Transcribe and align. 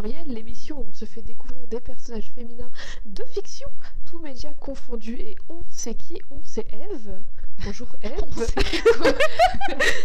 pluriel, 0.00 0.28
l'émission 0.28 0.78
où 0.78 0.86
on 0.88 0.92
se 0.92 1.04
fait 1.04 1.22
découvrir 1.22 1.66
des 1.66 1.80
personnages 1.80 2.30
féminins 2.34 2.70
de 3.04 3.24
fiction, 3.24 3.68
tous 4.06 4.18
médias 4.20 4.52
confondus, 4.52 5.18
et 5.18 5.36
on 5.48 5.64
sait 5.70 5.94
qui 5.94 6.20
On 6.30 6.44
sait 6.44 6.66
Eve. 6.72 7.18
Bonjour 7.64 7.88
Eve. 8.02 8.54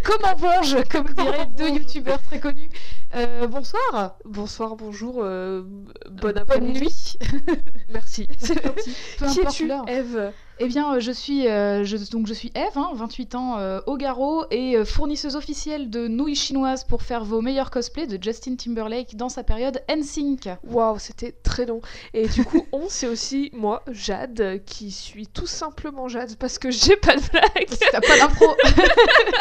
Comment 0.04 0.36
venge, 0.36 0.78
comme 0.90 1.14
diraient 1.14 1.46
deux 1.46 1.70
youtubeurs 1.70 2.22
très 2.24 2.40
connus. 2.40 2.70
Euh, 3.14 3.46
bonsoir. 3.48 4.18
Bonsoir, 4.26 4.76
bonjour, 4.76 5.18
euh, 5.20 5.62
bonne, 6.10 6.44
nuit. 6.62 7.18
Merci, 7.90 8.28
c'est 8.40 8.64
gentil. 8.64 8.96
Peu 9.20 9.28
Qui 9.28 9.42
es-tu. 9.42 9.72
Eve? 9.88 10.34
Eh 10.60 10.68
bien, 10.68 10.96
euh, 10.96 11.00
je 11.00 11.12
suis, 11.12 11.48
euh, 11.48 11.84
je, 11.84 11.98
donc 12.12 12.28
je 12.28 12.34
suis 12.34 12.52
Eve, 12.56 12.78
hein, 12.78 12.92
28 12.94 13.36
ans, 13.36 13.58
euh, 13.58 13.80
au 13.88 13.98
garrot, 13.98 14.46
et 14.52 14.84
fournisseuse 14.86 15.36
officielle 15.36 15.90
de 15.90 16.08
nouilles 16.08 16.36
chinoises 16.36 16.84
pour 16.84 17.02
faire 17.02 17.26
vos 17.26 17.42
meilleurs 17.42 17.72
cosplays 17.72 18.06
de 18.06 18.22
Justin 18.22 18.56
Timberlake 18.56 19.16
dans 19.16 19.30
sa 19.30 19.44
période 19.44 19.82
NSYNC. 19.90 20.50
Waouh, 20.64 21.00
c'était 21.00 21.32
très 21.32 21.66
long. 21.66 21.82
Et 22.14 22.28
du 22.28 22.46
coup, 22.46 22.66
on, 22.72 22.88
c'est 22.88 23.08
aussi 23.08 23.50
moi, 23.54 23.84
Jade, 23.92 24.62
qui 24.66 24.92
suis 24.92 25.28
tout 25.28 25.48
simplement 25.48 26.08
Jade 26.08 26.36
parce 26.38 26.60
que 26.60 26.70
j'ai 26.70 26.98
pas 26.98 27.16
de 27.16 27.22
blague. 27.32 27.70
T'as 27.92 28.02
pas 28.02 28.18
d'impro 28.18 28.46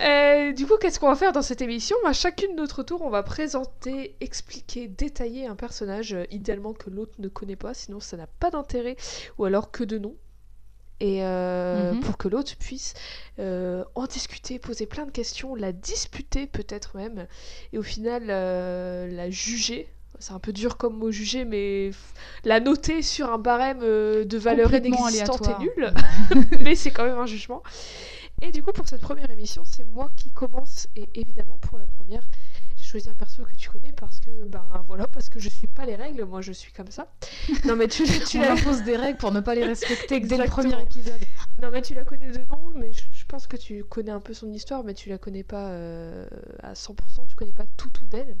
Euh, 0.00 0.52
du 0.52 0.66
coup, 0.66 0.76
qu'est-ce 0.78 0.98
qu'on 1.00 1.08
va 1.08 1.14
faire 1.16 1.32
dans 1.32 1.40
cette 1.42 1.62
émission? 1.62 1.96
À 2.04 2.12
chacune 2.12 2.54
de 2.56 2.60
notre 2.60 2.82
tour, 2.82 3.00
on 3.02 3.10
va 3.10 3.22
présenter, 3.22 4.16
expliquer, 4.20 4.88
détailler 4.88 5.46
un 5.46 5.54
personnage, 5.54 6.12
euh, 6.14 6.24
idéalement 6.30 6.72
que 6.74 6.90
l'autre 6.90 7.14
ne 7.18 7.28
connaît 7.28 7.56
pas, 7.56 7.74
sinon 7.74 8.00
ça 8.00 8.16
n'a 8.16 8.26
pas 8.26 8.50
d'intérêt, 8.50 8.96
ou 9.38 9.44
alors 9.44 9.70
que 9.70 9.84
de 9.84 9.98
nom. 9.98 10.14
Et 11.00 11.24
euh, 11.24 11.92
Mhm. 11.92 12.00
pour 12.00 12.18
que 12.18 12.28
l'autre 12.28 12.54
puisse 12.58 12.94
euh, 13.38 13.84
en 13.94 14.06
discuter, 14.06 14.58
poser 14.58 14.86
plein 14.86 15.06
de 15.06 15.10
questions, 15.10 15.54
la 15.54 15.72
disputer 15.72 16.46
peut-être 16.46 16.96
même, 16.96 17.26
et 17.72 17.78
au 17.78 17.82
final 17.82 18.26
la 18.26 19.30
juger. 19.30 19.88
C'est 20.20 20.32
un 20.32 20.38
peu 20.38 20.52
dur 20.52 20.76
comme 20.76 20.96
mot 20.96 21.10
juger, 21.10 21.44
mais 21.44 21.90
la 22.44 22.60
noter 22.60 23.02
sur 23.02 23.32
un 23.32 23.38
barème 23.38 23.80
de 23.80 24.38
valeur 24.38 24.72
inexistante 24.72 25.48
aléatoire. 25.48 25.60
nulle 25.60 25.94
mais 26.60 26.74
c'est 26.76 26.90
quand 26.92 27.04
même 27.04 27.18
un 27.18 27.26
jugement. 27.26 27.62
Et 28.42 28.52
du 28.52 28.62
coup, 28.62 28.72
pour 28.72 28.86
cette 28.88 29.00
première 29.00 29.30
émission, 29.30 29.62
c'est 29.64 29.84
moi 29.84 30.10
qui 30.16 30.30
commence. 30.30 30.88
Et 30.96 31.08
évidemment, 31.14 31.56
pour 31.58 31.78
la 31.78 31.86
première, 31.86 32.22
j'ai 32.76 32.84
choisi 32.84 33.08
un 33.08 33.14
perso 33.14 33.44
que 33.44 33.56
tu 33.56 33.70
connais 33.70 33.92
parce 33.92 34.20
que, 34.20 34.30
ben 34.46 34.64
voilà, 34.86 35.06
parce 35.06 35.28
que 35.28 35.38
je 35.38 35.48
suis 35.48 35.66
pas 35.66 35.86
les 35.86 35.96
règles, 35.96 36.24
moi 36.24 36.40
je 36.40 36.52
suis 36.52 36.72
comme 36.72 36.90
ça. 36.90 37.12
Non, 37.64 37.76
mais 37.76 37.88
tu, 37.88 38.04
tu 38.28 38.38
impose 38.38 38.82
des 38.82 38.96
règles 38.96 39.18
pour 39.18 39.32
ne 39.32 39.40
pas 39.40 39.54
les 39.54 39.64
respecter 39.64 40.20
dès 40.20 40.36
le 40.36 40.44
premier 40.44 40.80
épisode. 40.82 41.20
Non, 41.62 41.70
mais 41.70 41.80
tu 41.82 41.94
la 41.94 42.04
connais 42.04 42.30
de 42.30 42.38
nom, 42.38 42.72
mais 42.74 42.92
je, 42.92 43.04
je 43.12 43.24
pense 43.24 43.46
que 43.46 43.56
tu 43.56 43.84
connais 43.84 44.10
un 44.10 44.20
peu 44.20 44.34
son 44.34 44.52
histoire, 44.52 44.84
mais 44.84 44.94
tu 44.94 45.08
la 45.08 45.18
connais 45.18 45.44
pas 45.44 45.70
euh, 45.70 46.26
à 46.62 46.74
100%, 46.74 47.26
tu 47.28 47.36
connais 47.36 47.52
pas 47.52 47.66
tout, 47.76 47.90
tout 47.90 48.06
d'elle. 48.06 48.36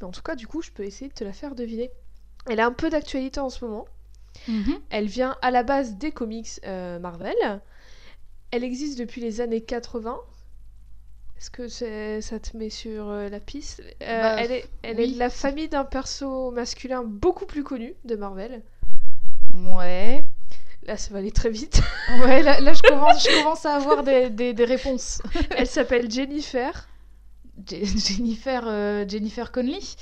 Mais 0.00 0.06
en 0.06 0.10
tout 0.10 0.22
cas, 0.22 0.36
du 0.36 0.46
coup, 0.46 0.62
je 0.62 0.70
peux 0.70 0.84
essayer 0.84 1.08
de 1.08 1.14
te 1.14 1.24
la 1.24 1.32
faire 1.32 1.54
deviner. 1.54 1.90
Elle 2.46 2.60
a 2.60 2.66
un 2.66 2.72
peu 2.72 2.90
d'actualité 2.90 3.40
en 3.40 3.50
ce 3.50 3.64
moment. 3.64 3.86
Mhm. 4.48 4.80
Elle 4.90 5.06
vient 5.06 5.36
à 5.42 5.50
la 5.50 5.62
base 5.62 5.96
des 5.96 6.12
comics 6.12 6.60
euh, 6.64 6.98
Marvel. 6.98 7.34
Elle 8.52 8.64
existe 8.64 8.98
depuis 8.98 9.20
les 9.20 9.40
années 9.40 9.62
80. 9.62 10.18
Est-ce 11.38 11.50
que 11.50 11.68
ça 12.20 12.38
te 12.38 12.56
met 12.56 12.70
sur 12.70 13.08
euh, 13.08 13.28
la 13.28 13.40
piste? 13.40 13.80
Euh, 14.02 14.20
Bah, 14.22 14.36
Elle, 14.38 14.52
est, 14.52 14.64
elle 14.82 15.00
est 15.00 15.06
oui. 15.06 15.14
de 15.14 15.18
la 15.18 15.30
famille 15.30 15.68
d'un 15.68 15.84
perso 15.84 16.50
masculin 16.52 17.02
beaucoup 17.02 17.46
plus 17.46 17.64
connu 17.64 17.94
de 18.04 18.14
Marvel. 18.14 18.62
Ouais. 19.54 20.22
Là, 20.84 20.96
ça 20.96 21.12
va 21.12 21.18
aller 21.18 21.32
très 21.32 21.50
vite. 21.50 21.80
Ouais, 22.20 22.42
là, 22.42 22.60
là, 22.60 22.72
je, 22.74 22.82
commence, 22.88 23.24
je 23.26 23.38
commence 23.42 23.64
à 23.66 23.74
avoir 23.74 24.02
des, 24.02 24.30
des- 24.30 24.52
des 24.52 24.64
réponses. 24.64 25.20
Elle 25.56 25.66
s'appelle 25.66 26.10
Jennifer. 26.10 26.88
Je- 27.68 27.84
Jennifer, 28.16 28.62
euh, 28.66 29.04
Jennifer 29.08 29.50
Connelly 29.52 29.96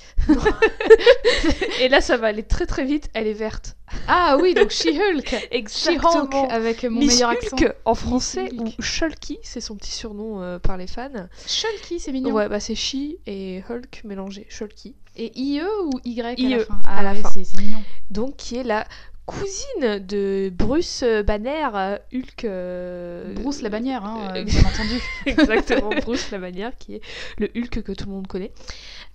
Et 1.80 1.88
là, 1.88 2.00
ça 2.00 2.16
va 2.16 2.28
aller 2.28 2.42
très 2.42 2.66
très 2.66 2.84
vite. 2.84 3.08
Elle 3.14 3.26
est 3.26 3.32
verte. 3.32 3.76
Ah 4.06 4.36
oui, 4.40 4.54
donc 4.54 4.70
She-Hulk 4.70 5.28
She-Hulk 5.30 5.48
Exactement. 5.50 6.48
avec 6.48 6.84
mon 6.84 7.00
Miss 7.00 7.14
meilleur 7.14 7.30
Hulk 7.30 7.42
accent. 7.52 7.66
en 7.84 7.94
français 7.94 8.48
Hulk. 8.52 8.74
ou 8.78 8.82
Shulky, 8.82 9.38
c'est 9.42 9.60
son 9.60 9.74
petit 9.76 9.90
surnom 9.90 10.40
euh, 10.42 10.58
par 10.58 10.76
les 10.76 10.86
fans. 10.86 11.08
Shulky, 11.46 11.98
c'est 11.98 12.12
mignon. 12.12 12.32
Ouais, 12.32 12.48
bah 12.48 12.60
c'est 12.60 12.76
She 12.76 12.96
et 13.26 13.62
Hulk 13.68 14.02
mélangés, 14.04 14.46
Shulky. 14.48 14.94
Et 15.16 15.32
IE 15.38 15.60
ou 15.84 15.90
Y 16.04 16.20
à 16.20 16.32
IE, 16.34 16.48
la 16.50 16.64
fin? 16.64 16.74
À 16.86 16.98
Ah 16.98 17.02
la 17.02 17.12
ouais, 17.12 17.20
fin. 17.20 17.30
c'est 17.32 17.58
mignon. 17.60 17.82
donc 18.10 18.36
qui 18.36 18.56
est 18.56 18.62
la 18.62 18.86
cousine 19.30 19.98
de 20.06 20.50
Bruce 20.52 21.04
Banner, 21.26 21.68
euh, 21.74 21.98
Hulk. 22.12 22.44
euh, 22.44 23.32
Bruce 23.34 23.62
la 23.62 23.68
bannière, 23.68 24.04
hein, 24.04 24.32
euh, 24.36 24.44
bien 24.44 24.60
entendu. 24.60 25.00
Exactement, 25.26 25.90
Bruce 26.02 26.30
la 26.30 26.38
Bannière, 26.38 26.76
qui 26.78 26.96
est 26.96 27.00
le 27.38 27.48
Hulk 27.56 27.82
que 27.82 27.92
tout 27.92 28.06
le 28.06 28.12
monde 28.12 28.26
connaît. 28.26 28.52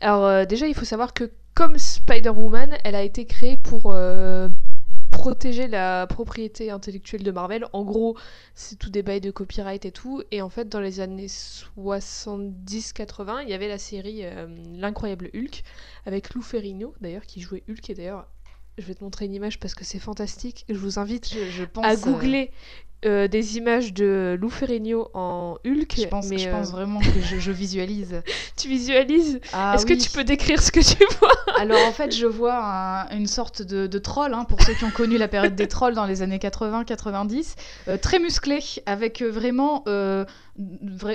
Alors 0.02 0.26
euh, 0.26 0.46
déjà, 0.46 0.68
il 0.68 0.74
faut 0.74 0.86
savoir 0.86 1.14
que 1.14 1.31
comme 1.53 1.78
Spider-Woman, 1.78 2.76
elle 2.84 2.96
a 2.96 3.03
été 3.03 3.26
créée 3.26 3.58
pour 3.58 3.94
protéger 5.12 5.68
la 5.68 6.06
propriété 6.08 6.70
intellectuelle 6.70 7.24
de 7.24 7.32
Marvel. 7.32 7.66
En 7.74 7.84
gros, 7.84 8.18
c'est 8.53 8.78
tout 8.78 8.90
des 8.90 9.02
bails 9.02 9.22
de 9.22 9.32
copyright 9.32 9.86
et 9.86 9.92
tout. 9.92 10.22
Et 10.32 10.42
en 10.42 10.50
fait, 10.50 10.70
dans 10.70 10.82
les 10.82 11.00
années 11.00 11.28
70-80, 11.28 13.44
il 13.44 13.50
y 13.50 13.53
avait 13.53 13.68
la 13.68 13.78
série 13.78 14.22
euh, 14.24 14.47
L'incroyable 14.74 15.30
Hulk, 15.34 15.64
avec 16.06 16.34
Lou 16.34 16.42
Ferrigno, 16.42 16.94
d'ailleurs, 17.02 17.26
qui 17.26 17.42
jouait 17.42 17.64
Hulk. 17.70 17.90
Et 17.90 17.94
d'ailleurs, 17.96 18.28
je 18.78 18.84
vais 18.86 18.94
te 18.96 19.03
montrer 19.03 19.25
une 19.25 19.34
image 19.34 19.59
parce 19.59 19.74
que 19.75 19.84
c'est 19.86 20.00
fantastique. 20.00 20.66
Je 20.69 20.75
vous 20.75 21.00
invite 21.00 21.30
Je, 21.34 21.50
je 21.50 21.63
pense, 21.63 21.86
à 21.86 21.91
euh, 21.91 21.96
googler 21.97 22.52
euh, 23.06 23.28
des 23.28 23.58
images 23.58 23.94
de 23.94 24.36
Lou 24.40 24.50
Ferrigno 24.50 25.09
en 25.13 25.58
Hulk. 25.66 25.94
je 25.97 26.08
pense, 26.08 26.28
mais 26.28 26.38
je 26.40 26.47
euh, 26.50 26.52
pense 26.52 26.72
vraiment 26.72 27.00
que 27.00 27.22
je, 27.22 27.38
je 27.38 27.52
visualise. 27.52 28.22
tu 28.58 28.68
visualises 28.68 29.40
Ah 29.53 29.74
Est-ce 29.75 29.85
oui. 29.85 29.96
que 29.97 30.02
tu 30.03 30.09
peux 30.09 30.24
décrire 30.24 30.62
ce 30.62 30.72
que 30.72 30.80
tu 30.80 31.03
vois? 31.19 31.31
Alors 31.59 31.85
en 31.88 31.91
fait, 31.91 32.16
je 32.16 32.25
vois 32.25 32.56
un- 32.58 33.09
une 33.16 33.28
sorte 33.28 33.62
de, 33.62 33.85
de 33.88 33.97
troll, 34.00 34.34
hein, 34.34 34.44
pour 34.46 34.62
ceux 34.62 34.74
qui 34.74 34.85
ont 34.85 34.91
connu 34.91 35.18
la 35.18 35.28
période 35.28 35.56
des 35.56 35.68
trolls 35.68 35.94
dans 35.94 36.06
les 36.06 36.22
années 36.24 36.40
80-90, 36.40 37.56
euh, 37.88 37.97
très 37.97 38.19
musclé, 38.19 38.59
avec 38.85 39.22
vraiment... 39.22 39.84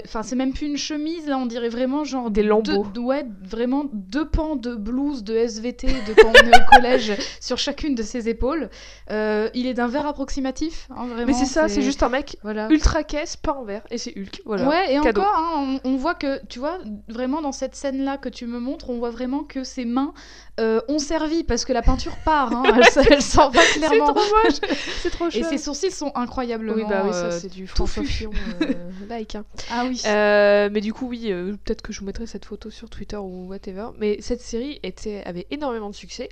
Enfin, 0.04 0.22
c'est 0.22 0.36
même 0.36 0.52
plus 0.52 0.66
une 0.66 0.76
chemise, 0.76 1.26
là, 1.26 1.38
on 1.38 1.46
dirait 1.46 1.70
vraiment 1.70 2.04
genre... 2.04 2.30
Des 2.30 2.42
deux- 2.42 2.48
lambeaux. 2.48 2.84
ouais, 2.98 3.24
vraiment 3.42 3.84
deux 3.92 4.28
pans 4.28 4.54
de 4.54 4.74
blouse, 4.74 5.24
de 5.24 5.34
SVT, 5.34 5.86
de 5.86 6.12
quand 6.14 6.28
on 6.28 6.46
est 6.46 6.56
au 6.56 6.64
collège, 6.76 7.12
sur 7.40 7.56
chacune 7.56 7.94
de 7.94 8.02
ses 8.02 8.28
épaules. 8.28 8.68
Euh, 9.10 9.48
il 9.54 9.66
est 9.66 9.72
d'un 9.72 9.86
verre 9.88 10.06
approximatif, 10.06 10.88
hein, 10.90 11.06
vraiment. 11.06 11.26
Mais 11.26 11.32
c'est 11.32 11.46
ça, 11.46 11.68
c'est 11.68 11.80
juste 11.80 12.02
un 12.02 12.10
mec 12.10 12.36
Voilà. 12.42 12.68
ultra 12.70 13.02
caisse, 13.02 13.36
pas 13.36 13.52
en 13.54 13.64
vert, 13.64 13.82
et 13.90 13.96
c'est 13.96 14.12
Hulk. 14.14 14.42
Voilà. 14.44 14.68
Ouais, 14.68 14.94
et 14.94 15.00
Cadeau. 15.00 15.20
encore, 15.22 15.34
hein, 15.38 15.78
on, 15.84 15.90
on 15.92 15.96
voit 15.96 16.14
que, 16.14 16.44
tu 16.48 16.58
vois, 16.58 16.78
vraiment 17.08 17.40
dans 17.40 17.52
cette 17.52 17.74
scène-là 17.74 18.18
que 18.18 18.28
tu 18.28 18.46
me 18.46 18.58
montres, 18.60 18.90
on 18.90 18.98
voit 18.98 19.10
vraiment 19.10 19.42
que 19.44 19.64
ses 19.64 19.86
mains 19.86 20.12
euh, 20.58 20.82
ont 20.88 20.98
servi 20.98 21.44
parce 21.44 21.64
que 21.64 21.72
la 21.72 21.80
peinture 21.80 22.16
part, 22.26 22.52
hein, 22.54 22.62
elle, 23.08 23.22
s'en 23.22 23.48
va 23.48 23.62
C'est 23.72 23.78
clairement. 23.78 24.12
trop 24.12 24.20
moche 24.44 24.58
C'est 25.02 25.10
trop 25.10 25.28
Et 25.28 25.30
chouette 25.30 25.44
ses 25.46 25.56
sourcils 25.58 25.90
sont 25.90 26.12
incroyablement. 26.14 26.74
Oui, 26.74 26.84
bah 26.86 27.04
oui, 27.06 27.12
ça 27.14 27.24
euh, 27.26 27.30
c'est 27.30 27.48
du 27.50 27.64
touffu. 27.64 27.72
François 27.72 28.02
Fillon 28.04 28.30
euh, 28.62 28.66
like. 29.08 29.29
Ah 29.70 29.86
oui. 29.88 30.00
Euh, 30.06 30.68
mais 30.72 30.80
du 30.80 30.92
coup, 30.92 31.06
oui, 31.08 31.32
euh, 31.32 31.56
peut-être 31.64 31.82
que 31.82 31.92
je 31.92 32.00
vous 32.00 32.06
mettrai 32.06 32.26
cette 32.26 32.44
photo 32.44 32.70
sur 32.70 32.90
Twitter 32.90 33.16
ou 33.16 33.48
whatever. 33.48 33.88
Mais 33.98 34.20
cette 34.20 34.40
série 34.40 34.80
était, 34.82 35.22
avait 35.24 35.46
énormément 35.50 35.90
de 35.90 35.94
succès. 35.94 36.28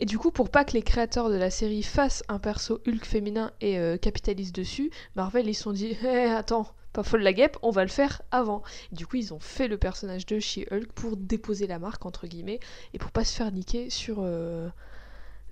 Et 0.00 0.06
du 0.06 0.18
coup, 0.18 0.30
pour 0.30 0.50
pas 0.50 0.64
que 0.64 0.72
les 0.72 0.82
créateurs 0.82 1.30
de 1.30 1.36
la 1.36 1.50
série 1.50 1.82
fassent 1.82 2.24
un 2.28 2.38
perso 2.38 2.80
Hulk 2.86 3.04
féminin 3.04 3.52
et 3.60 3.78
euh, 3.78 3.96
capitalisent 3.96 4.52
dessus, 4.52 4.90
Marvel 5.16 5.48
ils 5.48 5.54
se 5.54 5.62
sont 5.62 5.72
dit 5.72 5.96
Eh, 6.04 6.24
attends, 6.26 6.68
pas 6.92 7.02
folle 7.02 7.22
la 7.22 7.32
guêpe, 7.32 7.58
on 7.62 7.70
va 7.70 7.82
le 7.82 7.90
faire 7.90 8.22
avant. 8.30 8.62
Et 8.92 8.96
du 8.96 9.06
coup, 9.06 9.16
ils 9.16 9.34
ont 9.34 9.40
fait 9.40 9.68
le 9.68 9.76
personnage 9.76 10.26
de 10.26 10.38
She-Hulk 10.38 10.92
pour 10.94 11.16
déposer 11.16 11.66
la 11.66 11.78
marque, 11.78 12.06
entre 12.06 12.26
guillemets, 12.26 12.60
et 12.94 12.98
pour 12.98 13.10
pas 13.10 13.24
se 13.24 13.34
faire 13.34 13.50
niquer 13.52 13.90
sur 13.90 14.18
euh, 14.20 14.68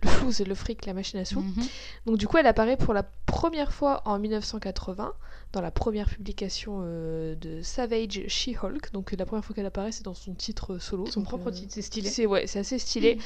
le 0.03 0.09
flouze 0.09 0.41
et 0.41 0.45
le 0.45 0.55
fric, 0.55 0.87
la 0.87 0.95
machination. 0.95 1.43
Mhm. 1.43 1.65
Donc 2.07 2.17
du 2.17 2.27
coup, 2.27 2.39
elle 2.39 2.47
apparaît 2.47 2.77
pour 2.77 2.95
la 2.95 3.03
première 3.33 3.73
fois 3.73 4.03
en 4.05 4.19
1980 4.19 5.15
dans 5.53 5.63
la 5.63 5.71
première 5.71 6.09
publication 6.09 6.83
euh, 6.85 7.35
de 7.35 7.63
Savage 7.63 8.27
She-Hulk. 8.29 8.93
Donc 8.93 9.13
euh, 9.13 9.17
la 9.17 9.25
première 9.25 9.43
fois 9.43 9.55
qu'elle 9.55 9.67
apparaît, 9.67 9.91
c'est 9.91 10.05
dans 10.05 10.15
son 10.15 10.35
titre 10.35 10.79
solo. 10.79 11.07
Son 11.07 11.23
propre 11.23 11.49
euh, 11.49 11.53
titre, 11.53 11.73
c'est 11.73 11.83
stylé. 11.83 12.11
C'est 12.11 12.27
ouais, 12.27 12.47
c'est 12.47 12.59
assez 12.59 12.79
stylé. 12.79 13.19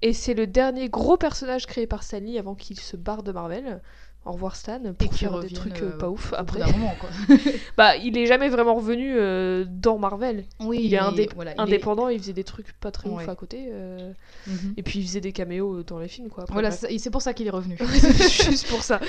Et 0.00 0.14
c'est 0.14 0.32
le 0.32 0.46
dernier 0.46 0.88
gros 0.88 1.18
personnage 1.18 1.66
créé 1.66 1.86
par 1.86 2.02
Stan 2.02 2.20
Lee 2.20 2.38
avant 2.38 2.54
qu'il 2.54 2.80
se 2.80 2.96
barre 2.96 3.22
de 3.22 3.32
Marvel. 3.32 3.82
Au 4.26 4.32
revoir 4.32 4.54
Stan 4.54 4.80
pour 4.98 5.14
faire 5.14 5.40
des 5.40 5.48
trucs 5.48 5.80
euh, 5.80 5.92
euh, 5.94 5.98
pas 5.98 6.10
ouf 6.10 6.34
après. 6.36 6.58
d'un 6.60 6.70
moment, 6.72 6.94
quoi. 7.00 7.08
bah, 7.78 7.96
il 7.96 8.18
est 8.18 8.26
jamais 8.26 8.50
vraiment 8.50 8.74
revenu 8.74 9.14
euh, 9.16 9.64
dans 9.66 9.96
Marvel. 9.98 10.44
Oui, 10.60 10.76
Il 10.82 10.94
est 10.94 10.98
il 10.98 11.54
indépendant, 11.56 12.08
il 12.08 12.18
faisait 12.20 12.34
des 12.34 12.44
trucs 12.44 12.72
pas 12.74 12.90
très 12.90 13.08
Ouais. 13.08 13.22
ouf 13.24 13.28
à 13.28 13.34
côté. 13.34 13.68
euh, 13.70 14.12
Mhm. 14.46 14.74
Et 14.76 14.82
puis 14.82 14.98
il 15.00 15.06
faisait 15.06 15.20
des 15.22 15.32
caméos 15.32 15.82
dans 15.82 15.98
les 15.98 16.08
films 16.08 16.28
quoi. 16.28 16.42
Après, 16.44 16.52
Voilà, 16.52 16.70
c'est 16.70 17.10
pour 17.10 17.22
ça 17.22 17.32
qu'il 17.32 17.46
est 17.46 17.50
revenu. 17.50 17.76
C'est 17.92 18.50
juste 18.50 18.68
pour 18.68 18.82
ça. 18.82 19.00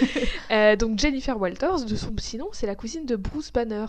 Donc 0.78 0.98
Jennifer 0.98 1.40
Walters, 1.40 1.86
de 1.86 1.96
son 1.96 2.12
petit 2.12 2.38
nom, 2.38 2.48
c'est 2.54 2.68
la 2.68 2.76
cousine 2.76 3.06
de 3.06 3.16
Bruce 3.18 3.52
Banner, 3.52 3.86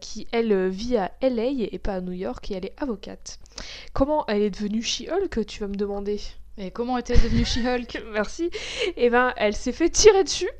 qui 0.00 0.26
elle 0.32 0.68
vit 0.68 0.96
à 0.96 1.12
LA 1.20 1.68
et 1.72 1.78
pas 1.78 1.94
à 1.94 2.00
New 2.00 2.12
York 2.12 2.50
et 2.50 2.54
elle 2.54 2.64
est 2.66 2.74
avocate. 2.78 3.38
Comment 3.92 4.24
elle 4.26 4.42
est 4.42 4.50
devenue 4.50 4.82
She-Hulk, 4.82 5.46
tu 5.46 5.60
vas 5.60 5.68
me 5.68 5.76
demander? 5.76 6.20
Et 6.56 6.70
comment 6.70 6.98
était 6.98 7.16
devenue 7.16 7.44
She-Hulk 7.44 8.04
Merci. 8.12 8.50
Et 8.96 9.10
ben, 9.10 9.32
elle 9.36 9.56
s'est 9.56 9.72
fait 9.72 9.90
tirer 9.90 10.22
dessus 10.22 10.50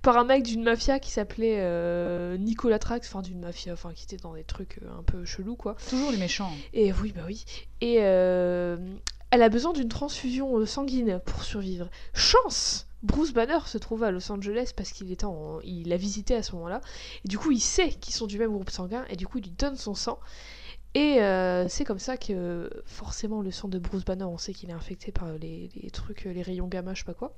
par 0.00 0.16
un 0.16 0.24
mec 0.24 0.42
d'une 0.42 0.62
mafia 0.62 0.98
qui 0.98 1.10
s'appelait 1.10 1.58
euh, 1.58 2.38
Nicolas 2.38 2.78
Trax, 2.78 3.06
enfin 3.08 3.20
d'une 3.20 3.40
mafia, 3.40 3.74
enfin 3.74 3.92
qui 3.94 4.04
était 4.04 4.16
dans 4.16 4.34
des 4.34 4.44
trucs 4.44 4.78
euh, 4.82 4.98
un 4.98 5.02
peu 5.02 5.24
chelous 5.24 5.56
quoi. 5.56 5.76
Toujours 5.90 6.10
les 6.10 6.16
méchants. 6.16 6.50
Et 6.72 6.92
oui, 6.92 7.12
bah 7.14 7.22
oui. 7.26 7.44
Et 7.82 7.98
euh, 8.00 8.78
elle 9.30 9.42
a 9.42 9.50
besoin 9.50 9.72
d'une 9.72 9.88
transfusion 9.88 10.64
sanguine 10.64 11.20
pour 11.24 11.42
survivre. 11.42 11.88
Chance 12.14 12.86
Bruce 13.02 13.32
Banner 13.32 13.58
se 13.66 13.78
trouve 13.78 14.04
à 14.04 14.12
Los 14.12 14.30
Angeles 14.30 14.70
parce 14.76 14.92
qu'il 14.92 15.10
était 15.10 15.24
en... 15.24 15.60
il 15.64 15.88
l'a 15.88 15.96
visité 15.96 16.36
à 16.36 16.42
ce 16.42 16.54
moment-là. 16.54 16.80
Et 17.24 17.28
du 17.28 17.36
coup, 17.36 17.50
il 17.50 17.60
sait 17.60 17.90
qu'ils 17.90 18.14
sont 18.14 18.26
du 18.26 18.38
même 18.38 18.52
groupe 18.52 18.70
sanguin 18.70 19.04
et 19.10 19.16
du 19.16 19.26
coup, 19.26 19.38
il 19.38 19.44
lui 19.44 19.50
donne 19.50 19.76
son 19.76 19.94
sang. 19.94 20.20
Et 20.94 21.22
euh, 21.22 21.68
c'est 21.68 21.84
comme 21.84 21.98
ça 21.98 22.16
que 22.16 22.68
forcément 22.84 23.40
le 23.40 23.50
sang 23.50 23.68
de 23.68 23.78
Bruce 23.78 24.04
Banner, 24.04 24.24
on 24.24 24.36
sait 24.36 24.52
qu'il 24.52 24.68
est 24.70 24.74
infecté 24.74 25.10
par 25.10 25.32
les, 25.32 25.70
trucs, 25.92 26.24
les 26.24 26.42
rayons 26.42 26.68
gamma, 26.68 26.92
je 26.94 27.00
sais 27.00 27.06
pas 27.06 27.14
quoi. 27.14 27.34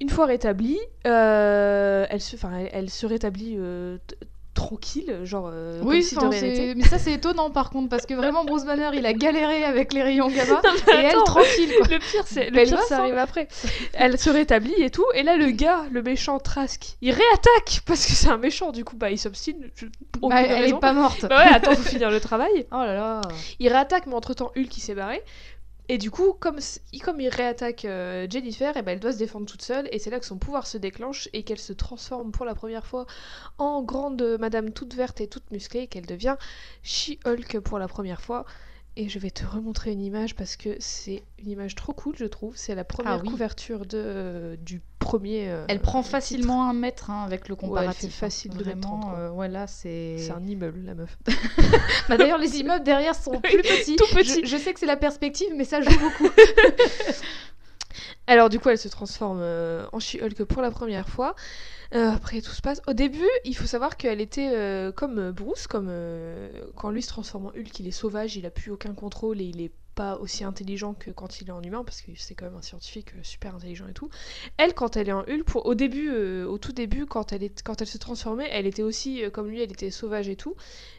Une 0.00 0.10
fois 0.10 0.26
rétablie, 0.26 0.78
euh, 1.06 2.06
elle, 2.10 2.20
se, 2.20 3.06
rétablit 3.06 3.56
euh, 3.56 3.98
tranquille, 4.58 5.20
genre 5.22 5.48
euh, 5.52 5.80
Oui, 5.84 6.02
si 6.02 6.16
enfin, 6.18 6.30
mais 6.30 6.82
ça 6.82 6.98
c'est 6.98 7.12
étonnant 7.12 7.50
par 7.50 7.70
contre 7.70 7.88
parce 7.88 8.06
que 8.06 8.14
vraiment 8.14 8.44
Bruce 8.44 8.64
Banner 8.64 8.90
il 8.94 9.06
a 9.06 9.12
galéré 9.12 9.62
avec 9.62 9.92
les 9.92 10.02
rayons 10.02 10.28
gamma 10.28 10.60
Non, 10.64 10.92
et 10.94 11.04
elle 11.04 11.12
tranquille 11.12 11.72
quoi. 11.78 11.86
Le 11.88 11.98
pire, 12.00 12.24
c'est 12.26 12.50
le 12.50 12.64
pire, 12.64 12.80
ça 12.80 12.96
hein. 12.96 13.00
arrive 13.02 13.18
après. 13.18 13.46
Elle 13.92 14.18
se 14.18 14.30
rétablit 14.30 14.74
et 14.78 14.90
tout, 14.90 15.06
et 15.14 15.22
là 15.22 15.36
le 15.36 15.52
gars, 15.52 15.84
le 15.92 16.02
méchant 16.02 16.40
Trask, 16.40 16.96
il 17.00 17.12
réattaque 17.12 17.82
parce 17.86 18.04
que 18.04 18.12
c'est 18.12 18.28
un 18.28 18.36
méchant. 18.36 18.72
Du 18.72 18.84
coup, 18.84 18.96
bah 18.96 19.12
il 19.12 19.18
s'obstine. 19.18 19.70
Bah, 20.20 20.42
elle 20.42 20.62
raison. 20.64 20.76
est 20.76 20.80
pas 20.80 20.92
morte. 20.92 21.26
Bah 21.28 21.38
ouais, 21.38 21.54
attends, 21.54 21.74
faut 21.76 21.88
finir 21.88 22.10
le 22.10 22.20
travail. 22.20 22.66
Oh 22.72 22.84
là 22.84 22.94
là. 22.94 23.20
Il 23.60 23.68
réattaque, 23.68 24.06
mais 24.06 24.14
entre 24.14 24.34
temps 24.34 24.50
Hulk 24.56 24.76
il 24.76 24.80
s'est 24.80 24.94
barré. 24.94 25.22
Et 25.90 25.96
du 25.98 26.10
coup, 26.10 26.34
comme, 26.34 26.58
il- 26.92 27.02
réattaque 27.28 27.84
euh, 27.86 28.26
Jennifer, 28.28 28.76
et 28.76 28.82
ben 28.82 28.92
elle 28.92 29.00
doit 29.00 29.12
se 29.12 29.18
défendre 29.18 29.46
toute 29.46 29.62
seule, 29.62 29.88
et 29.90 29.98
c'est 29.98 30.10
là 30.10 30.20
que 30.20 30.26
son 30.26 30.38
pouvoir 30.38 30.66
se 30.66 30.76
déclenche 30.76 31.28
et 31.32 31.44
qu'elle 31.44 31.58
se 31.58 31.72
transforme 31.72 32.30
pour 32.30 32.44
la 32.44 32.54
première 32.54 32.86
fois 32.86 33.06
en 33.58 33.82
grande 33.82 34.36
madame 34.38 34.70
toute 34.72 34.94
verte 34.94 35.20
et 35.22 35.28
toute 35.28 35.50
musclée, 35.50 35.86
qu'elle 35.86 36.06
devient 36.06 36.36
She-Hulk 36.82 37.60
pour 37.60 37.78
la 37.78 37.88
première 37.88 38.20
fois. 38.20 38.44
Et 39.00 39.08
je 39.08 39.20
vais 39.20 39.30
te 39.30 39.46
remontrer 39.46 39.92
une 39.92 40.00
image 40.02 40.34
parce 40.34 40.56
que 40.56 40.70
c'est 40.80 41.22
une 41.38 41.50
image 41.50 41.76
trop 41.76 41.92
cool, 41.92 42.14
je 42.18 42.24
trouve. 42.24 42.54
C'est 42.56 42.74
la 42.74 42.82
première 42.82 43.22
oui. 43.22 43.28
couverture 43.30 43.86
de, 43.86 43.96
euh, 43.96 44.56
du 44.56 44.80
premier. 44.98 45.48
euh, 45.48 45.64
Elle 45.68 45.78
prend 45.78 46.00
titre. 46.02 46.10
facilement 46.10 46.68
un 46.68 46.72
mètre 46.72 47.08
hein, 47.08 47.22
avec 47.24 47.48
le 47.48 47.54
comparatif. 47.54 48.10
fait 48.12 48.26
facile 48.26 48.50
hein. 48.54 48.56
mètres 48.56 48.80
Vraiment, 48.80 48.98
quoi. 49.00 49.18
euh, 49.20 49.30
ouais, 49.30 49.48
c'est. 49.68 50.16
C'est 50.18 50.32
un 50.32 50.44
immeuble, 50.44 50.80
la 50.84 50.94
meuf. 50.96 51.16
Bah, 52.08 52.16
D'ailleurs, 52.16 52.38
les 52.38 52.56
immeubles 52.58 52.82
derrière 52.84 53.14
sont 53.14 53.40
plus 53.40 53.62
petits. 53.62 53.94
tout 53.94 54.06
petits. 54.16 54.40
Je, 54.44 54.46
je 54.46 54.56
sais 54.56 54.74
que 54.74 54.80
c'est 54.80 54.86
la 54.86 54.96
perspective, 54.96 55.48
mais 55.56 55.64
ça 55.64 55.80
joue 55.80 55.90
beaucoup. 56.00 56.28
Alors 58.28 58.50
du 58.50 58.60
coup, 58.60 58.68
elle 58.68 58.76
se 58.76 58.88
transforme 58.88 59.38
euh, 59.40 59.86
en 59.92 60.00
She-Hulk 60.00 60.44
pour 60.44 60.60
la 60.60 60.70
première 60.70 61.08
fois. 61.08 61.34
Euh, 61.94 62.10
après, 62.10 62.42
tout 62.42 62.50
se 62.50 62.60
passe. 62.60 62.82
Au 62.86 62.92
début, 62.92 63.26
il 63.46 63.56
faut 63.56 63.66
savoir 63.66 63.96
qu'elle 63.96 64.20
était 64.20 64.50
euh, 64.52 64.92
comme 64.92 65.30
Bruce, 65.30 65.66
comme 65.66 65.90
quand 66.76 66.90
lui 66.90 67.00
se 67.00 67.08
transforme 67.08 67.46
en 67.46 67.52
Hulk, 67.56 67.80
il 67.80 67.88
est 67.88 67.90
sauvage, 67.90 68.36
il 68.36 68.44
a 68.44 68.50
plus 68.50 68.70
aucun 68.70 68.92
contrôle 68.92 69.40
et 69.40 69.44
il 69.44 69.62
est 69.62 69.72
pas 69.98 70.16
aussi 70.18 70.44
intelligent 70.44 70.94
que 70.94 71.10
quand 71.10 71.40
il 71.40 71.48
est 71.48 71.50
en 71.50 71.60
humain, 71.60 71.82
parce 71.82 72.02
que 72.02 72.12
c'est 72.14 72.36
quand 72.36 72.44
même 72.44 72.54
un 72.54 72.62
scientifique 72.62 73.14
euh, 73.16 73.24
super 73.24 73.56
intelligent 73.56 73.88
et 73.88 73.92
tout. 73.92 74.08
Elle, 74.56 74.72
quand 74.72 74.96
elle 74.96 75.08
est 75.08 75.12
en 75.12 75.22
Hulk, 75.22 75.42
pour, 75.42 75.66
au 75.66 75.74
début, 75.74 76.08
euh, 76.12 76.46
au 76.46 76.56
tout 76.56 76.70
début, 76.70 77.04
quand 77.04 77.32
elle, 77.32 77.42
est, 77.42 77.64
quand 77.64 77.80
elle 77.80 77.88
se 77.88 77.98
transformait, 77.98 78.48
elle 78.52 78.66
était 78.66 78.84
aussi 78.84 79.24
euh, 79.24 79.30
comme 79.30 79.48
lui, 79.48 79.60
elle 79.60 79.72
était 79.72 79.90
sauvage 79.90 80.28
et 80.28 80.36
tout. 80.36 80.54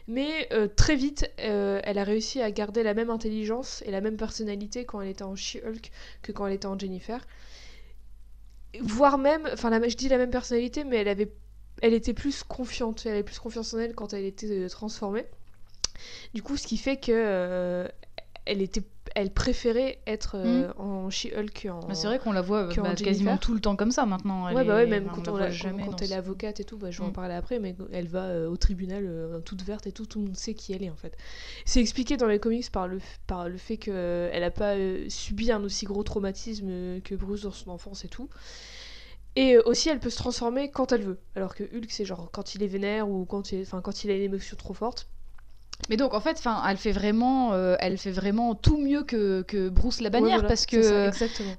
Mais 0.06 0.50
très 0.76 0.96
vite, 0.96 1.30
elle 1.38 1.96
a 1.96 2.04
réussi 2.04 2.42
à 2.42 2.50
garder 2.50 2.82
la 2.82 2.94
même 2.94 3.10
intelligence 3.10 3.82
et 3.86 3.90
la 3.90 4.00
même 4.00 4.16
personnalité 4.16 4.84
quand 4.84 5.00
elle 5.00 5.08
était 5.08 5.22
en 5.22 5.36
She-Hulk 5.36 5.90
que 6.20 6.32
quand 6.32 6.46
elle 6.48 6.54
était 6.54 6.66
en 6.66 6.76
Jennifer. 6.76 7.24
Voire 8.80 9.16
même, 9.16 9.48
enfin 9.52 9.70
je 9.88 9.96
dis 9.96 10.08
la 10.08 10.18
même 10.18 10.30
personnalité, 10.30 10.82
mais 10.82 10.96
elle 10.96 11.08
avait, 11.08 11.32
elle 11.80 11.94
était 11.94 12.12
plus 12.12 12.42
confiante, 12.42 13.06
elle 13.06 13.12
avait 13.12 13.22
plus 13.22 13.38
confiance 13.38 13.72
en 13.72 13.78
elle 13.78 13.94
quand 13.94 14.12
elle 14.12 14.24
était 14.24 14.68
transformée. 14.68 15.26
Du 16.34 16.42
coup, 16.42 16.56
ce 16.56 16.66
qui 16.66 16.76
fait 16.76 16.96
que 16.96 17.88
elle 18.46 18.62
était, 18.62 18.82
elle 19.14 19.30
préférait 19.32 20.00
être 20.06 20.32
euh, 20.36 20.72
en 20.76 21.10
She-Hulk 21.10 21.66
en. 21.70 21.86
Mais 21.88 21.94
c'est 21.94 22.06
vrai 22.06 22.18
qu'on 22.18 22.32
la 22.32 22.40
voit 22.42 22.64
bah, 22.76 22.94
quasiment 22.94 23.36
tout 23.36 23.54
le 23.54 23.60
temps 23.60 23.76
comme 23.76 23.90
ça 23.92 24.06
maintenant. 24.06 24.48
Elle 24.48 24.56
Ouais, 24.56 24.64
bah 24.64 24.76
ouais, 24.76 24.84
est- 24.84 24.86
même 24.86 25.08
on 25.10 25.14
quand, 25.14 25.26
la 25.26 25.30
voit 25.32 25.50
jamais 25.50 25.84
quand 25.84 26.00
elle 26.02 26.12
est 26.12 26.16
avocate 26.16 26.60
et 26.60 26.64
tout, 26.64 26.76
bah, 26.78 26.90
je 26.90 26.98
vais 26.98 27.04
en 27.04 27.08
Mm. 27.10 27.12
parler 27.12 27.34
après, 27.34 27.58
mais 27.58 27.74
elle 27.92 28.08
va 28.08 28.24
euh, 28.24 28.48
au 28.48 28.56
tribunal 28.56 29.04
euh, 29.06 29.40
toute 29.40 29.62
verte 29.62 29.86
et 29.86 29.92
tout, 29.92 30.06
tout 30.06 30.18
le 30.20 30.26
monde 30.26 30.36
sait 30.36 30.54
qui 30.54 30.72
elle 30.72 30.82
est 30.82 30.90
en 30.90 30.96
fait. 30.96 31.16
C'est 31.64 31.80
expliqué 31.80 32.16
dans 32.16 32.26
les 32.26 32.38
comics 32.38 32.70
par 32.72 32.88
le, 32.88 32.98
f- 32.98 33.18
par 33.26 33.48
le 33.48 33.56
fait 33.58 33.76
qu'elle 33.76 34.40
n'a 34.40 34.50
pas 34.50 34.74
euh, 34.76 35.06
subi 35.08 35.52
un 35.52 35.62
aussi 35.64 35.84
gros 35.86 36.02
traumatisme 36.02 36.66
euh, 36.68 37.00
que 37.00 37.14
Bruce 37.14 37.42
dans 37.42 37.52
son 37.52 37.70
enfance 37.70 38.04
et 38.04 38.08
tout. 38.08 38.28
Et 39.36 39.54
euh, 39.56 39.62
aussi, 39.66 39.88
elle 39.88 40.00
peut 40.00 40.10
se 40.10 40.16
transformer 40.16 40.70
quand 40.70 40.92
elle 40.92 41.02
veut. 41.02 41.18
Alors 41.36 41.54
que 41.54 41.62
Hulk, 41.64 41.90
c'est 41.90 42.04
genre 42.04 42.30
quand 42.32 42.54
il 42.54 42.62
est 42.62 42.66
vénère 42.66 43.08
ou 43.08 43.24
quand 43.24 43.52
il, 43.52 43.62
enfin, 43.62 43.80
quand 43.80 44.02
il 44.04 44.10
a 44.10 44.16
une 44.16 44.22
émotion 44.22 44.56
trop 44.56 44.74
forte. 44.74 45.08
Mais 45.88 45.96
donc 45.96 46.14
en 46.14 46.20
fait, 46.20 46.36
enfin, 46.38 46.62
elle 46.68 46.76
fait 46.76 46.92
vraiment, 46.92 47.52
euh, 47.52 47.74
elle 47.80 47.98
fait 47.98 48.12
vraiment 48.12 48.54
tout 48.54 48.76
mieux 48.76 49.02
que, 49.02 49.42
que 49.42 49.68
Bruce 49.68 50.00
la 50.00 50.10
bannière 50.10 50.36
Ouais, 50.36 50.40
voilà, 50.40 50.48
parce 50.48 50.60
ça, 50.60 50.66
que 50.68 51.10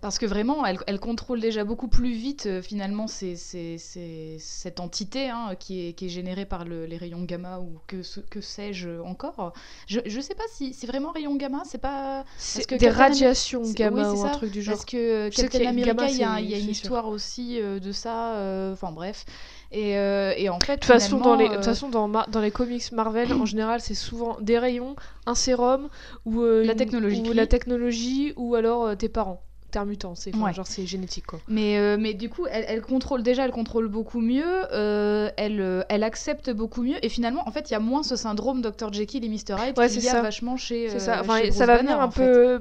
parce 0.01 0.19
que 0.19 0.25
vraiment, 0.25 0.65
elle, 0.65 0.77
elle 0.87 0.99
contrôle 0.99 1.41
déjà 1.41 1.65
beaucoup 1.65 1.87
plus 1.89 2.13
vite 2.13 2.45
euh, 2.45 2.61
finalement 2.61 3.07
c'est 3.07 3.35
cette 3.35 4.79
entité 4.79 5.29
hein, 5.29 5.55
qui, 5.59 5.87
est, 5.87 5.93
qui 5.93 6.05
est 6.05 6.09
générée 6.09 6.45
par 6.45 6.63
le- 6.65 6.85
les 6.85 6.97
rayons 6.97 7.23
gamma 7.23 7.59
ou 7.59 7.79
que, 7.87 8.01
sais-je 8.41 9.01
encore. 9.01 9.53
Je, 9.87 9.99
je 10.05 10.21
sais 10.21 10.35
pas 10.35 10.43
si 10.53 10.73
c'est 10.73 10.87
vraiment 10.87 11.11
rayons 11.11 11.35
gamma, 11.35 11.63
c'est 11.65 11.77
pas 11.77 12.23
que 12.67 12.75
des 12.75 12.87
Captain 12.87 12.91
radiations 12.91 13.71
gamma 13.71 13.97
oui, 13.97 14.05
c'est 14.05 14.17
ou 14.17 14.23
un 14.23 14.29
ça, 14.29 14.29
truc 14.29 14.51
du 14.51 14.61
genre. 14.61 14.75
Parce 14.75 14.85
que 14.85 15.29
Captain 15.29 15.65
America, 15.65 16.09
il 16.09 16.17
y 16.17 16.23
a, 16.23 16.39
y 16.41 16.59
une 16.59 16.69
histoire 16.69 17.07
aussi 17.07 17.59
euh, 17.61 17.79
de 17.79 17.91
ça. 17.91 18.71
Enfin 18.73 18.91
bref. 18.91 19.25
Et, 19.71 19.97
euh, 19.97 20.33
et 20.35 20.49
en 20.49 20.59
fait, 20.59 20.75
De 20.75 20.79
toute 20.81 20.85
façon, 20.85 21.17
dans 21.19 21.35
les, 21.35 21.45
de 21.45 21.49
finalement, 21.49 21.55
toute 21.61 21.67
euh, 21.67 21.73
façon 21.73 21.89
dans, 21.89 22.07
Mar- 22.07 22.27
dans 22.29 22.41
les 22.41 22.51
comics 22.51 22.91
Marvel, 22.91 23.31
en 23.33 23.45
général, 23.45 23.79
c'est 23.79 23.93
souvent 23.93 24.37
des 24.41 24.59
rayons, 24.59 24.95
un 25.25 25.35
sérum, 25.35 25.87
ou 26.25 26.41
euh, 26.41 26.63
La 26.65 26.75
technologie. 26.75 27.23
ou 27.27 27.31
la 27.31 27.47
technologie, 27.47 28.33
ou 28.35 28.55
alors 28.55 28.85
euh, 28.85 28.95
tes 28.95 29.07
parents. 29.09 29.41
T'es 29.71 29.79
un 29.79 29.85
mutant, 29.85 30.15
c'est 30.15 30.35
Ouais. 30.35 30.51
genre 30.53 30.67
c'est 30.67 30.85
génétique 30.85 31.25
quoi. 31.27 31.39
Mais, 31.47 31.77
euh, 31.77 31.95
mais 31.97 32.13
du 32.13 32.27
coup, 32.27 32.45
elle, 32.51 32.65
elle 32.67 32.81
contrôle 32.81 33.23
déjà, 33.23 33.45
elle 33.45 33.51
contrôle 33.51 33.87
beaucoup 33.87 34.19
mieux, 34.19 34.43
euh, 34.73 35.29
elle, 35.37 35.61
euh, 35.61 35.83
elle 35.87 36.03
accepte 36.03 36.49
beaucoup 36.49 36.81
mieux, 36.83 36.97
et 37.05 37.07
finalement, 37.07 37.47
en 37.47 37.51
fait, 37.51 37.69
il 37.69 37.71
y 37.71 37.75
a 37.77 37.79
moins 37.79 38.03
ce 38.03 38.17
syndrome 38.17 38.61
Dr 38.61 38.91
Jekyll 38.91 39.23
et 39.23 39.29
Mr 39.29 39.55
Hyde 39.67 39.77
Ouais, 39.79 39.87
qu'il 39.87 40.03
y 40.03 40.09
a 40.09 40.11
ça. 40.11 40.21
vachement 40.21 40.57
chez. 40.57 40.89
C'est 40.89 40.95
euh, 40.97 40.99
ça. 40.99 41.21
Enfin, 41.21 41.39
chez 41.39 41.51
ça 41.53 41.65
va 41.65 41.77
Banner, 41.77 41.87
venir 41.91 42.01
un 42.01 42.11
fait. 42.11 42.59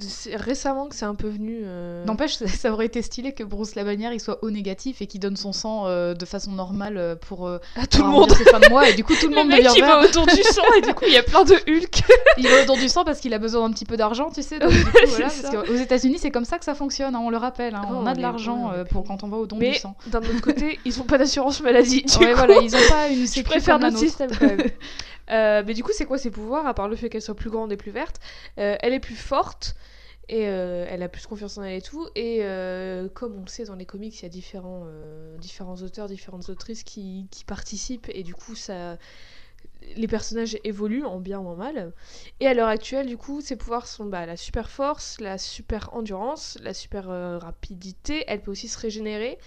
C'est 0.00 0.34
récemment 0.36 0.86
que 0.88 0.94
c'est 0.94 1.04
un 1.04 1.14
peu 1.14 1.28
venu. 1.28 1.60
euh, 1.64 2.04
N'empêche, 2.06 2.36
ça, 2.36 2.46
ça 2.48 2.72
aurait 2.72 2.86
été 2.86 3.02
stylé 3.02 3.32
que 3.34 3.44
Bruce 3.44 3.74
Labannière 3.74 4.12
il 4.14 4.20
soit 4.20 4.38
O 4.42 4.50
négatif 4.50 5.02
et 5.02 5.06
qu'il 5.06 5.20
donne 5.20 5.36
son 5.36 5.52
sang 5.52 5.86
euh, 5.86 6.14
de 6.14 6.24
façon 6.24 6.52
normale 6.52 6.96
euh, 6.96 7.14
pour, 7.16 7.46
euh, 7.46 7.58
à 7.76 7.86
tout 7.86 7.98
pour 7.98 8.06
le 8.06 8.12
monde. 8.12 8.32
ses 8.32 8.44
fins 8.44 8.60
de 8.60 8.68
mois, 8.70 8.88
et 8.88 8.94
du 8.94 9.04
coup, 9.04 9.14
tout 9.14 9.28
le, 9.28 9.30
Le 9.34 9.36
monde 9.36 9.48
mec 9.48 9.58
devient 9.62 9.74
il 9.76 9.82
va 9.82 10.00
autour 10.02 10.26
du 10.26 10.42
sang 10.42 10.62
et 10.78 10.80
du 10.80 10.94
coup 10.94 11.04
il 11.06 11.12
y 11.12 11.18
a 11.18 11.22
plein 11.22 11.44
de 11.44 11.54
Hulk. 11.54 12.02
Il 12.38 12.48
va 12.48 12.62
autour 12.62 12.76
du 12.78 12.88
sang 12.88 13.04
parce 13.04 13.20
qu'il 13.20 13.32
a 13.34 13.38
besoin 13.38 13.68
d'un 13.68 13.72
petit 13.74 13.84
peu 13.84 13.96
d'argent, 13.96 14.28
tu 14.34 14.42
sais. 14.42 14.58
donc 14.58 14.70
du 14.72 14.84
coup, 14.84 14.90
voilà, 15.06 15.26
parce 15.26 15.54
qu'aux 15.54 15.74
États-Unis, 15.76 16.18
c'est 16.18 16.30
comme 16.32 16.44
ça 16.44 16.58
que 16.58 16.64
ça 16.64 16.74
fonctionne, 16.74 17.14
hein, 17.14 17.20
on 17.22 17.30
le 17.30 17.36
rappelle. 17.36 17.74
hein, 17.76 17.82
Oh, 17.90 17.94
on 18.00 18.06
a 18.06 18.10
on 18.10 18.14
de 18.14 18.20
l'argent 18.22 18.70
ouais, 18.72 18.84
pour 18.86 19.04
quand 19.04 19.22
on 19.22 19.28
va 19.28 19.36
au 19.36 19.46
don 19.46 19.56
Mais 19.60 19.72
du 19.72 19.78
sang. 19.78 19.94
d'un 20.08 20.18
autre 20.20 20.40
côté, 20.40 20.80
ils 20.84 20.98
ont 21.00 21.04
pas 21.04 21.18
d'assurance 21.18 21.60
maladie. 21.62 22.02
Du 22.02 22.18
Ouais, 22.24 22.32
coup, 22.32 22.38
voilà, 22.38 22.56
ils 22.60 22.74
ont 22.74 22.88
pas 22.88 23.08
une 23.08 23.26
je 23.26 23.42
préfère 23.42 23.78
notre 23.78 23.98
système 23.98 24.30
quand 24.36 24.46
même. 24.46 24.62
Euh, 25.30 25.62
mais 25.66 25.74
du 25.74 25.82
coup, 25.82 25.92
c'est 25.92 26.06
quoi 26.06 26.18
ses 26.18 26.30
pouvoirs 26.30 26.66
à 26.66 26.74
part 26.74 26.88
le 26.88 26.96
fait 26.96 27.08
qu'elle 27.08 27.22
soit 27.22 27.34
plus 27.34 27.50
grande 27.50 27.72
et 27.72 27.76
plus 27.76 27.90
verte 27.90 28.20
Euh, 28.58 28.76
Elle 28.80 28.92
est 28.92 29.00
plus 29.00 29.16
forte 29.16 29.74
et 30.28 30.48
euh, 30.48 30.86
elle 30.88 31.02
a 31.02 31.08
plus 31.08 31.26
confiance 31.26 31.58
en 31.58 31.62
elle 31.62 31.76
et 31.76 31.82
tout. 31.82 32.08
Et 32.14 32.40
comme 33.14 33.36
on 33.36 33.42
le 33.42 33.48
sait 33.48 33.64
dans 33.64 33.74
les 33.74 33.86
comics, 33.86 34.18
il 34.18 34.22
y 34.22 34.26
a 34.26 34.28
différents, 34.28 34.86
auteurs, 35.82 36.08
différentes 36.08 36.48
autrices 36.48 36.82
qui, 36.82 37.28
participent 37.46 38.08
et 38.12 38.22
du 38.22 38.34
coup. 38.34 38.54
Les 39.96 40.08
personnages 40.08 40.58
évoluent 40.64 41.04
en 41.04 41.20
bien 41.20 41.40
ou 41.40 41.48
en 41.48 41.56
mal. 41.56 41.92
Et 42.40 42.46
à 42.46 42.54
l'heure 42.54 42.68
actuelle, 42.68 43.06
du 43.06 43.16
coup, 43.16 43.40
ses 43.40 43.56
pouvoirs 43.56 43.86
sont 43.86 44.06
bah, 44.06 44.24
la 44.24 44.36
super 44.36 44.70
force, 44.70 45.20
la 45.20 45.36
super 45.36 45.92
endurance, 45.94 46.58
la 46.62 46.74
super 46.74 47.06
rapidité. 47.40 48.24
Elle 48.26 48.40
peut 48.40 48.50
aussi 48.50 48.68
se 48.68 48.78
régénérer. 48.78 49.38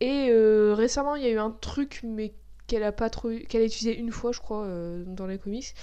Et 0.00 0.32
récemment, 0.72 1.16
il 1.16 1.22
y 1.24 1.26
a 1.26 1.30
eu 1.30 1.38
un 1.38 1.50
truc, 1.50 2.00
mais 2.04 2.32
qu'elle 2.68 2.84
a 2.84 2.92
pas 2.92 3.10
trop 3.10 3.30
qu'elle 3.48 3.62
a 3.62 3.64
utilisé 3.64 3.98
une 3.98 4.12
fois, 4.12 4.30
je 4.30 4.38
crois, 4.38 4.64
euh, 4.64 5.02
dans 5.04 5.26
les 5.26 5.38
comics, 5.38 5.74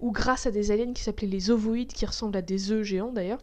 où 0.00 0.12
grâce 0.12 0.46
à 0.46 0.50
des 0.50 0.70
aliens 0.70 0.94
qui 0.94 1.02
s'appelaient 1.02 1.26
les 1.26 1.50
ovoïdes, 1.50 1.92
qui 1.92 2.06
ressemblent 2.06 2.38
à 2.38 2.42
des 2.42 2.72
œufs 2.72 2.82
géants 2.82 3.12
d'ailleurs. 3.12 3.40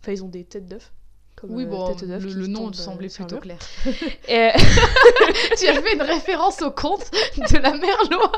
Enfin, 0.00 0.12
ils 0.12 0.24
ont 0.24 0.28
des 0.28 0.44
têtes 0.44 0.66
d'œufs. 0.66 0.92
Comme, 1.40 1.50
Oui, 1.52 1.64
euh, 1.64 1.66
bon, 1.66 1.94
tête 1.94 2.08
le, 2.08 2.46
nom 2.48 2.68
euh, 2.68 2.72
semblait 2.72 3.08
plutôt 3.08 3.36
clair. 3.36 3.56
Et- 4.28 4.50
tu 5.58 5.66
as 5.68 5.80
fait 5.82 5.94
une 5.94 6.02
référence 6.02 6.62
au 6.62 6.70
conte 6.72 7.06
de 7.52 7.58
la 7.58 7.72
Merlois. 7.74 8.32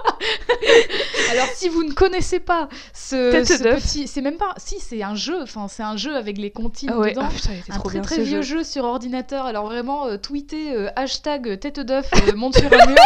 Alors, 1.31 1.47
si 1.55 1.69
vous 1.69 1.83
ne 1.85 1.93
connaissez 1.93 2.41
pas 2.41 2.69
ce, 2.93 3.31
Tête 3.31 3.47
ce 3.47 3.63
d'œuf. 3.63 3.83
petit, 3.83 4.07
c'est 4.07 4.21
même 4.21 4.37
pas, 4.37 4.53
si 4.59 4.81
c'est 4.81 5.03
un 5.03 5.15
jeu, 5.15 5.41
enfin 5.43 5.67
c'est 5.69 5.83
un 5.83 5.97
jeu 5.97 6.15
avec 6.15 6.37
les 6.37 6.51
comptines 6.51 6.91
Ah 6.93 6.99
ouais, 6.99 7.11
dedans. 7.13 7.23
ah 7.25 7.33
putain, 7.35 7.51
il 7.55 7.61
était 7.61 7.73
un 7.73 7.77
trop 7.77 7.89
très 7.89 7.99
bien 8.01 8.03
très 8.03 8.23
vieux 8.23 8.43
jeu. 8.43 8.59
jeu. 8.59 8.65
sur 8.65 8.85
ordinateur. 8.85 9.47
Alors 9.47 9.65
vraiment, 9.67 10.07
euh, 10.07 10.17
tweetez 10.19 10.75
euh, 10.75 10.89
hashtag 10.97 11.59
tête 11.61 11.81
d'œuf 11.81 12.11
euh, 12.29 12.35
monte 12.35 12.57
sur 12.59 12.71
un 12.73 12.87
mur. 12.87 12.97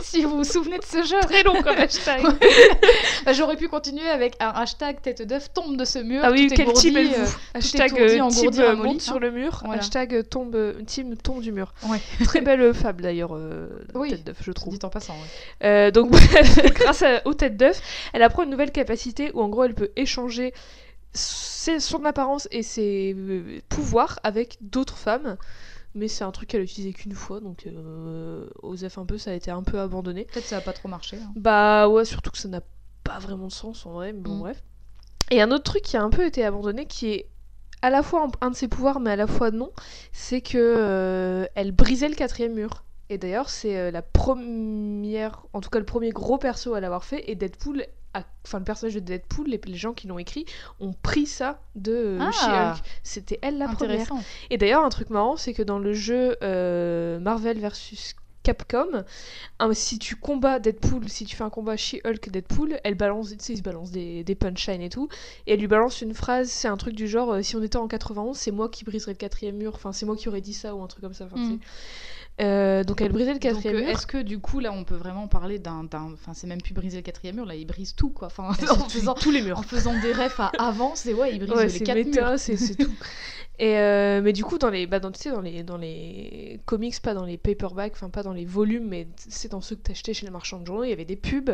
si 0.00 0.22
vous 0.24 0.38
vous 0.38 0.44
souvenez 0.44 0.78
de 0.78 0.84
ce 0.84 1.02
jeu. 1.04 1.20
Très 1.22 1.42
long 1.42 1.60
comme 1.62 1.76
hashtag. 1.76 2.22
Bah, 3.26 3.32
J'aurais 3.34 3.56
pu 3.56 3.68
continuer 3.68 4.08
avec 4.08 4.36
un 4.40 4.48
hashtag 4.48 5.02
tête 5.02 5.22
d'œuf 5.22 5.52
tombe 5.52 5.76
de 5.76 5.84
ce 5.84 5.98
mur. 5.98 6.22
Ah 6.24 6.30
oui, 6.30 6.46
tout 6.48 6.54
quel 6.54 6.68
égourdi, 6.68 6.96
Hashtag 7.54 7.92
engourdi, 8.20 8.62
euh, 8.72 8.76
monte 8.76 9.00
sur 9.00 9.16
hein. 9.16 9.18
le 9.20 9.30
mur. 9.30 9.60
Voilà. 9.64 9.80
Hashtag 9.80 10.28
tombe, 10.28 10.56
team 10.86 11.16
tombe 11.16 11.40
du 11.42 11.52
mur. 11.52 11.72
Ouais. 11.88 12.00
Très 12.24 12.40
belle 12.40 12.60
euh, 12.60 12.72
fable 12.72 13.02
d'ailleurs, 13.02 13.34
euh, 13.34 13.68
Oui. 13.94 14.10
tête 14.10 14.24
d'œuf, 14.24 14.38
je 14.42 14.52
trouve. 14.52 14.78
Dit 14.78 14.84
en 14.84 14.90
passant. 14.90 15.14
ouais. 15.14 15.66
Euh, 15.66 15.90
donc 15.90 16.10
grâce 16.74 17.02
à- 17.02 17.20
aux 17.26 17.34
têtes 17.34 17.56
d'œuf, 17.56 17.80
elle 18.12 18.22
apprend 18.22 18.42
une 18.42 18.50
nouvelle 18.50 18.72
capacité 18.72 19.30
où 19.34 19.40
en 19.40 19.48
gros 19.48 19.64
elle 19.64 19.74
peut 19.74 19.90
échanger 19.96 20.52
ses- 21.12 21.80
son 21.80 22.04
apparence 22.04 22.48
et 22.50 22.62
ses 22.62 23.14
euh, 23.16 23.60
pouvoirs 23.68 24.18
avec 24.22 24.58
d'autres 24.60 24.96
femmes. 24.96 25.36
Mais 25.96 26.06
c'est 26.06 26.22
un 26.22 26.30
truc 26.30 26.48
qu'elle 26.50 26.60
a 26.60 26.64
utilisé 26.64 26.92
qu'une 26.92 27.14
fois, 27.16 27.40
donc 27.40 27.66
euh, 27.66 28.46
Osef 28.62 28.96
un 28.98 29.04
peu, 29.04 29.18
ça 29.18 29.32
a 29.32 29.34
été 29.34 29.50
un 29.50 29.64
peu 29.64 29.80
abandonné. 29.80 30.24
Peut-être 30.32 30.46
ça 30.46 30.58
a 30.58 30.60
pas 30.60 30.72
trop 30.72 30.88
marché. 30.88 31.16
hein. 31.20 31.32
Bah 31.34 31.88
ouais, 31.88 32.04
surtout 32.04 32.30
que 32.30 32.38
ça 32.38 32.46
n'a 32.46 32.60
pas 33.02 33.18
vraiment 33.18 33.48
de 33.48 33.52
sens 33.52 33.86
en 33.86 33.92
vrai, 33.94 34.12
mais 34.12 34.20
bon 34.20 34.36
Mm. 34.36 34.40
bref. 34.40 34.62
Et 35.32 35.42
un 35.42 35.50
autre 35.50 35.64
truc 35.64 35.82
qui 35.82 35.96
a 35.96 36.02
un 36.02 36.10
peu 36.10 36.24
été 36.24 36.44
abandonné, 36.44 36.86
qui 36.86 37.08
est 37.08 37.26
à 37.82 37.90
la 37.90 38.02
fois 38.02 38.28
un, 38.40 38.50
de 38.50 38.54
ses 38.54 38.68
pouvoirs, 38.68 39.00
mais 39.00 39.10
à 39.10 39.16
la 39.16 39.26
fois 39.26 39.50
non, 39.50 39.70
c'est 40.12 40.40
que 40.40 40.56
euh, 40.58 41.46
elle 41.54 41.72
brisait 41.72 42.08
le 42.08 42.14
quatrième 42.14 42.54
mur. 42.54 42.84
Et 43.08 43.18
d'ailleurs, 43.18 43.48
c'est 43.50 43.76
euh, 43.76 43.90
la 43.90 44.02
première, 44.02 45.44
en 45.52 45.60
tout 45.60 45.70
cas 45.70 45.78
le 45.78 45.84
premier 45.84 46.10
gros 46.10 46.38
perso 46.38 46.74
à 46.74 46.80
l'avoir 46.80 47.04
fait, 47.04 47.24
et 47.30 47.34
Deadpool, 47.34 47.84
a- 48.14 48.22
enfin 48.46 48.58
le 48.58 48.64
personnage 48.64 48.94
de 48.94 49.00
Deadpool, 49.00 49.48
les, 49.48 49.60
les 49.66 49.74
gens 49.76 49.92
qui 49.94 50.06
l'ont 50.06 50.18
écrit, 50.18 50.44
ont 50.78 50.92
pris 50.92 51.26
ça 51.26 51.60
de 51.74 51.92
euh, 51.92 52.18
Ah. 52.20 52.30
She-Hulk. 52.76 52.84
C'était 53.02 53.38
elle 53.42 53.58
la 53.58 53.66
première. 53.68 54.06
Et 54.50 54.58
d'ailleurs, 54.58 54.84
un 54.84 54.88
truc 54.90 55.10
marrant, 55.10 55.36
c'est 55.36 55.54
que 55.54 55.62
dans 55.62 55.78
le 55.78 55.92
jeu 55.92 56.36
euh, 56.42 57.18
Marvel 57.18 57.58
vs 57.58 58.14
Capcom, 58.42 59.04
hein, 59.58 59.70
si 59.74 59.98
tu 59.98 60.16
combats 60.16 60.58
Deadpool, 60.58 61.08
si 61.08 61.24
tu 61.26 61.36
fais 61.36 61.44
un 61.44 61.50
combat 61.50 61.76
She-Hulk 61.76 62.30
Deadpool, 62.30 62.80
elle 62.84 62.94
balance, 62.94 63.30
tu 63.30 63.36
sais, 63.38 63.52
il 63.52 63.58
se 63.58 63.62
balance 63.62 63.90
des, 63.90 64.24
des 64.24 64.34
punchlines 64.34 64.80
et 64.80 64.88
tout, 64.88 65.08
et 65.46 65.52
elle 65.52 65.60
lui 65.60 65.66
balance 65.66 66.00
une 66.00 66.14
phrase, 66.14 66.48
c'est 66.48 66.68
un 66.68 66.76
truc 66.78 66.94
du 66.94 67.06
genre, 67.06 67.32
euh, 67.32 67.42
si 67.42 67.56
on 67.56 67.62
était 67.62 67.76
en 67.76 67.86
91, 67.86 68.36
c'est 68.36 68.50
moi 68.50 68.68
qui 68.70 68.84
briserais 68.84 69.12
le 69.12 69.18
quatrième 69.18 69.56
mur, 69.56 69.72
enfin 69.74 69.92
c'est 69.92 70.06
moi 70.06 70.16
qui 70.16 70.28
aurais 70.28 70.40
dit 70.40 70.54
ça 70.54 70.74
ou 70.74 70.82
un 70.82 70.86
truc 70.86 71.02
comme 71.02 71.12
ça. 71.14 71.26
Mm. 71.26 71.58
Euh, 72.40 72.84
donc 72.84 73.02
elle 73.02 73.12
brisait 73.12 73.34
le 73.34 73.38
quatrième 73.38 73.76
mur. 73.76 73.88
est-ce 73.88 74.06
que 74.06 74.16
du 74.16 74.38
coup 74.38 74.60
là 74.60 74.72
on 74.72 74.84
peut 74.84 74.94
vraiment 74.94 75.28
parler 75.28 75.58
d'un, 75.58 75.86
enfin 75.92 76.32
c'est 76.32 76.46
même 76.46 76.62
plus 76.62 76.72
briser 76.72 76.96
le 76.96 77.02
quatrième 77.02 77.36
mur 77.36 77.44
là 77.44 77.54
il 77.54 77.66
brise 77.66 77.94
tout 77.94 78.08
quoi. 78.08 78.28
Enfin 78.28 78.44
en 78.70 78.88
faisant, 78.88 79.12
tous 79.14 79.30
les 79.30 79.42
murs. 79.42 79.58
en 79.58 79.62
faisant 79.62 79.92
des 80.00 80.12
refs 80.14 80.40
à 80.40 80.50
avant 80.58 80.94
c'est 80.94 81.12
ouais 81.12 81.34
il 81.34 81.40
brise 81.40 81.50
Ouais, 81.52 81.66
les 81.66 81.80
quatre 81.80 81.96
méta, 81.96 82.30
murs. 82.30 82.38
c'est 82.38 82.76
tout. 82.76 82.90
Et 83.62 83.76
euh, 83.78 84.22
mais 84.22 84.32
du 84.32 84.42
coup, 84.42 84.56
dans 84.56 84.70
les, 84.70 84.86
bah, 84.86 85.00
dans, 85.00 85.10
tu 85.12 85.20
sais, 85.20 85.30
dans 85.30 85.42
les, 85.42 85.62
dans 85.62 85.76
les 85.76 86.60
comics, 86.64 86.98
pas 87.02 87.12
dans 87.12 87.26
les 87.26 87.36
paperbacks, 87.36 87.92
enfin 87.92 88.08
pas 88.08 88.22
dans 88.22 88.32
les 88.32 88.46
volumes, 88.46 88.88
mais 88.88 89.06
c'est 89.28 89.50
dans 89.50 89.60
ceux 89.60 89.76
que 89.76 89.82
t'achetais 89.82 90.14
chez 90.14 90.24
les 90.24 90.32
marchands 90.32 90.58
de 90.60 90.66
journaux, 90.66 90.84
il 90.84 90.88
y 90.88 90.92
avait 90.94 91.04
des 91.04 91.16
pubs. 91.16 91.50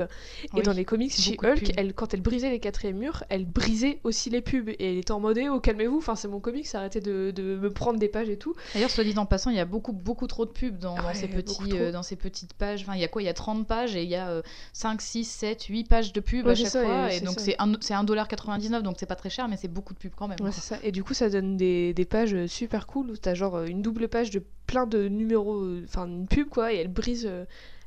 Et 0.57 0.63
dans 0.63 0.73
les 0.73 0.85
comics, 0.85 1.13
chez 1.13 1.37
Hulk, 1.43 1.73
elle, 1.77 1.95
quand 1.95 2.15
elle 2.15 2.21
brisait 2.21 2.49
les 2.51 2.61
quatrièmes 2.61 2.99
murs, 2.99 3.25
elle 3.29 3.45
brisait 3.45 3.99
aussi 4.05 4.31
les 4.31 4.41
pubs. 4.41 4.69
Et 4.69 4.77
elle 4.93 4.99
était 4.99 5.11
en 5.11 5.19
mode, 5.19 5.37
eh, 5.39 5.49
oh 5.49 5.59
calmez-vous, 5.59 5.99
enfin 5.99 6.15
c'est 6.15 6.29
mon 6.29 6.39
comics, 6.39 6.73
arrêtez 6.75 7.01
de, 7.01 7.33
de 7.35 7.57
me 7.57 7.71
prendre 7.71 7.99
des 7.99 8.09
pages 8.09 8.29
et 8.29 8.37
tout. 8.39 8.55
D'ailleurs 8.75 8.91
soit 8.91 9.03
dit 9.03 9.13
en 9.19 9.27
passant 9.27 9.51
il 9.51 9.57
y 9.57 9.61
a 9.61 9.65
beaucoup 9.65 9.93
beaucoup 9.93 10.29
trop 10.29 10.47
de 10.47 10.51
pubs 10.53 10.79
dans, 10.79 10.97
ces, 11.13 11.27
petits, 11.27 11.73
euh, 11.73 11.91
dans 11.91 12.05
ces 12.05 12.15
petites 12.15 12.55
pages. 12.55 12.83
Enfin 12.83 12.95
il 12.95 13.01
y 13.01 13.05
a 13.05 13.09
quoi? 13.09 13.21
Il 13.21 13.25
y 13.25 13.29
a 13.29 13.35
30 13.35 13.67
pages 13.67 13.97
et 13.97 14.05
il 14.05 14.09
y 14.09 14.15
a 14.15 14.29
euh, 14.29 14.43
5, 14.75 15.03
6, 15.03 15.25
7, 15.25 15.65
8 15.65 15.89
pages 15.89 16.13
de 16.13 16.21
pubs 16.21 16.47
Ouais, 16.47 16.53
à 16.53 16.55
chaque 16.55 16.67
ça, 16.69 16.85
fois. 16.85 17.13
et 17.13 17.21
donc 17.21 17.41
c'est 17.41 17.57
un- 17.59 17.73
c'est 17.81 17.95
1,99$ 17.95 18.83
donc 18.83 18.95
c'est 19.01 19.07
pas 19.07 19.17
très 19.17 19.31
cher 19.31 19.49
mais 19.49 19.57
c'est 19.57 19.67
beaucoup 19.67 19.93
de 19.93 19.99
pubs 19.99 20.13
quand 20.17 20.29
même. 20.29 20.39
Ouais, 20.41 20.53
c'est 20.53 20.61
ça. 20.61 20.79
Et 20.85 20.93
du 20.93 21.03
coup, 21.03 21.15
ça 21.15 21.29
donne 21.29 21.57
des, 21.57 21.95
des 21.97 22.05
pages 22.05 22.35
euh, 22.35 22.47
super 22.47 22.87
cool 22.87 23.11
où 23.11 23.17
t'as 23.17 23.35
genre 23.35 23.57
euh, 23.57 23.67
une 23.67 23.83
double 23.83 24.07
page 24.09 24.31
de 24.31 24.43
plein 24.69 24.87
de 24.87 25.09
numéros, 25.09 25.61
euh, 25.63 25.83
enfin 25.89 26.07
une 26.07 26.29
pub 26.29 26.49
quoi, 26.49 26.73
et 26.73 26.77
elle 26.77 26.89
brise, 26.93 27.29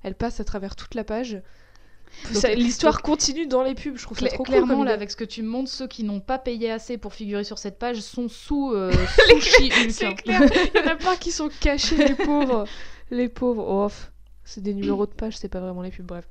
elle 0.03 0.15
passe 0.15 0.39
à 0.41 0.43
travers 0.43 0.75
toute 0.75 0.95
la 0.95 1.03
page. 1.05 1.41
Ça- 2.33 2.53
L'histoire 2.55 3.01
continue 3.03 3.45
dans 3.45 3.61
les 3.63 3.75
pubs, 3.75 3.95
je 3.95 4.01
trouve 4.03 4.17
ça 4.17 4.25
Cla- 4.25 4.33
trop 4.33 4.43
clairement 4.43 4.83
là 4.83 4.93
avec 4.93 5.11
ce 5.11 5.15
que 5.15 5.23
tu 5.23 5.43
montres 5.43 5.69
ceux 5.69 5.87
qui 5.87 6.03
n'ont 6.03 6.19
pas 6.21 6.39
payé 6.39 6.71
assez 6.71 6.97
pour 6.97 7.13
figurer 7.13 7.43
sur 7.43 7.59
cette 7.59 7.77
page 7.77 7.99
sont 8.01 8.27
sous, 8.27 8.71
euh, 8.73 8.91
C'est 9.89 10.15
clair, 10.15 10.41
il 10.73 10.79
y 10.81 10.83
en 10.83 10.87
a 10.87 10.95
plein 10.95 11.15
qui 11.17 11.31
sont 11.31 11.49
cachés, 11.61 11.95
les 11.97 12.15
pauvres. 12.15 12.65
Les 13.11 13.29
pauvres, 13.29 13.63
oh, 13.67 13.89
c'est 14.43 14.61
des 14.63 14.73
numéros 14.73 15.05
de 15.05 15.13
page, 15.13 15.37
c'est 15.37 15.49
pas 15.49 15.59
vraiment 15.59 15.81
les 15.83 15.91
pubs, 15.91 16.05
bref. 16.05 16.27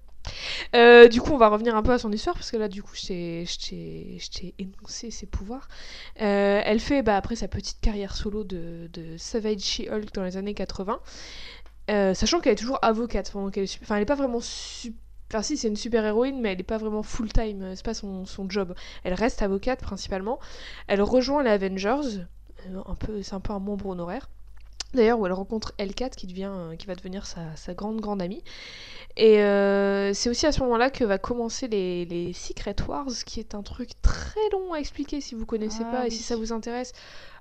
Euh, 0.75 1.09
du 1.09 1.21
coup, 1.21 1.33
on 1.33 1.39
va 1.39 1.49
revenir 1.49 1.77
un 1.77 1.83
peu 1.83 1.93
à 1.93 1.99
son 1.99 2.13
histoire, 2.13 2.35
parce 2.37 2.51
que 2.51 2.57
là, 2.57 2.69
du 2.69 2.83
coup, 2.83 2.95
je 2.95 3.07
t'ai- 3.07 4.55
énoncé 4.59 5.11
ses 5.11 5.27
pouvoirs. 5.27 5.69
Euh, 6.21 6.61
elle 6.65 6.81
fait, 6.81 7.03
bah, 7.03 7.17
après 7.17 7.37
sa 7.37 7.49
petite 7.49 7.81
carrière 7.81 8.15
solo 8.17 8.45
de, 8.45 8.89
Savage 9.17 9.61
She-Hulk 9.61 10.13
dans 10.15 10.25
les 10.25 10.37
années 10.37 10.55
80, 10.55 11.01
euh, 11.91 12.15
sachant 12.15 12.41
qu'elle 12.41 12.53
est 12.53 12.57
toujours 12.57 12.79
avocate 12.83 13.33
qu'elle 13.53 13.65
est... 13.65 13.79
Enfin, 13.83 13.97
elle 13.97 14.03
est 14.03 14.07
pas 14.07 14.15
vraiment... 14.15 14.41
su- 14.41 14.95
Enfin 15.31 15.43
si, 15.43 15.59
c'est 15.59 15.69
une 15.69 15.77
super 15.77 16.05
héroïne, 16.07 16.41
mais 16.41 16.53
elle 16.53 16.61
est 16.61 16.63
pas 16.63 16.79
vraiment 16.79 17.03
full-time, 17.03 17.75
c'est 17.77 17.85
pas 17.85 17.93
son, 17.95 18.25
son 18.25 18.49
job. 18.49 18.75
Elle 19.05 19.13
reste 19.15 19.43
avocate 19.43 19.81
principalement. 19.83 20.39
Elle 20.87 21.03
rejoint 21.03 21.43
les 21.43 21.51
Avengers, 21.51 22.25
un 22.87 22.95
peu, 22.95 23.23
c'est 23.23 23.35
un 23.35 23.41
peu 23.41 23.53
un 23.53 23.59
membre 23.59 23.87
honoraire. 23.89 24.29
D'ailleurs, 24.95 25.19
où 25.21 25.27
elle 25.27 25.33
rencontre 25.33 25.75
L4 25.79 26.15
qui, 26.17 26.27
devient, 26.27 26.51
euh, 26.51 26.77
qui 26.77 26.87
va 26.87 26.95
devenir 26.95 27.27
sa, 27.27 27.41
sa 27.57 27.75
grande 27.75 28.01
grande 28.01 28.23
amie. 28.23 28.43
Et 29.19 29.43
euh, 29.43 30.15
c'est 30.15 30.31
aussi 30.31 30.47
à 30.47 30.53
ce 30.53 30.61
moment-là 30.61 30.91
que 30.91 31.05
va 31.05 31.19
commencer 31.19 31.67
les, 31.69 32.05
les 32.05 32.33
Secret 32.33 32.77
Wars, 32.87 33.11
qui 33.27 33.41
est 33.41 33.55
un 33.55 33.63
truc 33.63 33.91
très 34.01 34.41
long 34.53 34.73
à 34.73 34.79
expliquer 34.79 35.21
si 35.21 35.35
vous 35.35 35.45
connaissez 35.45 35.83
Ah 35.89 35.93
pas. 35.97 36.07
Et 36.07 36.11
si 36.11 36.23
ça 36.23 36.37
vous 36.37 36.53
intéresse, 36.53 36.93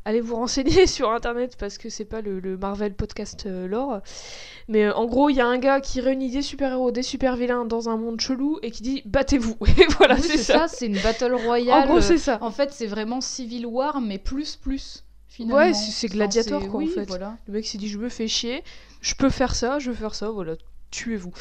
allez 0.04 0.20
vous 0.20 0.36
renseigner 0.38 0.88
sur 0.88 1.12
internet 1.12 1.56
parce 1.58 1.78
que 1.78 1.90
c'est 1.90 2.06
pas 2.06 2.22
le, 2.22 2.40
le 2.40 2.58
Marvel 2.58 2.96
podcast 2.96 3.46
euh, 3.46 3.68
lore. 3.68 4.00
Mais 4.68 4.86
euh, 4.86 4.94
en 4.96 5.06
gros, 5.06 5.30
il 5.30 5.36
y 5.36 5.42
a 5.42 5.46
un 5.46 5.60
gars 5.60 5.80
qui 5.80 6.02
réunit 6.02 6.32
des 6.32 6.42
super-héros, 6.42 6.92
des 6.92 7.04
super-vilains 7.04 7.64
dans 7.66 7.90
un 7.90 7.96
monde 7.98 8.20
chelou 8.20 8.58
et 8.64 8.72
qui 8.72 8.82
dit 8.82 9.02
battez-vous. 9.06 9.56
Et 9.78 9.86
voilà, 9.98 10.16
Oui, 10.16 10.22
c'est 10.24 10.38
ça. 10.38 10.68
c'est 10.68 10.88
une 10.88 11.00
battle 11.00 11.34
royale. 11.36 11.84
En 11.84 11.86
gros, 11.86 12.02
c'est 12.02 12.18
ça. 12.18 12.40
En 12.42 12.52
fait, 12.52 12.72
c'est 12.74 12.88
vraiment 12.88 13.22
Civil 13.22 13.68
War, 13.68 14.02
mais 14.02 14.18
plus 14.18 14.56
plus. 14.56 15.04
Finalement. 15.38 15.56
Ouais, 15.62 15.74
c'est- 15.74 16.08
Enfin, 16.08 16.16
Gladiator, 16.16 16.68
quoi, 16.70 16.82
en 16.84 16.88
fait. 16.88 17.06
Voilà. 17.08 17.38
Le 17.48 17.54
mec 17.54 17.66
s'est 17.68 17.78
dit 17.78 17.88
je 17.88 17.98
me 18.00 18.10
fais 18.10 18.28
chier, 18.28 18.64
je 19.02 19.14
peux 19.14 19.30
faire 19.30 19.54
ça, 19.56 19.78
je 19.80 19.92
veux 19.92 19.96
faire 19.96 20.16
ça, 20.16 20.30
voilà, 20.32 20.56
tuez-vous. 20.90 21.32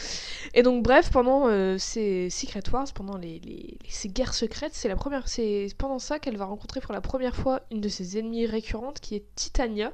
Et 0.54 0.62
donc 0.62 0.82
bref, 0.82 1.10
pendant 1.10 1.48
euh, 1.48 1.78
ces 1.78 2.28
Secret 2.28 2.62
Wars, 2.72 2.86
pendant 2.94 3.16
les, 3.16 3.38
les- 3.40 3.54
les- 3.56 3.78
ces 3.88 4.08
guerres 4.10 4.34
secrètes, 4.34 4.72
c'est 4.74 4.88
la 4.88 4.96
première, 4.96 5.26
c'est 5.28 5.68
pendant 5.78 5.98
ça 5.98 6.18
qu'elle 6.18 6.36
va 6.36 6.44
rencontrer 6.44 6.80
pour 6.80 6.92
la 6.92 7.00
première 7.00 7.34
fois 7.34 7.62
une 7.72 7.80
de 7.80 7.88
ses 7.88 8.18
ennemies 8.18 8.44
récurrentes 8.46 9.00
qui 9.00 9.14
est 9.14 9.24
Titania, 9.34 9.92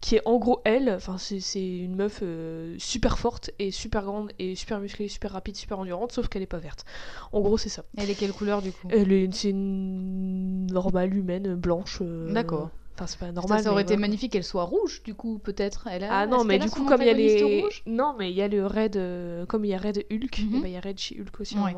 qui 0.00 0.16
est 0.16 0.22
en 0.26 0.38
gros 0.38 0.60
elle, 0.64 0.88
enfin 0.96 1.16
c'est 1.18 1.60
une 1.78 1.96
meuf 1.96 2.20
euh, 2.22 2.74
super 2.78 3.18
forte 3.18 3.50
et 3.58 3.70
super 3.72 4.04
grande 4.04 4.30
et 4.38 4.54
super 4.54 4.78
musclée, 4.80 5.08
super 5.08 5.32
rapide, 5.32 5.56
super 5.56 5.78
endurante, 5.80 6.12
sauf 6.12 6.28
qu'elle 6.28 6.42
est 6.42 6.46
pas 6.46 6.58
verte. 6.58 6.84
En 7.32 7.40
gros 7.40 7.58
c'est 7.58 7.68
ça. 7.68 7.84
Elle 7.98 8.10
est 8.10 8.14
quelle 8.14 8.32
couleur 8.32 8.62
du 8.62 8.70
coup? 8.72 8.86
Elle 8.90 9.12
est, 9.12 9.28
c'est 9.34 9.50
une 9.50 10.66
normale 10.70 11.14
humaine 11.14 11.54
blanche. 11.56 11.98
euh, 12.00 12.32
D'accord. 12.32 12.70
Enfin 13.00 13.06
c'est 13.06 13.18
pas 13.18 13.32
normal. 13.32 13.62
ça 13.62 13.72
aurait 13.72 13.80
été 13.82 13.94
voilà. 13.94 14.08
magnifique 14.08 14.32
qu'elle 14.32 14.44
soit 14.44 14.64
rouge, 14.64 15.02
du 15.04 15.14
coup, 15.14 15.38
peut-être. 15.38 15.88
Elle 15.90 16.04
a- 16.04 16.20
Ah 16.20 16.26
non, 16.26 16.44
mais 16.44 16.58
du 16.58 16.68
coup, 16.68 16.84
comme 16.84 17.00
il 17.00 17.06
y 17.06 17.10
a 17.10 17.14
les. 17.14 17.64
Non, 17.86 18.14
mais 18.18 18.30
il 18.30 18.36
y 18.36 18.42
a 18.42 18.48
le 18.48 18.66
raid. 18.66 18.96
euh, 18.98 19.46
Comme 19.46 19.64
il 19.64 19.68
y 19.68 19.74
a 19.74 19.78
raid 19.78 20.04
Hulk, 20.12 20.38
Mhm. 20.40 20.50
eh 20.56 20.60
ben, 20.60 20.66
il 20.68 20.72
y 20.72 20.76
a 20.76 20.80
raid 20.80 20.98
chez 20.98 21.18
Hulk 21.18 21.40
aussi. 21.40 21.58
Ouais. 21.58 21.74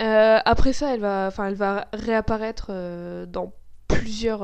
Euh, 0.00 0.38
après 0.44 0.72
ça, 0.72 0.94
elle 0.94 1.00
va, 1.00 1.26
enfin, 1.28 1.46
elle 1.48 1.54
va 1.54 1.88
réapparaître 1.92 2.66
euh, 2.70 3.26
dans 3.26 3.52
plusieurs 3.88 4.42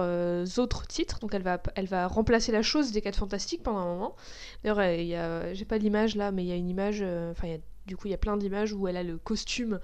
autres 0.59 0.87
titres. 0.87 1.19
Donc, 1.21 1.35
elle 1.35 1.43
va, 1.43 1.63
elle 1.77 1.87
va 1.87 2.07
remplacer 2.09 2.53
la 2.53 2.63
chose 2.63 2.93
des 2.93 3.01
4 3.01 3.17
Fantastiques 3.19 3.63
pendant 3.63 3.79
un 3.79 3.87
moment. 3.87 4.17
D'ailleurs, 4.65 4.83
il 4.85 5.07
y 5.07 5.15
a, 5.15 5.53
j'ai 5.55 5.65
pas 5.65 5.79
l'image 5.79 6.17
là, 6.17 6.33
mais 6.33 6.45
il 6.45 6.49
y 6.49 6.53
a 6.53 6.57
une 6.57 6.69
image. 6.69 7.03
Enfin, 7.31 7.49
a- 7.49 7.59
du 7.87 7.97
coup, 7.97 8.09
il 8.09 8.11
y 8.11 8.15
a 8.15 8.19
plein 8.19 8.37
d'images 8.37 8.73
où 8.73 8.89
elle 8.89 8.97
a 8.97 9.03
le 9.03 9.17
costume, 9.19 9.81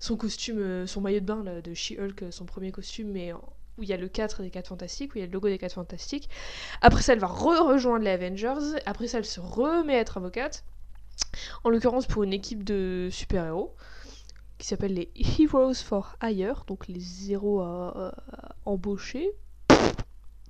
son 0.00 0.16
costume, 0.16 0.86
son 0.86 1.00
maillot 1.00 1.20
de 1.20 1.24
bain 1.26 1.42
là, 1.44 1.60
de 1.60 1.72
She-Hulk, 1.72 2.24
son 2.30 2.44
premier 2.44 2.72
costume, 2.72 3.10
mais 3.12 3.32
en- 3.32 3.40
où 3.78 3.82
il 3.82 3.88
y 3.88 3.92
a 3.92 3.96
le 3.96 4.08
4 4.08 4.42
des 4.42 4.50
4 4.50 4.68
Fantastiques, 4.68 5.14
où 5.14 5.18
il 5.18 5.20
y 5.20 5.24
a 5.24 5.26
le 5.26 5.32
logo 5.32 5.48
des 5.48 5.58
4 5.58 5.72
Fantastiques. 5.74 6.28
Après 6.80 7.02
ça, 7.02 7.12
elle 7.12 7.18
va 7.18 7.26
re-rejoindre 7.26 8.04
les 8.04 8.10
Avengers. 8.10 8.78
Après 8.86 9.06
ça, 9.08 9.18
elle 9.18 9.24
se 9.24 9.40
remet 9.40 9.96
à 9.96 10.00
être 10.00 10.16
avocate. 10.18 10.64
En 11.64 11.70
l'occurrence, 11.70 12.06
pour 12.06 12.22
une 12.22 12.32
équipe 12.32 12.64
de 12.64 13.08
super-héros 13.10 13.74
qui 14.58 14.66
s'appelle 14.68 14.94
les 14.94 15.10
Heroes 15.40 15.74
for 15.74 16.16
Hire, 16.22 16.64
donc 16.66 16.86
les 16.88 17.30
héros 17.32 17.60
à, 17.60 18.12
à 18.32 18.54
embaucher. 18.64 19.30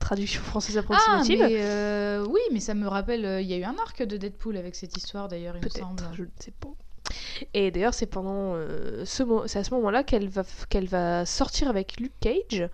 Traduction 0.01 0.43
française 0.43 0.77
Ah, 0.77 0.81
approximative. 0.81 1.39
mais 1.41 1.57
euh, 1.63 2.27
oui, 2.29 2.41
mais 2.53 2.61
ça 2.61 2.75
me 2.75 2.87
rappelle, 2.87 3.25
euh, 3.25 3.41
il 3.41 3.47
y 3.49 3.55
a 3.55 3.57
eu 3.57 3.65
un 3.65 3.77
arc 3.79 4.03
de 4.03 4.17
Deadpool 4.19 4.57
avec 4.59 4.75
cette 4.75 4.95
histoire 4.99 5.29
d'ailleurs, 5.29 5.57
il 5.57 5.65
me 5.65 5.69
semble. 5.71 6.03
Je 6.15 6.25
ne 6.25 6.29
sais 6.39 6.51
pas. 6.53 6.69
Et 7.55 7.71
d'ailleurs, 7.71 7.95
c'est 7.95 8.07
pendant 8.07 8.55
euh, 8.55 9.05
ce 9.07 9.23
c'est 9.47 9.59
à 9.59 9.65
ce 9.65 9.73
moment-là 9.75 10.03
qu'elle 10.05 10.29
va 10.29 10.43
f- 10.43 10.67
qu'elle 10.69 10.87
va 10.89 11.25
sortir 11.25 11.69
avec 11.69 11.99
Luke 11.99 12.13
Cage. 12.21 12.69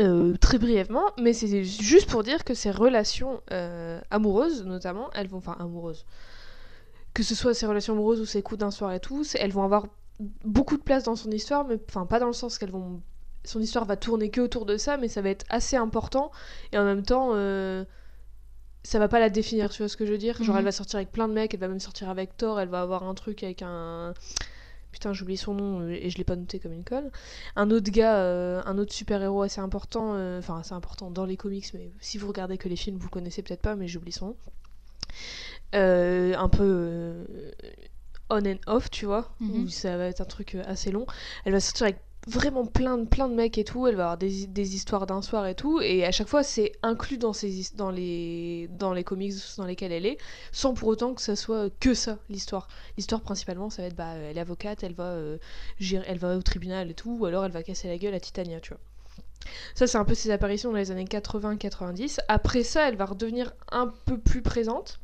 Euh, 0.00 0.36
très 0.36 0.58
brièvement, 0.58 1.04
mais 1.20 1.32
c'est 1.32 1.64
juste 1.64 2.08
pour 2.10 2.22
dire 2.22 2.44
que 2.44 2.54
ces 2.54 2.70
relations 2.70 3.40
euh, 3.52 4.00
amoureuses, 4.10 4.64
notamment, 4.64 5.10
elles 5.14 5.28
vont, 5.28 5.38
enfin 5.38 5.56
amoureuses, 5.58 6.04
que 7.14 7.22
ce 7.22 7.34
soit 7.34 7.54
ses 7.54 7.66
relations 7.66 7.92
amoureuses 7.94 8.20
ou 8.20 8.24
ses 8.26 8.42
coups 8.42 8.58
d'un 8.58 8.70
soir 8.70 8.92
et 8.92 9.00
tout, 9.00 9.24
elles 9.34 9.52
vont 9.52 9.62
avoir 9.64 9.86
beaucoup 10.44 10.76
de 10.76 10.82
place 10.82 11.04
dans 11.04 11.16
son 11.16 11.30
histoire, 11.30 11.64
mais 11.66 11.78
enfin 11.88 12.06
pas 12.06 12.18
dans 12.20 12.26
le 12.26 12.32
sens 12.32 12.58
qu'elles 12.58 12.70
vont, 12.70 13.00
son 13.44 13.60
histoire 13.60 13.84
va 13.84 13.96
tourner 13.96 14.30
que 14.30 14.40
autour 14.40 14.66
de 14.66 14.76
ça, 14.76 14.96
mais 14.96 15.08
ça 15.08 15.22
va 15.22 15.30
être 15.30 15.46
assez 15.48 15.76
important 15.76 16.30
et 16.72 16.78
en 16.78 16.84
même 16.84 17.02
temps, 17.02 17.30
euh, 17.34 17.84
ça 18.82 18.98
va 18.98 19.08
pas 19.08 19.18
la 19.20 19.28
définir, 19.30 19.70
tu 19.70 19.82
vois 19.82 19.88
ce 19.88 19.96
que 19.96 20.06
je 20.06 20.12
veux 20.12 20.18
dire? 20.18 20.42
Genre 20.42 20.54
Mhm. 20.54 20.58
elle 20.60 20.64
va 20.64 20.72
sortir 20.72 20.96
avec 20.96 21.10
plein 21.10 21.28
de 21.28 21.34
mecs, 21.34 21.52
elle 21.54 21.60
va 21.60 21.68
même 21.68 21.80
sortir 21.80 22.08
avec 22.08 22.36
Thor, 22.36 22.60
elle 22.60 22.68
va 22.68 22.80
avoir 22.80 23.02
un 23.02 23.14
truc 23.14 23.42
avec 23.42 23.62
un 23.62 24.14
Putain, 24.92 25.12
j'oublie 25.12 25.36
son 25.36 25.54
nom 25.54 25.80
euh, 25.80 25.90
et 25.90 26.10
je 26.10 26.18
l'ai 26.18 26.24
pas 26.24 26.36
noté 26.36 26.58
comme 26.58 26.72
une 26.72 26.84
conne. 26.84 27.10
Un 27.56 27.70
autre 27.70 27.90
gars, 27.90 28.16
euh, 28.18 28.60
un 28.66 28.76
autre 28.78 28.92
super-héros 28.92 29.42
assez 29.42 29.60
important, 29.60 30.14
euh, 30.14 30.38
enfin 30.40 30.58
assez 30.58 30.72
important 30.72 31.10
dans 31.10 31.24
les 31.24 31.36
comics, 31.36 31.72
mais 31.74 31.90
si 32.00 32.18
vous 32.18 32.26
regardez 32.28 32.58
que 32.58 32.68
les 32.68 32.76
films, 32.76 32.98
vous 32.98 33.08
connaissez 33.08 33.42
peut-être 33.42 33.62
pas, 33.62 33.76
mais 33.76 33.86
j'oublie 33.88 34.12
son 34.12 34.26
nom. 34.28 34.36
Un 35.72 36.48
peu 36.48 37.24
on 38.30 38.44
and 38.46 38.58
off, 38.66 38.90
tu 38.90 39.06
vois, 39.06 39.30
Mhm. 39.40 39.64
où 39.64 39.68
ça 39.68 39.96
va 39.96 40.06
être 40.06 40.20
un 40.20 40.24
truc 40.24 40.54
assez 40.54 40.90
long. 40.90 41.06
Elle 41.44 41.52
va 41.52 41.60
sortir 41.60 41.84
avec 41.86 41.98
vraiment 42.26 42.66
plein 42.66 42.98
de, 42.98 43.04
plein 43.06 43.28
de 43.28 43.34
mecs 43.34 43.58
et 43.58 43.64
tout, 43.64 43.86
elle 43.86 43.96
va 43.96 44.04
avoir 44.04 44.18
des, 44.18 44.46
des 44.46 44.74
histoires 44.74 45.06
d'un 45.06 45.22
soir 45.22 45.46
et 45.46 45.54
tout, 45.54 45.80
et 45.80 46.04
à 46.04 46.12
chaque 46.12 46.28
fois 46.28 46.42
c'est 46.42 46.72
inclus 46.82 47.18
dans, 47.18 47.32
his- 47.32 47.74
dans, 47.74 47.90
les, 47.90 48.68
dans 48.78 48.92
les 48.92 49.04
comics 49.04 49.34
dans 49.56 49.64
lesquels 49.64 49.92
elle 49.92 50.06
est, 50.06 50.18
sans 50.52 50.74
pour 50.74 50.88
autant 50.88 51.14
que 51.14 51.22
ça 51.22 51.36
soit 51.36 51.70
que 51.80 51.94
ça, 51.94 52.18
l'histoire. 52.28 52.68
L'histoire 52.96 53.22
principalement, 53.22 53.70
ça 53.70 53.82
va 53.82 53.88
être, 53.88 53.96
bah, 53.96 54.14
elle 54.14 54.36
est 54.36 54.40
avocate, 54.40 54.82
elle 54.84 54.94
va, 54.94 55.12
euh, 55.12 55.38
elle 55.80 56.18
va 56.18 56.36
au 56.36 56.42
tribunal 56.42 56.90
et 56.90 56.94
tout, 56.94 57.16
ou 57.20 57.26
alors 57.26 57.44
elle 57.44 57.52
va 57.52 57.62
casser 57.62 57.88
la 57.88 57.98
gueule 57.98 58.14
à 58.14 58.20
Titania, 58.20 58.60
tu 58.60 58.70
vois. 58.70 58.80
Ça, 59.74 59.86
c'est 59.86 59.98
un 59.98 60.04
peu 60.04 60.14
ses 60.14 60.30
apparitions 60.30 60.70
dans 60.70 60.76
les 60.76 60.90
années 60.90 61.06
80-90. 61.06 62.20
Après 62.28 62.62
ça, 62.62 62.88
elle 62.88 62.96
va 62.96 63.06
redevenir 63.06 63.52
un 63.72 63.92
peu 64.06 64.18
plus 64.18 64.42
présente. 64.42 65.00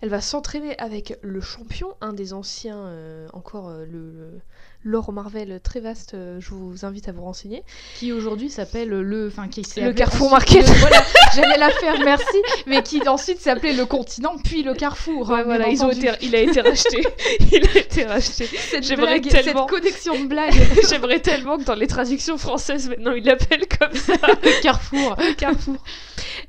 Elle 0.00 0.08
va 0.08 0.20
s'entraîner 0.20 0.78
avec 0.78 1.18
le 1.22 1.40
champion, 1.40 1.94
un 2.00 2.12
des 2.12 2.32
anciens, 2.32 2.86
euh, 2.86 3.28
encore 3.32 3.68
euh, 3.68 3.84
le 3.86 4.40
lore 4.86 5.12
Marvel 5.12 5.60
très 5.62 5.80
vaste. 5.80 6.14
euh, 6.14 6.38
je 6.40 6.50
vous 6.50 6.84
invite 6.84 7.08
à 7.08 7.12
vous 7.12 7.22
renseigner. 7.22 7.62
Qui 7.96 8.12
aujourd'hui 8.12 8.48
s'appelle 8.50 8.88
le. 8.88 9.26
Enfin, 9.26 9.48
qui 9.48 9.62
Le 9.76 9.92
Carrefour 9.92 10.30
Market. 10.30 10.66
le- 10.66 10.74
voilà, 10.80 11.02
j'allais 11.34 11.58
la 11.58 11.70
faire, 11.70 11.94
merci. 12.04 12.36
Mais 12.66 12.82
qui 12.82 13.06
ensuite 13.08 13.40
s'appelait 13.40 13.72
le 13.72 13.84
continent, 13.84 14.36
puis 14.44 14.62
le 14.62 14.74
Carrefour. 14.74 15.30
hein, 15.32 15.38
Ouais, 15.38 15.44
voilà, 15.44 15.64
bien 15.64 15.72
ils 15.72 15.82
ont 15.82 15.86
entendu. 15.88 16.06
été, 16.06 16.24
il 16.26 16.36
a 16.36 16.40
été 16.40 16.60
racheté. 16.60 17.02
il 17.52 17.66
a 17.68 17.78
été 17.78 18.04
racheté. 18.04 18.46
Cette 18.46 18.84
J'aimerais 18.84 19.18
blague, 19.20 19.28
tellement- 19.28 19.66
Cette 19.68 19.76
connexion 19.78 20.20
de 20.22 20.26
blagues. 20.28 20.54
J'aimerais 20.88 21.18
tellement 21.20 21.58
que 21.58 21.64
dans 21.64 21.74
les 21.74 21.88
traductions 21.88 22.38
françaises, 22.38 22.88
maintenant, 22.88 23.12
ils 23.12 23.24
l'appellent 23.24 23.66
comme 23.80 23.92
ça. 23.94 24.12
le 24.42 24.62
Carrefour. 24.62 25.16
Carrefour. 25.36 25.76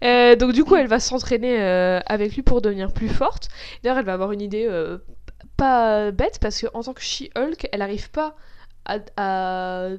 Euh, 0.04 0.36
donc 0.36 0.54
du 0.54 0.64
coup, 0.64 0.76
elle 0.76 0.88
va 0.88 1.00
s'entraîner 1.00 1.60
euh, 1.60 2.00
avec 2.06 2.36
lui 2.36 2.44
pour 2.44 2.62
devenir 2.62 2.92
plus 2.92 3.10
forte. 3.10 3.50
D'ailleurs, 3.84 3.98
elle 3.98 4.06
va 4.06 4.14
avoir 4.14 4.32
une 4.32 4.42
idée 4.42 4.68
euh, 4.70 5.00
pas 5.58 6.12
bête 6.12 6.40
parce 6.40 6.62
que 6.62 6.68
en 6.74 6.84
tant 6.84 6.94
que 6.94 7.02
She-Hulk, 7.02 7.68
elle 7.72 7.80
n'arrive 7.80 8.10
pas 8.12 8.36
à, 8.86 8.98
à, 9.18 9.90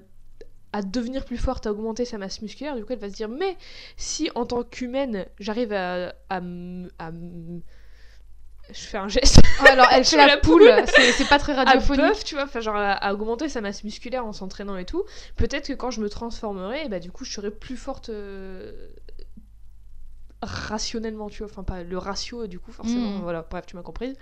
à 0.72 0.82
devenir 0.82 1.24
plus 1.24 1.36
forte, 1.36 1.66
à 1.66 1.72
augmenter 1.72 2.04
sa 2.04 2.16
masse 2.18 2.40
musculaire. 2.42 2.76
Du 2.76 2.84
coup, 2.84 2.92
elle 2.92 2.98
va 2.98 3.08
se 3.10 3.14
dire 3.14 3.28
mais 3.28 3.56
si 3.96 4.30
en 4.34 4.46
tant 4.46 4.62
qu'humaine, 4.62 5.26
j'arrive 5.38 5.72
à, 5.72 6.14
à, 6.30 6.40
à 6.98 7.10
je 8.70 8.80
fais 8.80 8.98
un 8.98 9.08
geste 9.08 9.40
Alors, 9.66 9.86
elle 9.90 10.04
fait 10.10 10.16
la 10.18 10.26
la 10.26 10.36
poule. 10.36 10.70
C'est 10.94 11.12
c'est 11.12 11.28
pas 11.28 11.38
très 11.38 11.52
à 11.54 11.64
radiophonique. 11.64 12.02
buff, 12.04 12.22
tu 12.24 12.34
vois, 12.34 12.44
enfin 12.44 12.60
genre 12.60 12.76
à, 12.76 12.92
à 12.92 13.12
augmenter 13.14 13.48
sa 13.48 13.62
masse 13.62 13.82
musculaire 13.82 14.26
en 14.26 14.34
s'entraînant 14.34 14.76
et 14.76 14.84
tout. 14.84 15.04
Peut-être 15.36 15.68
que 15.68 15.72
quand 15.72 15.90
je 15.90 16.02
me 16.02 16.10
transformerai, 16.10 16.88
bah 16.90 16.98
du 17.00 17.10
coup 17.10 17.24
je 17.24 17.32
serai 17.32 17.50
plus 17.50 17.78
forte 17.78 18.10
euh, 18.10 18.88
rationnellement, 20.42 21.28
tu 21.30 21.38
vois, 21.42 21.50
enfin 21.50 21.64
pas 21.64 21.82
le 21.82 21.98
ratio 21.98 22.46
du 22.46 22.58
coup 22.60 22.70
forcément, 22.72 23.18
Mm. 23.18 23.22
voilà, 23.22 23.46
bref, 23.50 23.64
tu 23.66 23.74
m'as 23.76 23.82
comprise. 23.82 24.14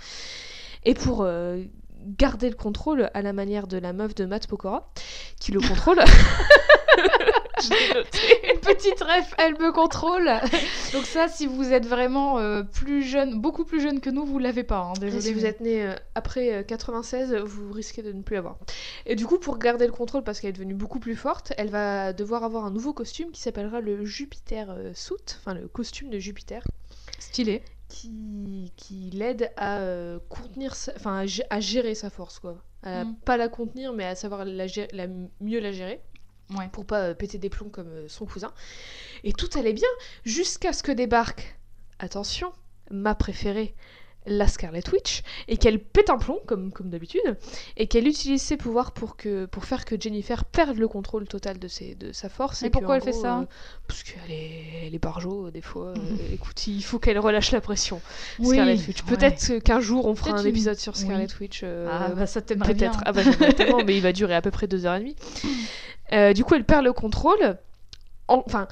Et 0.87 0.95
pour 0.95 1.23
euh, 1.23 1.63
garder 2.19 2.49
le 2.49 2.57
contrôle 2.57 3.11
à 3.13 3.21
la 3.21 3.35
manière 3.35 3.67
de 3.67 3.77
la 3.77 3.93
meuf 3.93 4.15
de 4.15 4.25
Matt 4.25 4.47
Pokora, 4.47 4.91
qui 5.39 5.53
le 5.53 5.61
contrôle. 5.61 5.99
Une 7.61 8.61
petite 8.61 9.01
ref, 9.01 9.35
elle 9.39 9.55
me 9.55 9.73
contrôle. 9.73 10.31
Donc 10.93 11.05
ça, 11.07 11.29
si 11.29 11.47
vous 11.47 11.73
êtes 11.73 11.87
vraiment 11.87 12.39
euh, 12.39 12.63
plus 12.63 13.03
jeune, 13.03 13.41
beaucoup 13.41 13.65
plus 13.65 13.81
jeune 13.81 14.01
que 14.01 14.11
nous, 14.11 14.25
vous 14.25 14.39
l'avez 14.39 14.65
pas. 14.65 14.93
Hein, 14.93 15.21
si 15.21 15.33
vous 15.33 15.47
êtes 15.47 15.61
né 15.61 15.83
euh, 15.83 15.95
après 16.15 16.53
euh, 16.53 16.63
96, 16.63 17.35
vous 17.45 17.73
risquez 17.73 18.03
de 18.03 18.13
ne 18.13 18.23
plus 18.23 18.35
l'avoir. 18.35 18.59
Et 19.07 19.17
du 19.17 19.27
coup, 19.27 19.39
pour 19.39 19.59
garder 19.59 19.87
le 19.87 19.93
contrôle, 19.93 20.23
parce 20.23 20.41
qu'elle 20.41 20.51
est 20.51 20.55
devenue 20.55 20.75
beaucoup 20.75 21.01
plus 21.01 21.17
forte, 21.17 21.53
elle 21.57 21.71
va 21.71 22.13
devoir 22.13 22.45
avoir 22.45 22.65
un 22.67 22.71
nouveau 22.71 22.93
costume 22.93 23.31
qui 23.31 23.41
s'appellera 23.41 23.81
le 23.81 24.05
Jupiter 24.05 24.75
Suit, 24.95 25.37
enfin 25.39 25.55
le 25.55 25.67
costume 25.69 26.11
de 26.11 26.19
Jupiter, 26.19 26.63
stylé. 27.19 27.63
Qui, 27.89 28.73
qui 28.77 29.11
l'aide 29.11 29.53
à 29.57 29.79
euh, 29.79 30.19
contenir, 30.29 30.75
sa- 30.75 30.93
enfin 30.97 31.19
à, 31.19 31.25
gé- 31.27 31.47
à 31.51 31.61
gérer 31.61 31.95
sa 31.95 32.11
force, 32.11 32.39
quoi. 32.39 32.63
À 32.83 33.05
Mm. 33.05 33.17
pas 33.25 33.37
la 33.37 33.49
contenir, 33.49 33.93
mais 33.93 34.05
à 34.05 34.15
savoir 34.15 34.45
la 34.45 34.67
mieux 35.41 35.61
la 35.61 35.73
gérer 35.73 36.01
Ouais. 36.57 36.69
pour 36.73 36.85
pas 36.87 37.01
euh, 37.09 37.15
péter 37.15 37.39
des 37.39 37.49
plombs 37.51 37.71
comme 37.71 37.89
euh, 37.89 38.09
son 38.09 38.27
cousin. 38.27 38.53
Et 39.25 39.33
tout 39.33 39.49
allait 39.59 39.73
bien 39.73 39.89
jusqu'à 40.25 40.73
ce 40.73 40.83
que 40.85 40.93
débarque, 40.93 41.59
attention, 41.99 42.53
ma 42.91 43.15
préférée, 43.17 43.75
la 44.27 44.49
Scarlet 44.49 44.83
Witch, 44.93 45.23
et 45.49 45.57
qu'elle 45.57 45.79
pète 45.79 46.11
un 46.11 46.19
plomb, 46.19 46.41
comme, 46.47 46.73
comme 46.73 46.91
d'habitude, 46.91 47.37
et 47.77 47.87
qu'elle 47.87 48.07
utilise 48.09 48.43
ses 48.43 48.57
pouvoirs 48.57 48.93
pour, 48.93 49.17
que, 49.17 49.47
pour 49.47 49.65
faire 49.65 49.85
que 49.85 50.01
Jennifer 50.01 50.45
perde 50.45 50.77
le 50.79 50.89
contrôle 50.89 51.27
total 51.29 51.59
de, 51.59 51.69
ses, 51.69 51.95
de 51.95 52.13
sa 52.13 52.29
force. 52.29 52.63
Et 52.63 52.71
pourquoi 52.71 52.97
elle 52.97 53.03
fait 53.03 53.13
ça 53.13 53.39
euh, 53.41 53.45
Parce 53.87 54.03
qu'elle 54.03 54.31
est, 54.31 54.87
elle 54.87 54.95
est 54.95 54.99
barjo, 55.03 55.51
des 55.51 55.61
fois. 55.63 55.89
euh, 55.97 56.33
écoute, 56.33 56.67
il 56.67 56.83
faut 56.83 56.99
qu'elle 56.99 57.19
relâche 57.19 57.53
la 57.53 57.61
pression. 57.61 58.01
Scarlet 58.43 58.75
Witch. 58.75 59.03
ouais. 59.05 59.17
Peut-être 59.17 59.59
qu'un 59.61 59.81
jour, 59.81 60.07
on 60.07 60.15
fera 60.15 60.33
un 60.39 60.43
une- 60.43 60.49
épisode 60.49 60.77
sur 60.79 60.97
Scarlet 60.97 61.27
oui. 61.29 61.37
Witch. 61.41 61.61
euh, 61.63 61.89
Ah 61.91 62.09
bah 62.15 62.27
ça 62.27 62.41
t'aimerait 62.43 62.75
bien. 62.75 62.91
Peut-être. 62.91 63.03
Ah 63.07 63.13
bah 63.13 63.23
tellement, 63.57 63.85
mais 63.85 63.97
il 63.97 64.03
va 64.03 64.13
durer 64.13 64.35
à 64.35 64.43
peu 64.43 64.51
près 64.51 64.67
deux 64.67 64.87
heures 64.87 64.97
et 64.97 65.01
demie. 65.01 66.35
Du 66.35 66.45
coup, 66.45 66.55
elle 66.55 66.65
perd 66.65 66.85
le 66.85 66.93
contrôle. 66.93 67.59
En- 68.29 68.43
Enfin, 68.47 68.67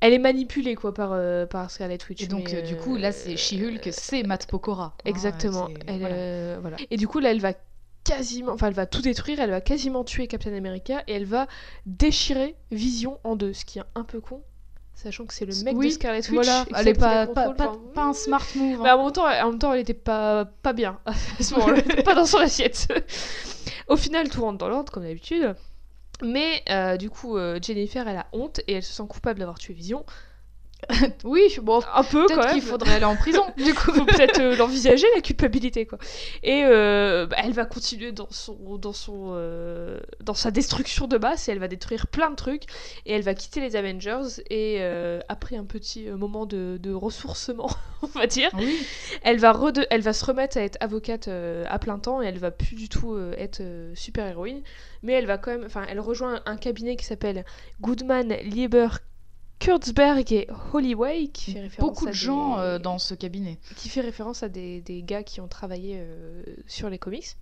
elle 0.00 0.12
est 0.12 0.18
manipulée 0.18 0.74
quoi 0.74 0.92
par, 0.92 1.10
euh, 1.12 1.46
par 1.46 1.70
Scarlet 1.70 1.98
Witch. 2.08 2.22
Et 2.22 2.26
donc 2.26 2.50
mais, 2.52 2.56
euh, 2.58 2.62
du 2.62 2.76
coup, 2.76 2.96
là, 2.96 3.12
c'est 3.12 3.32
euh, 3.32 3.36
She-Hulk, 3.36 3.88
c'est 3.92 4.22
Matt 4.22 4.46
Pokora. 4.46 4.84
hein, 4.84 4.92
Exactement. 5.04 5.68
c'est- 5.68 5.84
Elle, 5.86 6.00
voilà. 6.00 6.58
voilà. 6.60 6.76
Et 6.90 6.96
du 6.96 7.08
coup, 7.08 7.18
là, 7.18 7.30
elle 7.30 7.40
va 7.40 7.52
quasiment, 8.04 8.52
enfin, 8.52 8.68
elle 8.68 8.74
va 8.74 8.86
tout 8.86 9.02
détruire. 9.02 9.40
Elle 9.40 9.50
va 9.50 9.60
quasiment 9.60 10.04
tuer 10.04 10.26
Captain 10.28 10.54
America 10.54 11.02
et 11.08 11.14
elle 11.14 11.24
va 11.24 11.46
déchirer 11.86 12.54
Vision 12.70 13.18
en 13.24 13.36
deux, 13.36 13.52
ce 13.52 13.64
qui 13.64 13.78
est 13.78 13.84
un 13.94 14.04
peu 14.04 14.20
con, 14.20 14.42
sachant 14.94 15.24
que 15.24 15.34
c'est 15.34 15.44
le 15.46 15.54
mec 15.64 15.74
Oui, 15.76 15.88
de 15.88 15.92
Scarlet 15.92 16.18
Witch. 16.18 16.30
Voilà, 16.30 16.64
elle 16.76 16.88
est 16.88 16.92
pas, 16.94 17.26
pas, 17.26 17.46
contrôle, 17.46 17.56
pas, 17.56 17.68
enfin, 17.70 17.80
pas 17.94 18.04
un 18.04 18.12
smart 18.12 18.44
move. 18.54 18.80
mais 18.82 18.88
hein. 18.90 18.96
en 18.96 19.04
même 19.04 19.12
temps, 19.12 19.26
en 19.26 19.50
même 19.50 19.58
temps 19.58 19.72
elle 19.72 19.80
était 19.80 19.92
pas, 19.94 20.44
pas 20.62 20.72
bien 20.72 20.98
à 21.06 21.12
ce 21.42 21.54
moment-là. 21.56 21.78
Elle 21.84 21.92
était 21.92 22.02
pas 22.02 22.14
dans 22.14 22.26
son 22.26 22.38
assiette. 22.38 22.86
Au 23.88 23.96
final, 23.96 24.28
tout 24.28 24.40
rentre 24.42 24.58
dans 24.58 24.68
l'ordre, 24.68 24.92
comme 24.92 25.02
d'habitude. 25.04 25.54
Mais 26.22 26.62
euh, 26.70 26.96
du 26.96 27.10
coup, 27.10 27.36
euh, 27.36 27.58
Jennifer, 27.60 28.06
elle 28.08 28.16
a 28.16 28.26
honte 28.32 28.60
et 28.66 28.74
elle 28.74 28.82
se 28.82 28.92
sent 28.92 29.06
coupable 29.08 29.38
d'avoir 29.38 29.58
tué 29.58 29.74
Vision. 29.74 30.04
Oui, 31.24 31.56
bon, 31.62 31.80
Un 31.94 32.04
peu, 32.04 32.26
quand 32.28 32.34
peut-être 32.36 32.52
qu'il 32.52 32.62
faudrait 32.62 32.94
aller 32.94 33.04
en 33.04 33.16
prison. 33.16 33.42
Du 33.56 33.74
coup, 33.74 33.92
faut 33.92 34.04
peut-être 34.04 34.40
euh, 34.40 34.56
l'envisager, 34.56 35.06
la 35.14 35.20
culpabilité, 35.20 35.86
quoi. 35.86 35.98
Et 36.42 36.64
euh, 36.64 37.26
bah, 37.26 37.36
elle 37.42 37.52
va 37.52 37.64
continuer 37.64 38.12
dans 38.12 38.28
son, 38.30 38.76
dans 38.76 38.92
son, 38.92 39.30
euh, 39.34 39.98
dans 40.22 40.34
sa 40.34 40.50
destruction 40.50 41.06
de 41.08 41.16
masse 41.18 41.48
et 41.48 41.52
elle 41.52 41.58
va 41.58 41.68
détruire 41.68 42.06
plein 42.06 42.30
de 42.30 42.36
trucs 42.36 42.64
et 43.06 43.12
elle 43.14 43.22
va 43.22 43.34
quitter 43.34 43.60
les 43.60 43.74
Avengers 43.76 44.42
et 44.50 44.82
après 45.28 45.56
un 45.56 45.64
petit 45.64 46.08
moment 46.10 46.46
de, 46.46 46.78
de 46.80 46.92
ressourcement, 46.92 47.70
on 48.02 48.06
va 48.08 48.26
dire, 48.26 48.50
Oui. 48.54 48.78
elle 49.22 49.38
va, 49.38 49.52
rede- 49.52 49.86
elle 49.90 50.02
va 50.02 50.12
se 50.12 50.24
remettre 50.24 50.58
à 50.58 50.60
être 50.62 50.76
avocate 50.80 51.28
à 51.28 51.78
plein 51.78 51.98
temps 51.98 52.22
et 52.22 52.26
elle 52.26 52.38
va 52.38 52.50
plus 52.50 52.76
du 52.76 52.88
tout 52.88 53.18
être 53.36 53.62
super 53.94 54.26
héroïne, 54.26 54.62
mais 55.02 55.14
elle 55.14 55.26
va 55.26 55.38
quand 55.38 55.50
même, 55.50 55.64
enfin, 55.64 55.84
elle 55.88 56.00
rejoint 56.00 56.42
un 56.46 56.56
cabinet 56.56 56.96
qui 56.96 57.04
s'appelle 57.04 57.44
Goodman, 57.80 58.34
Lieber, 58.42 58.88
Kurtzberg 59.58 60.32
et 60.32 60.48
Holloway 60.72 61.28
qui 61.28 61.52
fait 61.52 61.60
référence 61.60 61.88
Beaucoup 61.90 62.06
à 62.06 62.10
de 62.10 62.14
gens 62.14 62.56
des- 62.56 62.62
euh, 62.62 62.78
dans 62.78 62.98
ce 62.98 63.14
cabinet. 63.14 63.58
qui 63.76 63.88
fait 63.88 64.00
référence 64.02 64.42
à 64.42 64.48
des, 64.48 64.80
des 64.82 65.02
gars 65.02 65.22
qui 65.22 65.40
ont 65.40 65.48
travaillé 65.48 65.96
euh, 65.98 66.42
sur 66.66 66.90
les 66.90 66.98
comics 66.98 67.36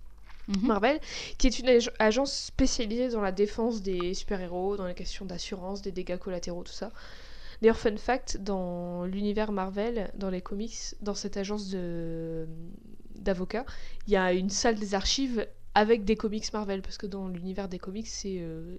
Mhm. 0.47 0.67
Marvel, 0.67 0.99
qui 1.39 1.47
est 1.47 1.57
une 1.57 1.67
ag- 1.69 1.89
agence 1.97 2.31
spécialisée 2.31 3.09
dans 3.09 3.21
la 3.21 3.31
défense 3.31 3.81
des 3.81 4.13
super-héros, 4.13 4.77
dans 4.77 4.85
les 4.85 4.93
questions 4.93 5.25
d'assurance, 5.25 5.81
des 5.81 5.91
dégâts 5.91 6.17
collatéraux, 6.17 6.63
tout 6.63 6.71
ça. 6.71 6.91
D'ailleurs, 7.61 7.79
fun 7.79 7.97
fact, 7.97 8.37
dans 8.37 9.05
l'univers 9.05 9.51
Marvel, 9.51 10.11
dans 10.15 10.29
les 10.29 10.41
comics, 10.41 10.77
dans 11.01 11.15
cette 11.15 11.37
agence 11.37 11.69
de 11.69 12.47
d'avocats, 13.15 13.65
il 14.05 14.13
y 14.13 14.17
a 14.17 14.33
une 14.33 14.51
salle 14.51 14.75
des 14.75 14.93
archives 14.93 15.47
avec 15.73 16.05
des 16.05 16.15
comics 16.15 16.53
Marvel, 16.53 16.83
parce 16.83 16.99
que 16.99 17.07
dans 17.07 17.27
l'univers 17.27 17.67
des 17.67 17.79
comics, 17.79 18.07
c'est 18.07 18.37
euh, 18.37 18.77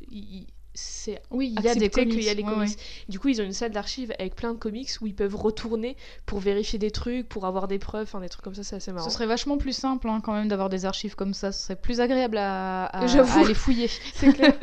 c'est 0.76 1.20
Oui, 1.30 1.52
il 1.58 1.64
y 1.64 1.68
a 1.68 1.74
des 1.74 1.88
comics. 1.90 2.10
qu'il 2.12 2.22
y 2.22 2.28
a 2.28 2.34
les 2.34 2.42
comics. 2.44 2.68
ouais. 2.70 2.76
Du 3.08 3.18
coup, 3.18 3.28
ils 3.28 3.40
ont 3.40 3.44
une 3.44 3.52
salle 3.52 3.72
d'archives 3.72 4.12
avec 4.18 4.36
plein 4.36 4.52
de 4.52 4.58
comics 4.58 4.90
où 5.00 5.06
ils 5.06 5.14
peuvent 5.14 5.34
retourner 5.34 5.96
pour 6.26 6.38
vérifier 6.38 6.78
des 6.78 6.90
trucs, 6.92 7.28
pour 7.28 7.46
avoir 7.46 7.66
des 7.66 7.78
preuves, 7.78 8.04
enfin 8.04 8.20
des 8.20 8.28
trucs 8.28 8.44
comme 8.44 8.54
ça, 8.54 8.62
c'est 8.62 8.76
assez 8.76 8.92
marrant. 8.92 9.08
Ce 9.08 9.12
serait 9.12 9.26
vachement 9.26 9.56
plus 9.58 9.72
simple 9.72 10.08
hein, 10.08 10.20
quand 10.22 10.32
même 10.34 10.48
d'avoir 10.48 10.68
des 10.68 10.84
archives 10.84 11.16
comme 11.16 11.34
ça. 11.34 11.50
Ce 11.50 11.64
serait 11.64 11.76
plus 11.76 12.00
agréable 12.00 12.36
à, 12.38 12.84
à, 12.84 13.00
aller 13.40 13.54
fouiller. 13.54 13.88
C'est 14.14 14.32
clair. 14.32 14.54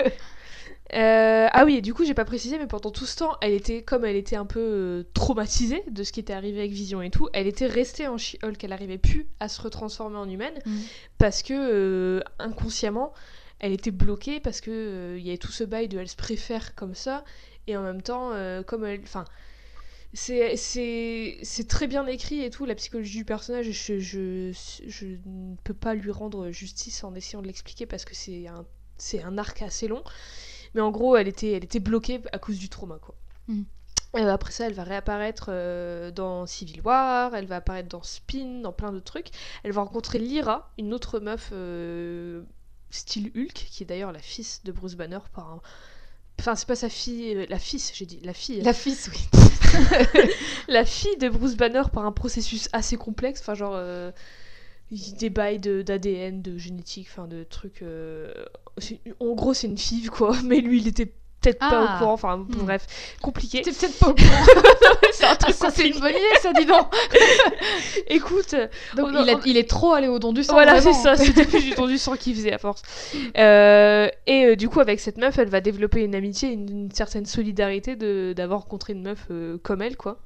Euh, 0.94 1.48
ah 1.52 1.66
oui, 1.66 1.78
et 1.78 1.82
du 1.82 1.94
coup, 1.96 2.06
j'ai 2.06 2.14
pas 2.14 2.26
précisé, 2.26 2.60
mais 2.60 2.68
pendant 2.68 2.92
tout 2.92 3.08
ce 3.08 3.16
temps, 3.18 3.32
elle 3.42 3.54
était, 3.54 3.82
comme 3.82 4.06
elle 4.06 4.16
était 4.16 4.36
un 4.36 4.46
peu 4.46 4.60
euh, 4.60 5.04
traumatisée 5.16 5.84
de 5.90 6.04
ce 6.04 6.12
qui 6.12 6.20
était 6.20 6.34
arrivé 6.34 6.60
avec 6.60 6.72
Vision 6.72 7.02
et 7.02 7.10
tout, 7.10 7.30
elle 7.34 7.48
était 7.48 7.66
restée 7.66 8.08
en 8.08 8.18
She-Hulk, 8.20 8.64
elle 8.64 8.74
arrivait 8.74 9.00
plus 9.00 9.26
à 9.40 9.48
se 9.48 9.60
retransformer 9.60 10.18
en 10.18 10.30
humaine, 10.30 10.54
Mhm. 10.68 10.80
parce 11.18 11.42
que 11.42 11.54
euh, 11.56 12.22
inconsciemment, 12.38 13.12
elle 13.64 13.72
était 13.72 13.92
bloquée, 13.92 14.42
parce 14.42 14.60
que 14.60 14.72
euh, 14.72 15.18
il 15.18 15.26
y 15.26 15.30
avait 15.30 15.38
tout 15.38 15.54
ce 15.54 15.64
bail 15.64 15.88
de 15.88 15.98
elle 15.98 16.10
se 16.10 16.18
préfère 16.18 16.76
comme 16.76 16.94
ça, 16.94 17.24
et 17.66 17.78
en 17.78 17.82
même 17.82 18.02
temps, 18.02 18.34
euh, 18.34 18.62
comme 18.62 18.86
elle. 18.86 19.00
Enfin. 19.02 19.26
C'est, 20.16 20.60
très 21.68 21.88
bien 21.88 22.06
écrit 22.06 22.44
et 22.44 22.52
tout, 22.52 22.66
la 22.66 22.76
psychologie 22.76 23.18
du 23.18 23.26
personnage, 23.26 23.72
je, 23.72 23.98
je, 23.98 24.52
je 24.86 25.08
ne 25.26 25.56
peux 25.64 25.74
pas 25.74 25.96
lui 25.96 26.12
rendre 26.12 26.52
justice 26.52 27.04
en 27.04 27.16
essayant 27.16 27.42
de 27.42 27.48
l'expliquer 27.48 27.88
parce 27.88 28.06
que 28.06 28.14
c'est 28.14 28.46
un, 28.48 29.38
arc 29.40 29.64
assez 29.64 29.88
long. 29.88 30.04
Mais 30.76 30.82
en 30.82 30.92
gros, 30.92 31.16
elle 31.16 31.28
était, 31.28 31.54
elle 31.54 31.64
était 31.64 31.80
bloquée 31.80 32.22
à 32.32 32.38
cause 32.38 32.60
du 32.60 32.70
trauma, 32.70 33.00
quoi. 33.02 33.16
Mhm. 33.48 33.66
Euh, 34.18 34.30
après 34.30 34.52
ça, 34.52 34.68
elle 34.68 34.74
va 34.74 34.84
réapparaître 34.84 35.50
dans 36.12 36.46
Civil 36.46 36.82
War, 36.82 37.34
elle 37.34 37.48
va 37.48 37.56
apparaître 37.56 37.90
dans 37.90 38.04
Spin, 38.04 38.62
dans 38.62 38.74
plein 38.74 38.92
d'autres 38.92 39.06
trucs. 39.06 39.30
Elle 39.64 39.72
va 39.72 39.82
rencontrer 39.82 40.20
Lyra, 40.20 40.72
une 40.78 40.94
autre 40.94 41.20
meuf 41.20 41.50
euh, 41.54 42.44
style 42.94 43.32
Hulk, 43.36 43.54
qui 43.54 43.84
est 43.84 43.86
d'ailleurs 43.86 44.12
la 44.12 44.20
fils 44.20 44.62
de 44.64 44.72
Bruce 44.72 44.96
Banner 44.96 45.20
par 45.34 45.50
un... 45.50 45.62
Enfin, 46.40 46.56
c'est 46.56 46.68
pas 46.68 46.76
sa 46.76 46.90
fille, 46.90 47.36
euh, 47.36 47.46
la 47.50 47.60
fils, 47.60 47.92
j'ai 47.94 48.06
dit, 48.06 48.20
la 48.24 48.34
fille. 48.34 48.62
La 48.62 48.74
fille, 48.74 48.98
oui. 49.12 49.40
la 50.68 50.84
fille 50.86 51.16
de 51.18 51.30
Bruce 51.30 51.56
Banner 51.56 51.84
par 51.92 52.06
un 52.06 52.12
processus 52.12 52.70
assez 52.74 52.98
complexe, 52.98 53.42
enfin 53.42 53.54
genre 53.54 53.76
euh, 53.76 54.12
des 54.92 55.30
bails 55.30 55.60
de- 55.60 55.82
d'ADN, 55.82 56.42
de, 56.42 56.58
génétique, 56.58 57.08
enfin 57.12 57.28
de 57.28 57.44
trucs. 57.44 57.82
euh, 57.82 58.34
en 59.20 59.34
gros, 59.34 59.54
c'est 59.54 59.68
une 59.68 59.78
fille 59.78 60.08
quoi, 60.08 60.36
mais 60.46 60.60
lui 60.60 60.80
il 60.82 60.88
était 60.88 61.12
peut-être 61.44 61.60
pas 61.60 61.70
Ah. 61.72 61.96
au 61.96 61.98
courant, 62.00 62.14
enfin 62.14 62.38
Hmm. 62.38 62.46
bref, 62.66 62.86
compliqué. 63.22 63.62
T'es 63.62 63.72
peut-être 63.72 64.00
pas 64.00 64.10
au 64.10 64.16
courant. 64.16 64.26
c'est 65.12 65.26
un 65.26 65.30
Ah, 65.32 65.36
truc 65.36 65.56
ça, 65.56 65.70
c'est 65.70 65.88
une 65.88 66.00
bonne 66.00 66.12
idée, 66.12 66.40
ça, 66.42 66.54
dis 66.54 66.66
donc. 66.66 66.88
Écoute, 68.08 68.56
Donc, 68.96 69.08
On 69.12 69.16
a- 69.16 69.22
il, 69.24 69.30
a- 69.30 69.36
on- 69.36 69.42
il 69.46 69.58
est 69.58 69.70
trop 69.70 69.94
allé 69.94 70.08
au 70.08 70.20
don 70.20 70.34
du 70.34 70.44
sang. 70.44 70.54
voilà, 70.54 70.82
c'est 70.82 70.94
ça, 70.94 71.16
c'était 71.16 71.46
plus 71.46 71.64
du 71.64 71.72
temps 71.72 71.88
du 71.88 71.98
sang 71.98 72.16
qu'il 72.16 72.36
faisait 72.36 72.54
à 72.54 72.58
force. 72.58 72.82
Euh, 73.38 74.08
et 74.28 74.46
euh, 74.46 74.56
du 74.56 74.70
coup, 74.70 74.80
avec 74.80 75.00
cette 75.00 75.18
meuf, 75.18 75.38
elle 75.38 75.50
va 75.50 75.62
développer 75.62 76.02
une 76.04 76.16
amitié, 76.16 76.50
une, 76.52 76.70
une 76.70 76.92
certaine 76.92 77.26
solidarité 77.26 77.96
de 77.96 78.34
d'avoir 78.36 78.62
rencontré 78.62 78.94
une 78.94 79.02
meuf 79.04 79.26
euh, 79.32 79.58
comme 79.64 79.82
elle, 79.82 79.98
quoi. 79.98 80.20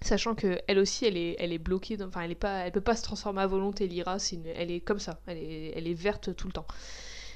Sachant 0.00 0.34
que 0.36 0.58
elle 0.68 0.78
aussi, 0.78 1.06
elle 1.06 1.16
est, 1.16 1.34
elle 1.40 1.52
est 1.52 1.58
bloquée, 1.58 1.96
enfin, 2.06 2.20
elle 2.24 2.30
est 2.30 2.36
pas, 2.36 2.60
elle 2.66 2.72
peut 2.72 2.80
pas 2.80 2.94
se 2.94 3.02
transformer 3.02 3.42
à 3.42 3.46
volonté. 3.48 3.86
Lyra, 3.88 4.18
c'est 4.18 4.38
elle 4.56 4.70
est 4.70 4.80
comme 4.80 5.00
ça, 5.00 5.18
elle 5.26 5.38
est, 5.38 5.72
elle 5.76 5.88
est 5.88 5.94
verte 5.94 6.34
tout 6.36 6.46
le 6.46 6.52
temps. 6.52 6.66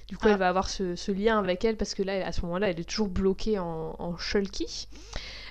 Du 0.09 0.17
coup, 0.17 0.27
Ah. 0.29 0.33
elle 0.33 0.39
va 0.39 0.49
avoir 0.49 0.69
ce, 0.69 0.95
ce 0.97 1.11
lien 1.13 1.39
avec 1.39 1.65
elle 1.65 1.77
parce 1.77 1.95
que 1.95 2.03
là, 2.03 2.27
à 2.27 2.33
ce 2.33 2.43
moment-là, 2.43 2.71
elle 2.71 2.81
est 2.81 2.85
toujours 2.89 3.09
bloquée 3.09 3.59
en, 3.59 3.97
en 3.99 4.17
Shulky. 4.17 4.89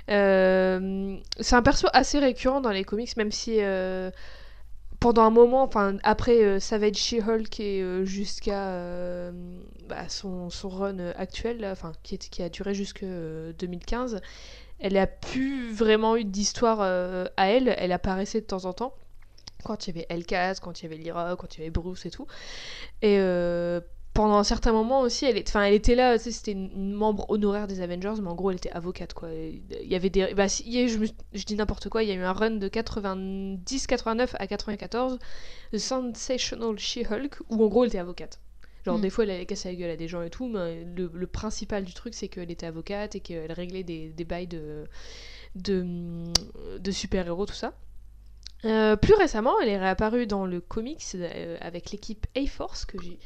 Euh, 0.10 1.18
c'est 1.40 1.56
un 1.56 1.62
perso 1.62 1.88
assez 1.94 2.20
récurrent 2.20 2.62
dans 2.62 2.72
les 2.72 2.84
comics, 2.84 3.16
même 3.18 3.32
si 3.32 3.58
euh, 3.62 4.12
pendant 5.00 5.24
un 5.24 5.30
moment, 5.30 5.64
enfin 5.64 5.98
après 6.04 6.44
euh, 6.44 6.60
Savage 6.60 6.96
She-Hulk 6.98 7.60
et 7.60 7.84
jusqu'à 8.06 9.32
bah, 9.88 10.10
son, 10.10 10.50
son 10.50 10.70
run 10.70 10.98
actuel, 11.16 11.66
enfin 11.72 11.92
qui, 12.04 12.16
est- 12.16 12.30
qui 12.30 12.44
a 12.44 12.50
duré 12.50 12.74
jusque 12.74 13.04
euh, 13.04 13.54
2015, 13.60 14.22
elle 14.80 14.98
a 14.98 15.08
plus 15.08 15.72
vraiment 15.72 16.16
eu 16.18 16.24
d'histoire 16.26 16.82
à 16.82 17.46
elle. 17.50 17.74
Elle 17.78 17.92
apparaissait 17.92 18.42
de 18.42 18.46
temps 18.48 18.66
en 18.66 18.74
temps 18.74 18.94
quand 19.64 19.86
il 19.88 19.96
y 19.96 20.00
avait 20.00 20.08
Elkas, 20.10 20.58
quand 20.62 20.82
il 20.82 20.84
y 20.84 20.86
avait 20.88 20.98
Lyra, 21.02 21.36
quand 21.38 21.56
il 21.56 21.60
y 21.60 21.62
avait 21.62 21.70
Bruce 21.70 22.06
et 22.08 22.12
tout. 22.12 22.26
Et 23.04 23.18
pendant 24.14 24.36
un 24.38 24.44
certain 24.44 24.74
moment 24.74 25.02
aussi, 25.02 25.26
elle, 25.26 25.38
est, 25.38 25.48
enfin, 25.48 25.64
elle 25.64 25.74
était 25.74 25.96
là, 25.96 26.18
c'était 26.20 26.52
une, 26.52 26.94
membre 26.94 27.30
honoraire 27.30 27.68
des 27.68 27.82
Avengers, 27.82 28.16
mais 28.22 28.28
en 28.30 28.36
gros, 28.36 28.52
elle 28.52 28.58
était 28.58 28.72
avocate, 28.72 29.14
quoi. 29.14 29.32
Et 29.32 29.62
Il 29.82 29.88
y 29.88 29.96
avait 29.96 30.10
des... 30.10 30.34
Bah, 30.34 30.50
si- 30.50 30.90
je, 30.90 30.98
me- 30.98 31.08
je 31.34 31.46
dis 31.46 31.56
n'importe 31.56 31.88
quoi, 31.90 32.04
il 32.04 32.10
y 32.10 32.12
a 32.12 32.16
eu 32.16 32.22
un 32.24 32.34
run 32.34 32.52
de 32.52 32.68
90, 32.68 33.88
89 33.88 34.36
à 34.40 34.48
94, 34.48 35.18
The 35.74 35.78
Sensational 35.78 36.78
She-Hulk, 36.78 37.40
où 37.50 37.64
en 37.64 37.68
gros, 37.68 37.84
elle 37.84 37.90
était 37.90 38.00
avocate. 38.00 38.40
Genre, 38.86 38.98
Mm. 38.98 39.02
des 39.02 39.10
fois, 39.10 39.24
elle 39.24 39.32
allait 39.32 39.46
casser 39.46 39.70
la 39.70 39.76
gueule 39.76 39.92
à 39.92 39.96
des 39.98 40.08
gens 40.08 40.22
et 40.24 40.30
tout, 40.30 40.48
mais 40.48 40.84
le, 40.84 41.10
le 41.14 41.28
principal 41.28 41.84
du 41.86 41.94
truc, 41.94 42.14
c'est 42.14 42.28
qu'elle 42.28 42.52
était 42.52 42.66
avocate 42.66 43.16
et 43.16 43.20
qu'elle 43.22 43.52
réglait 43.52 43.84
des, 43.84 44.10
des 44.10 44.26
bails 44.26 44.48
de, 44.48 44.86
de, 45.56 45.86
de 46.80 46.92
super-héros, 46.92 47.46
tout 47.46 47.54
ça. 47.54 47.74
Euh, 48.66 48.96
plus 48.96 49.16
récemment, 49.16 49.60
elle 49.62 49.70
est 49.70 49.80
réapparue 49.80 50.28
dans 50.28 50.46
le 50.46 50.62
comics 50.62 51.04
euh, 51.16 51.58
avec 51.62 51.92
l'équipe 51.92 52.28
A-Force, 52.38 52.86
que 52.86 53.02
j'ai 53.02 53.20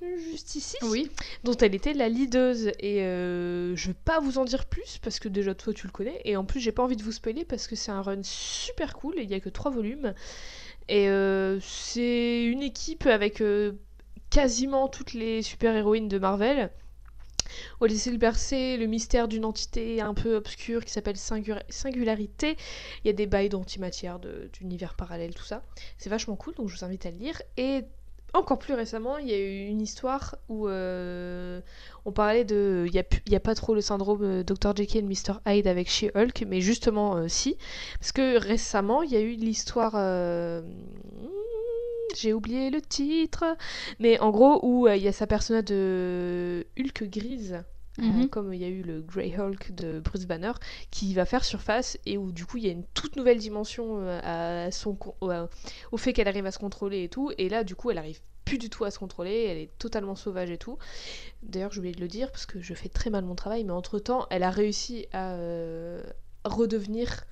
juste 0.00 0.54
ici, 0.54 0.76
Oui. 0.82 1.10
dont 1.44 1.56
elle 1.56 1.74
était 1.74 1.92
la 1.94 2.08
leaduse. 2.08 2.72
Et 2.80 3.02
euh, 3.02 3.74
je 3.76 3.88
vais 3.88 3.96
pas 4.04 4.20
vous 4.20 4.38
en 4.38 4.44
dire 4.44 4.66
plus, 4.66 4.98
parce 5.02 5.18
que 5.18 5.28
déjà 5.28 5.54
toi 5.54 5.72
tu 5.72 5.86
le 5.86 5.92
connais, 5.92 6.20
et 6.24 6.36
en 6.36 6.44
plus 6.44 6.60
j'ai 6.60 6.72
pas 6.72 6.82
envie 6.82 6.96
de 6.96 7.02
vous 7.02 7.12
spoiler, 7.12 7.44
parce 7.44 7.66
que 7.66 7.76
c'est 7.76 7.90
un 7.90 8.02
run 8.02 8.22
super 8.22 8.94
cool, 8.94 9.18
et 9.18 9.22
il 9.22 9.30
y 9.30 9.34
a 9.34 9.40
que 9.40 9.48
3 9.48 9.70
volumes. 9.70 10.14
Et 10.88 11.08
euh, 11.08 11.58
c'est 11.60 12.44
une 12.44 12.62
équipe 12.62 13.06
avec 13.06 13.40
euh, 13.40 13.72
quasiment 14.30 14.88
toutes 14.88 15.12
les 15.12 15.42
super-héroïnes 15.42 16.08
de 16.08 16.18
Marvel. 16.18 16.70
A 17.80 17.86
laissé 17.86 18.16
percer 18.18 18.76
le 18.76 18.86
mystère 18.86 19.26
d'une 19.26 19.46
entité 19.46 20.02
un 20.02 20.12
peu 20.12 20.36
obscure 20.36 20.84
qui 20.84 20.92
s'appelle 20.92 21.16
Singu- 21.16 21.62
Singularité. 21.70 22.56
Il 23.02 23.06
y 23.06 23.10
a 23.10 23.14
des 23.14 23.26
bails 23.26 23.48
d'antimatière, 23.48 24.18
d'univers 24.52 24.94
parallèle, 24.94 25.34
tout 25.34 25.44
ça. 25.44 25.62
C'est 25.96 26.10
vachement 26.10 26.36
cool, 26.36 26.54
donc 26.54 26.68
je 26.68 26.76
vous 26.76 26.84
invite 26.84 27.06
à 27.06 27.10
le 27.10 27.16
lire. 27.16 27.40
Et 27.56 27.84
encore 28.34 28.58
plus 28.58 28.74
récemment, 28.74 29.18
il 29.18 29.28
y 29.28 29.32
a 29.32 29.38
eu 29.38 29.66
une 29.66 29.80
histoire 29.80 30.36
où 30.48 30.68
euh, 30.68 31.60
on 32.04 32.12
parlait 32.12 32.44
de. 32.44 32.84
Il 32.86 32.92
n'y 32.92 33.34
a, 33.34 33.36
a 33.36 33.40
pas 33.40 33.54
trop 33.54 33.74
le 33.74 33.80
syndrome 33.80 34.22
euh, 34.22 34.42
Dr. 34.42 34.76
Jekyll 34.76 35.00
et 35.00 35.02
Mr. 35.02 35.38
Hyde 35.46 35.66
avec 35.66 35.88
She-Hulk, 35.88 36.44
mais 36.46 36.60
justement, 36.60 37.16
euh, 37.16 37.28
si. 37.28 37.56
Parce 37.98 38.12
que 38.12 38.38
récemment, 38.38 39.02
il 39.02 39.10
y 39.10 39.16
a 39.16 39.20
eu 39.20 39.32
l'histoire. 39.32 39.94
J'ai 42.16 42.32
oublié 42.32 42.70
le 42.70 42.80
titre. 42.80 43.44
Mais 43.98 44.18
en 44.20 44.30
gros, 44.30 44.60
où 44.62 44.88
il 44.88 45.02
y 45.02 45.08
a 45.08 45.12
sa 45.12 45.26
persona 45.26 45.62
de 45.62 46.66
Hulk 46.78 47.04
grise. 47.04 47.62
Euh, 48.00 48.22
Mhm. 48.22 48.28
comme 48.28 48.52
il 48.54 48.60
y 48.60 48.64
a 48.64 48.68
eu 48.68 48.82
le 48.82 49.00
Grey 49.02 49.34
Hulk 49.38 49.72
de 49.74 50.00
Bruce 50.00 50.26
Banner, 50.26 50.52
qui 50.90 51.14
va 51.14 51.24
faire 51.24 51.44
surface 51.44 51.98
et 52.06 52.16
où 52.18 52.32
du 52.32 52.46
coup 52.46 52.56
il 52.58 52.66
y 52.66 52.68
a 52.68 52.72
une 52.72 52.84
toute 52.94 53.16
nouvelle 53.16 53.38
dimension 53.38 53.98
euh, 54.00 54.66
à 54.66 54.70
son, 54.70 54.94
con- 54.94 55.14
au, 55.92 55.96
fait 55.96 56.12
qu'elle 56.12 56.28
arrive 56.28 56.46
à 56.46 56.52
se 56.52 56.58
contrôler 56.58 57.04
et 57.04 57.08
tout. 57.08 57.32
Et 57.38 57.48
là, 57.48 57.64
du 57.64 57.74
coup, 57.74 57.90
elle 57.90 57.98
arrive 57.98 58.20
plus 58.44 58.58
du 58.58 58.70
tout 58.70 58.84
à 58.84 58.90
se 58.90 58.98
contrôler, 58.98 59.44
elle 59.48 59.58
est 59.58 59.70
totalement 59.78 60.14
sauvage 60.16 60.50
et 60.50 60.56
tout. 60.58 60.78
D'ailleurs, 61.42 61.72
j'ai 61.72 61.80
oublié 61.80 61.94
de 61.94 62.00
le 62.00 62.08
dire 62.08 62.30
parce 62.30 62.46
que 62.46 62.60
je 62.60 62.74
fais 62.74 62.88
très 62.88 63.10
mal 63.10 63.24
mon 63.24 63.34
travail, 63.34 63.64
mais 63.64 63.72
entre 63.72 63.98
temps, 63.98 64.26
elle 64.30 64.42
a 64.42 64.50
réussi 64.50 65.06
à 65.12 65.34
euh, 65.34 66.02
redevenir. 66.44 67.24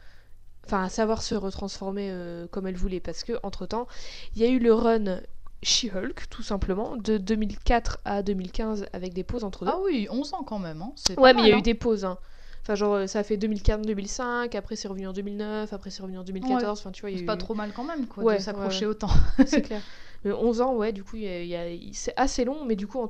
Enfin, 0.67 0.83
à 0.85 0.89
savoir 0.89 1.23
se 1.23 1.35
retransformer 1.37 2.11
euh, 2.11 2.47
comme 2.49 2.67
elle 2.67 2.77
voulait. 2.77 3.01
Parce 3.01 3.23
que, 3.25 3.35
entre 3.45 3.67
temps, 3.67 3.87
il 4.35 4.43
y 4.43 4.45
a 4.45 4.49
eu 4.49 4.59
le 4.59 4.75
run 4.75 5.21
She-Hulk, 5.63 6.29
tout 6.31 6.43
simplement, 6.43 6.97
de 6.97 7.19
2004 7.19 7.99
à 8.05 8.23
2015, 8.23 8.87
avec 8.93 9.15
des 9.15 9.25
pauses 9.25 9.45
entre 9.45 9.65
deux. 9.65 9.71
Ah 9.75 9.79
oui, 9.85 10.07
11 10.11 10.35
ans 10.35 10.43
quand 10.45 10.59
même. 10.59 10.83
Hein. 10.83 10.93
Ouais, 11.19 11.35
mais 11.35 11.43
il 11.43 11.49
y 11.49 11.53
a 11.53 11.59
eu 11.59 11.63
des 11.63 11.75
pauses. 11.75 12.05
Hein. 12.05 12.19
Enfin, 12.63 12.75
genre, 12.75 12.95
euh, 12.95 13.07
ça 13.07 13.21
a 13.21 13.23
fait 13.23 13.37
2004-2005, 13.37 14.57
après 14.57 14.75
c'est 14.77 14.89
revenu 14.89 15.07
en 15.07 15.13
2009, 15.13 15.73
après 15.73 15.91
c'est 15.91 16.03
revenu 16.03 16.19
en 16.19 16.25
2014. 16.25 16.81
Enfin, 16.81 16.91
tu 16.91 17.01
vois, 17.03 17.09
hein. 17.09 17.13
il 17.13 17.15
y 17.15 17.17
a 17.17 17.19
C'est 17.19 17.23
eu- 17.23 17.27
pas 17.27 17.37
trop 17.37 17.55
mal 17.55 17.73
quand 17.75 17.85
même 17.85 18.07
quoi, 18.07 18.25
Ouais, 18.25 18.39
de 18.39 18.43
s'accrocher 18.43 18.87
ouais, 18.87 18.91
autant. 18.91 19.09
c'est 19.47 19.63
clair. 19.63 19.83
Mais 20.25 20.33
11 20.33 20.61
ans, 20.61 20.75
ouais, 20.75 20.93
du 20.93 21.05
coup, 21.05 21.17
c'est 21.93 22.15
assez 22.17 22.45
long, 22.45 22.65
mais 22.65 22.75
du 22.75 22.89
coup, 22.89 23.07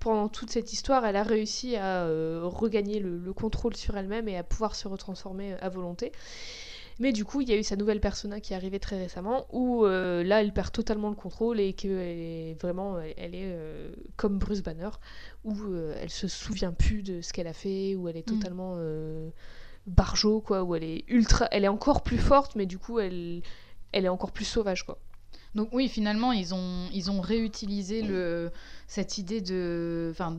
pendant 0.00 0.28
toute 0.28 0.50
cette 0.50 0.72
histoire, 0.72 1.04
elle 1.04 1.16
a 1.16 1.22
réussi 1.22 1.76
à 1.76 2.04
euh, 2.04 2.40
regagner 2.44 3.00
le, 3.00 3.18
le 3.18 3.32
contrôle 3.34 3.76
sur 3.76 3.96
elle-même 3.98 4.28
et 4.28 4.38
à 4.38 4.42
pouvoir 4.42 4.74
se 4.74 4.88
retransformer 4.88 5.52
euh, 5.52 5.56
à 5.60 5.68
volonté. 5.68 6.12
Mais 7.00 7.12
du 7.12 7.24
coup, 7.24 7.40
il 7.40 7.48
y 7.48 7.52
a 7.52 7.56
eu 7.56 7.62
sa 7.64 7.76
nouvelle 7.76 8.00
persona 8.00 8.40
qui 8.40 8.52
est 8.52 8.56
arrivée 8.56 8.78
très 8.78 8.98
récemment, 8.98 9.46
où 9.52 9.84
euh, 9.84 10.22
là, 10.22 10.40
elle 10.40 10.52
perd 10.52 10.70
totalement 10.72 11.08
le 11.08 11.16
contrôle 11.16 11.58
et 11.58 11.72
qu'elle 11.72 11.90
est 11.92 12.56
vraiment, 12.60 12.98
elle, 13.00 13.34
est 13.34 13.52
euh, 13.52 13.92
comme 14.16 14.38
Bruce 14.38 14.62
Banner, 14.62 14.90
où 15.44 15.56
euh, 15.64 15.96
elle 16.00 16.10
se 16.10 16.28
souvient 16.28 16.72
plus 16.72 17.02
de 17.02 17.20
ce 17.20 17.32
qu'elle 17.32 17.48
a 17.48 17.52
fait, 17.52 17.96
où 17.96 18.08
elle 18.08 18.16
est 18.16 18.28
Mm. 18.30 18.38
totalement 18.38 18.78
barjo, 19.86 20.40
quoi, 20.40 20.62
où 20.62 20.74
elle 20.74 20.84
est 20.84 21.04
ultra, 21.08 21.46
elle 21.50 21.64
est 21.64 21.68
encore 21.68 22.02
plus 22.02 22.18
forte, 22.18 22.54
mais 22.56 22.64
du 22.66 22.78
coup, 22.78 23.00
elle, 23.00 23.42
elle 23.92 24.04
est 24.04 24.08
encore 24.08 24.32
plus 24.32 24.44
sauvage, 24.46 24.84
quoi. 24.84 24.98
Donc 25.54 25.68
oui, 25.72 25.88
finalement, 25.88 26.32
ils 26.32 26.54
ont, 26.54 26.88
ils 26.92 27.10
ont 27.10 27.20
réutilisé 27.20 28.02
le, 28.02 28.50
cette 28.88 29.18
idée 29.18 29.40
de, 29.40 30.08
enfin, 30.10 30.36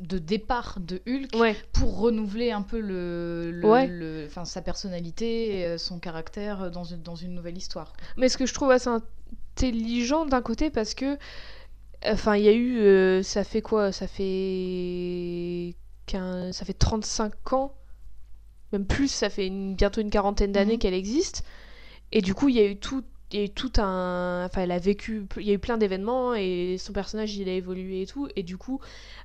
de 0.00 0.18
départ 0.18 0.78
de 0.80 1.02
Hulk 1.06 1.34
Ouais. 1.36 1.56
pour 1.72 1.98
renouveler 1.98 2.50
un 2.50 2.62
peu 2.62 2.80
le, 2.80 3.50
le- 3.52 3.68
Ouais. 3.68 3.86
le- 3.86 4.24
enfin, 4.26 4.44
sa 4.44 4.62
personnalité, 4.62 5.58
et, 5.60 5.66
euh, 5.66 5.78
son 5.78 5.98
caractère 5.98 6.70
dans 6.70 6.84
une, 6.84 7.02
dans 7.02 7.14
une 7.16 7.34
nouvelle 7.34 7.58
histoire. 7.58 7.92
Mais 8.16 8.28
ce 8.28 8.38
que 8.38 8.46
je 8.46 8.54
trouve 8.54 8.70
assez 8.70 8.88
intelligent 8.88 10.24
d'un 10.24 10.40
côté 10.42 10.70
parce 10.70 10.94
que 10.94 11.18
enfin 12.06 12.36
il 12.36 12.44
y 12.44 12.48
a 12.48 12.52
eu 12.52 12.78
euh, 12.78 13.22
ça 13.24 13.42
fait 13.44 13.60
quoi? 13.60 13.90
Ça 13.92 14.06
fait 14.06 15.74
qu'un 16.06 16.52
ça 16.52 16.64
fait 16.64 16.72
35 16.74 17.52
ans 17.52 17.74
même 18.72 18.86
plus 18.86 19.08
ça 19.08 19.30
fait 19.30 19.46
une- 19.46 19.74
bientôt 19.74 20.00
une 20.00 20.10
quarantaine 20.10 20.52
d'années 20.52 20.74
Mhm. 20.74 20.78
qu'elle 20.78 20.94
existe 20.94 21.42
et 22.12 22.22
du 22.22 22.34
coup 22.34 22.48
il 22.48 22.54
y 22.56 22.60
a 22.60 22.66
eu 22.66 22.76
tout 22.76 23.02
il 23.32 23.38
y 23.38 23.42
a 23.42 23.44
eu 23.44 23.50
elle 24.56 24.70
a 24.70 24.78
vécu. 24.78 25.26
Il 25.36 25.42
y 25.42 25.54
a 25.54 25.58
plein 25.58 25.76
d'événements 25.76 26.34
et 26.34 26.76
son 26.78 26.92
personnage, 26.92 27.36
il 27.36 27.48
a 27.48 27.52
évolué 27.52 28.02
et 28.02 28.06
tout. 28.06 28.28
Et 28.36 28.42
du 28.42 28.56
coup, 28.56 28.80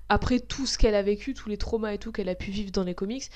après 0.10 0.40
tout 0.40 0.66
ce 0.66 0.78
qu'elle 0.78 0.96
a 0.96 1.04
vécu, 1.04 1.34
tous 1.34 1.50
les 1.50 1.58
traumas 1.58 1.94
et 1.94 1.98
tout 1.98 2.12
qu'elle 2.12 2.30
a 2.30 2.36
pu 2.36 2.52
vivre 2.52 2.72
dans 2.72 2.84
les 2.84 2.96
comics, 2.96 3.30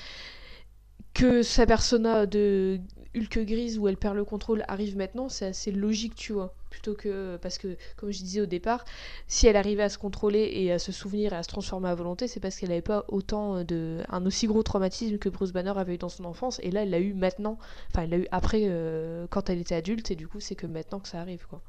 que 1.14 1.42
sa 1.42 1.66
persona 1.66 2.26
de 2.26 2.80
Hulk 3.16 3.38
grise 3.44 3.78
où 3.78 3.88
elle 3.88 3.96
perd 3.96 4.16
le 4.16 4.24
contrôle 4.24 4.64
arrive 4.68 4.96
maintenant, 4.96 5.28
c'est 5.28 5.46
assez 5.46 5.72
logique, 5.72 6.14
tu 6.14 6.32
vois. 6.32 6.54
Plutôt 6.70 6.94
que. 6.94 7.38
Parce 7.40 7.58
que, 7.58 7.76
comme 7.96 8.10
je 8.12 8.18
disais 8.18 8.40
au 8.40 8.46
départ, 8.46 8.84
si 9.26 9.46
elle 9.46 9.56
arrivait 9.56 9.82
à 9.82 9.88
se 9.88 9.98
contrôler 9.98 10.50
et 10.52 10.72
à 10.72 10.78
se 10.78 10.92
souvenir 10.92 11.32
et 11.32 11.36
à 11.36 11.42
se 11.42 11.48
transformer 11.48 11.88
à 11.88 11.94
volonté, 11.94 12.28
c'est 12.28 12.40
parce 12.40 12.56
qu'elle 12.56 12.68
n'avait 12.68 12.82
pas 12.82 13.04
autant 13.08 13.64
de. 13.64 14.02
un 14.08 14.24
aussi 14.26 14.46
gros 14.46 14.62
traumatisme 14.62 15.18
que 15.18 15.28
Bruce 15.28 15.52
Banner 15.52 15.72
avait 15.76 15.94
eu 15.94 15.98
dans 15.98 16.10
son 16.10 16.24
enfance. 16.24 16.60
Et 16.62 16.70
là, 16.70 16.82
elle 16.82 16.90
l'a 16.90 17.00
eu 17.00 17.14
maintenant. 17.14 17.58
Enfin, 17.90 18.02
elle 18.02 18.10
l'a 18.10 18.18
eu 18.18 18.28
après, 18.30 18.62
euh, 18.64 19.26
quand 19.30 19.48
elle 19.48 19.60
était 19.60 19.74
adulte, 19.74 20.10
et 20.10 20.16
du 20.16 20.28
coup, 20.28 20.40
c'est 20.40 20.54
que 20.56 20.66
maintenant 20.66 21.00
que 21.00 21.08
ça 21.08 21.20
arrive, 21.20 21.46
quoi. 21.48 21.62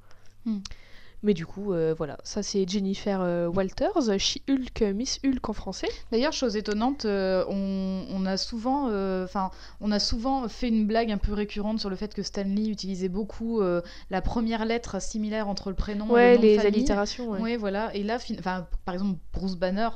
Hmm. 0.45 0.59
Mais 1.21 1.33
du 1.33 1.45
coup, 1.45 1.73
euh, 1.73 1.93
voilà, 1.97 2.17
ça 2.23 2.41
c'est 2.43 2.67
Jennifer 2.67 3.19
euh, 3.21 3.47
Walters, 3.47 4.17
She-Hulk, 4.17 4.81
Miss 4.95 5.19
Hulk 5.25 5.49
en 5.49 5.53
français. 5.53 5.89
D'ailleurs, 6.13 6.31
chose 6.31 6.55
étonnante, 6.55 7.03
euh, 7.05 7.43
on, 7.49 8.05
on 8.09 8.25
a 8.25 8.37
souvent, 8.37 8.87
euh, 8.89 9.27
on 9.81 9.91
a 9.91 9.99
souvent 9.99 10.47
fait 10.47 10.69
une 10.69 10.87
blague 10.87 11.11
un 11.11 11.17
peu 11.17 11.33
récurrente 11.33 11.79
sur 11.79 11.89
le 11.89 11.97
fait 11.97 12.13
que 12.13 12.23
Stanley 12.23 12.67
utilisait 12.69 13.09
beaucoup 13.09 13.61
la 14.09 14.21
première 14.21 14.63
lettre 14.65 15.01
similaire 15.01 15.47
entre 15.49 15.69
le 15.69 15.75
prénom 15.75 16.07
et 16.07 16.11
Ouais, 16.11 16.29
le 16.31 16.35
nom 16.37 16.41
les 16.43 16.51
de 16.55 16.61
famille. 16.61 16.75
allitérations. 16.75 17.29
ouais. 17.31 17.39
Ouais, 17.41 17.57
voilà. 17.57 17.93
Et 17.95 18.03
là, 18.03 18.17
fin- 18.19 18.35
enfin, 18.39 18.67
par 18.85 18.93
exemple, 18.93 19.19
Bruce 19.33 19.55
Banner. 19.55 19.89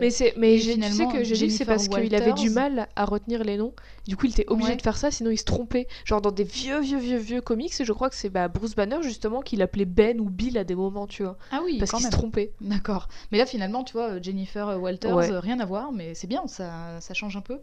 Mais, 0.00 0.10
c'est, 0.10 0.34
mais 0.36 0.56
Et 0.56 0.60
tu 0.78 0.92
sais 0.92 1.06
que 1.06 1.22
j'ai 1.24 1.46
que 1.46 1.52
c'est 1.52 1.64
parce 1.64 1.88
qu'il 1.88 2.14
avait 2.14 2.32
du 2.32 2.50
mal 2.50 2.88
à 2.96 3.04
retenir 3.04 3.44
les 3.44 3.56
noms. 3.56 3.72
Du 4.06 4.16
coup, 4.16 4.26
il 4.26 4.32
était 4.32 4.46
obligé 4.48 4.70
Ouais. 4.70 4.76
de 4.76 4.82
faire 4.82 4.96
ça, 4.96 5.10
sinon 5.10 5.30
il 5.30 5.36
se 5.38 5.44
trompait. 5.44 5.86
Genre 6.04 6.20
dans 6.20 6.30
des 6.32 6.44
vieux, 6.44 6.80
vieux, 6.80 6.98
vieux, 6.98 7.18
vieux 7.18 7.40
comics, 7.40 7.72
je 7.82 7.92
crois 7.92 8.08
que 8.10 8.16
c'est 8.16 8.30
bah, 8.30 8.48
Bruce 8.48 8.74
Banner 8.74 8.98
justement 9.02 9.40
qui 9.42 9.56
l'appelait 9.56 9.84
Ben 9.84 10.18
ou 10.20 10.30
Bill 10.30 10.47
à 10.56 10.64
des 10.64 10.74
moments, 10.74 11.06
tu 11.06 11.24
vois. 11.24 11.36
Ah 11.52 11.60
oui, 11.64 11.78
parce 11.78 11.90
quand 11.90 11.98
qu'il 11.98 12.06
se 12.06 12.10
même. 12.12 12.18
trompait. 12.18 12.52
D'accord. 12.62 13.08
Mais 13.32 13.36
là, 13.38 13.44
finalement, 13.44 13.84
tu 13.84 13.92
vois, 13.92 14.22
Jennifer 14.22 14.80
Walters, 14.80 15.14
Ouais. 15.14 15.30
euh, 15.32 15.40
rien 15.40 15.60
à 15.60 15.66
voir, 15.66 15.92
mais 15.92 16.14
c'est 16.14 16.26
bien, 16.28 16.46
ça, 16.46 16.98
ça 17.00 17.12
change 17.12 17.36
un 17.36 17.40
peu. 17.42 17.60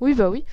Oui, 0.00 0.14
bah 0.14 0.30
oui. 0.30 0.44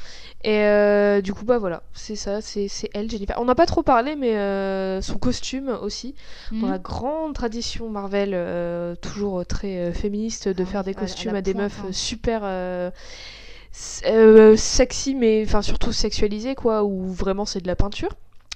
Et 0.44 0.60
euh, 0.60 1.22
du 1.22 1.34
coup, 1.34 1.44
bah 1.44 1.58
voilà, 1.58 1.82
c'est 1.94 2.16
ça, 2.16 2.40
c'est, 2.40 2.68
c'est 2.68 2.88
elle, 2.94 3.10
Jennifer. 3.10 3.36
On 3.40 3.46
n'a 3.46 3.56
pas 3.56 3.66
trop 3.66 3.82
parlé, 3.82 4.16
mais 4.16 4.38
euh, 4.38 5.02
son 5.02 5.18
costume 5.18 5.70
aussi. 5.82 6.14
Dans 6.52 6.58
Mhm. 6.68 6.72
la 6.72 6.78
grande 6.78 7.34
tradition 7.34 7.90
Marvel, 7.90 8.34
euh, 8.36 8.94
toujours 8.96 9.44
très 9.48 9.78
euh, 9.90 9.92
féministe, 9.92 10.50
de 10.50 10.62
Ah 10.64 10.66
faire 10.68 10.84
des 10.84 10.92
à 10.92 10.94
la- 10.94 11.00
à 11.00 11.02
costumes 11.02 11.34
à 11.34 11.42
des 11.42 11.54
pointe, 11.54 11.64
meufs 11.64 11.80
hein. 11.80 11.88
euh, 11.88 11.92
super 11.94 12.42
euh, 12.44 12.92
euh, 14.06 14.56
sexy, 14.56 15.16
mais 15.16 15.44
enfin 15.48 15.64
surtout 15.64 15.94
sexualisées, 15.94 16.54
quoi, 16.54 16.84
où 16.84 17.08
vraiment 17.08 17.46
c'est 17.46 17.62
de 17.62 17.68
la 17.68 17.76
peinture. 17.76 18.10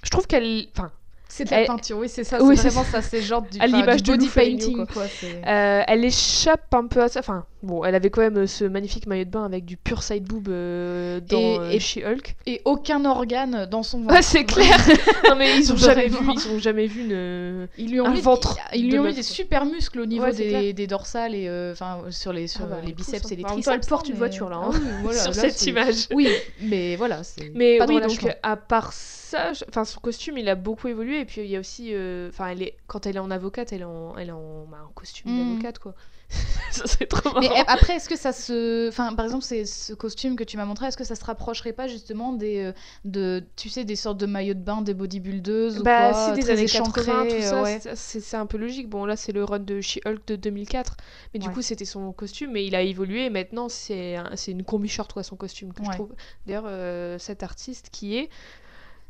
Je 0.03 0.09
trouve 0.11 0.27
qu'elle. 0.27 0.67
Enfin, 0.75 0.91
C'est 1.35 1.45
de 1.45 1.49
la 1.49 1.61
Elle- 1.61 1.65
peinture, 1.67 1.97
oui, 1.97 2.09
c'est 2.09 2.23
ça. 2.23 2.43
Oui, 2.43 2.55
c'est 2.55 2.69
vraiment 2.69 2.83
ça, 2.83 3.01
c'est 3.01 3.19
genre 3.23 3.41
du, 3.41 3.59
À 3.59 3.65
l'image 3.65 4.03
du 4.03 4.11
body 4.11 4.27
painting, 4.29 4.85
quoi. 4.85 5.05
euh, 5.23 5.81
elle 5.87 6.05
échappe 6.05 6.71
un 6.75 6.85
peu 6.85 7.01
à 7.01 7.07
ça. 7.09 7.21
Enfin, 7.21 7.43
bon, 7.63 7.83
elle 7.83 7.95
avait 7.95 8.09
quand 8.09 8.21
même 8.21 8.37
euh, 8.37 8.47
ce 8.47 8.65
magnifique 8.65 9.07
maillot 9.07 9.25
de 9.25 9.29
bain 9.29 9.43
avec 9.45 9.65
du 9.65 9.77
pur 9.77 10.03
side 10.03 10.23
boob 10.25 10.47
euh, 10.49 11.19
dans 11.21 11.37
Et- 11.39 11.59
euh, 11.59 11.69
et- 11.71 11.79
She-Hulk. 11.79 12.35
Et 12.45 12.61
aucun 12.65 13.03
organe 13.05 13.65
dans 13.71 13.81
son 13.83 14.01
ventre. 14.01 14.13
Ouais, 14.13 14.21
c'est 14.21 14.43
clair. 14.45 14.77
non 15.29 15.35
mais 15.35 15.57
ils 15.57 15.71
ont 15.73 15.77
jamais 15.77 16.07
vu, 16.07 16.17
ils 16.33 16.47
ont 16.51 16.59
jamais 16.59 16.85
vu 16.87 17.01
une. 17.05 17.67
Ils 17.77 17.89
lui 17.91 17.99
ont 18.01 18.05
Un 18.05 18.11
mis, 18.13 18.21
ventre 18.21 18.57
ils 18.73 18.83
lui 18.85 18.91
de 18.91 18.99
ont 18.99 19.01
mis 19.03 19.07
meuf, 19.07 19.15
des 19.15 19.23
super 19.23 19.65
muscles 19.65 19.99
au 20.01 20.05
niveau 20.05 20.25
Ouais, 20.25 20.73
des, 20.73 20.87
dorsales 20.87 21.33
et 21.35 21.47
euh, 21.47 21.73
sur 22.11 22.33
les 22.33 22.47
sur 22.47 22.65
Ah 22.65 22.67
bah, 22.67 22.77
les 22.85 22.93
biceps 22.93 23.25
hein. 23.25 23.29
et 23.31 23.35
les 23.37 23.43
En 23.43 23.47
même 23.47 23.53
triceps. 23.61 23.73
elle 23.83 23.89
porte 23.89 24.05
hein, 24.05 24.09
une 24.09 24.13
mais- 24.13 24.17
voiture, 24.19 24.49
là, 24.49 24.59
Ah 24.61 24.65
hein, 24.67 24.71
oui, 24.73 24.79
voilà, 25.03 25.19
sur 25.23 25.31
là, 25.31 25.49
cette 25.49 25.65
image. 25.65 26.07
Oui, 26.13 26.27
mais 26.61 26.95
voilà, 26.95 27.21
Mais 27.55 27.77
pas 27.77 27.85
oui, 27.87 27.99
donc 28.01 28.27
à 28.43 28.55
part 28.57 28.91
ça, 28.93 29.53
je- 29.53 29.63
enfin 29.69 29.83
son 29.85 29.99
costume, 29.99 30.37
il 30.37 30.47
a 30.49 30.55
beaucoup 30.55 30.87
évolué. 30.89 31.21
Et 31.21 31.25
puis 31.25 31.41
il 31.41 31.47
y 31.47 31.55
a 31.55 31.59
aussi, 31.59 31.89
euh, 31.93 32.29
elle 32.49 32.61
est 32.61 32.75
quand 32.87 33.05
elle 33.07 33.15
est 33.15 33.19
en 33.19 33.31
avocate, 33.31 33.73
elle 33.73 33.81
est 33.81 33.85
en, 33.85 34.15
elle 34.17 34.29
est 34.29 34.31
en, 34.33 34.65
bah, 34.69 34.77
en 34.87 34.91
costume 34.93 35.31
Mm. 35.31 35.49
d'avocate, 35.49 35.79
quoi. 35.79 35.95
ça 36.71 36.87
serait 36.87 37.05
trop 37.05 37.39
Mais 37.39 37.47
marrant. 37.49 37.63
eh, 37.67 37.71
après, 37.71 37.93
est-ce 37.95 38.09
que 38.09 38.15
ça 38.17 38.31
se. 38.31 38.87
Enfin, 38.89 39.13
par 39.13 39.25
exemple, 39.25 39.43
c'est 39.43 39.65
ce 39.65 39.93
costume 39.93 40.35
que 40.35 40.43
tu 40.43 40.57
m'as 40.57 40.65
montré, 40.65 40.87
est-ce 40.87 40.97
que 40.97 41.03
ça 41.03 41.15
se 41.15 41.23
rapprocherait 41.23 41.73
pas 41.73 41.87
justement 41.87 42.33
des. 42.33 42.59
euh, 42.63 42.73
de, 43.05 43.43
tu 43.55 43.69
sais, 43.69 43.83
des 43.85 43.95
sortes 43.95 44.17
de 44.17 44.25
maillots 44.25 44.53
de 44.55 44.59
bain 44.59 44.81
des 44.81 44.93
bodybuildeuses 44.93 45.79
ou 45.79 45.83
Bah, 45.83 46.11
quoi, 46.11 46.25
si 46.29 46.31
des 46.33 46.41
très 46.41 46.53
années 46.53 46.63
échancrés, 46.63 47.05
80, 47.05 47.25
tout 47.35 47.41
ça, 47.41 47.61
ouais. 47.61 47.79
c'est- 47.95 48.33
un 48.35 48.45
peu 48.47 48.57
logique. 48.57 48.89
Bon, 48.89 49.05
là, 49.05 49.15
c'est 49.15 49.31
le 49.31 49.43
run 49.43 49.59
de 49.59 49.79
She-Hulk 49.81 50.25
de 50.27 50.35
2004, 50.35 50.97
mais 51.33 51.39
du 51.39 51.47
Ouais. 51.47 51.53
coup, 51.53 51.61
c'était 51.61 51.85
son 51.85 52.11
costume, 52.13 52.51
mais 52.51 52.65
il 52.65 52.73
a 52.75 52.81
évolué. 52.81 53.25
Et 53.25 53.29
maintenant, 53.29 53.69
c'est 53.69 54.15
un- 54.15 54.31
c'est 54.35 54.51
une 54.51 54.63
combi 54.63 54.87
short, 54.89 55.13
quoi, 55.13 55.21
son 55.23 55.35
costume, 55.35 55.71
que 55.73 55.83
je 55.83 55.89
trouve. 55.91 56.13
D'ailleurs, 56.47 56.63
euh, 56.65 57.19
cet 57.19 57.43
artiste 57.43 57.89
qui 57.91 58.17
est 58.17 58.29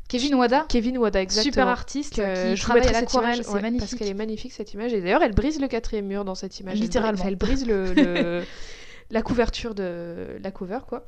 Kevin 0.08 0.34
Wada, 0.34 0.66
Kevin 0.68 0.98
Wada, 0.98 1.20
exactement. 1.22 1.52
super 1.52 1.68
artiste 1.68 2.16
que 2.16 2.50
qui 2.50 2.56
je 2.56 2.62
travaille 2.62 2.86
à 2.88 2.92
l'aquarelle, 2.92 3.42
c'est 3.42 3.50
ouais, 3.52 3.60
magnifique. 3.62 3.88
Parce 3.90 3.98
qu'elle 3.98 4.08
est 4.08 4.14
magnifique 4.14 4.52
cette 4.52 4.72
image. 4.74 4.92
Et 4.92 5.00
d'ailleurs, 5.00 5.22
elle 5.22 5.34
brise 5.34 5.60
le 5.60 5.66
quatrième 5.68 6.06
mur 6.06 6.24
dans 6.24 6.34
cette 6.34 6.60
image. 6.60 6.74
Elle 6.74 6.78
brise- 6.80 6.84
Littéralement. 6.88 7.24
Elle 7.26 7.36
brise, 7.36 7.66
le, 7.66 7.92
le- 7.94 8.42
la 9.10 9.22
couverture 9.22 9.74
de 9.74 10.38
la 10.42 10.50
cover, 10.50 10.80
quoi. 10.88 11.04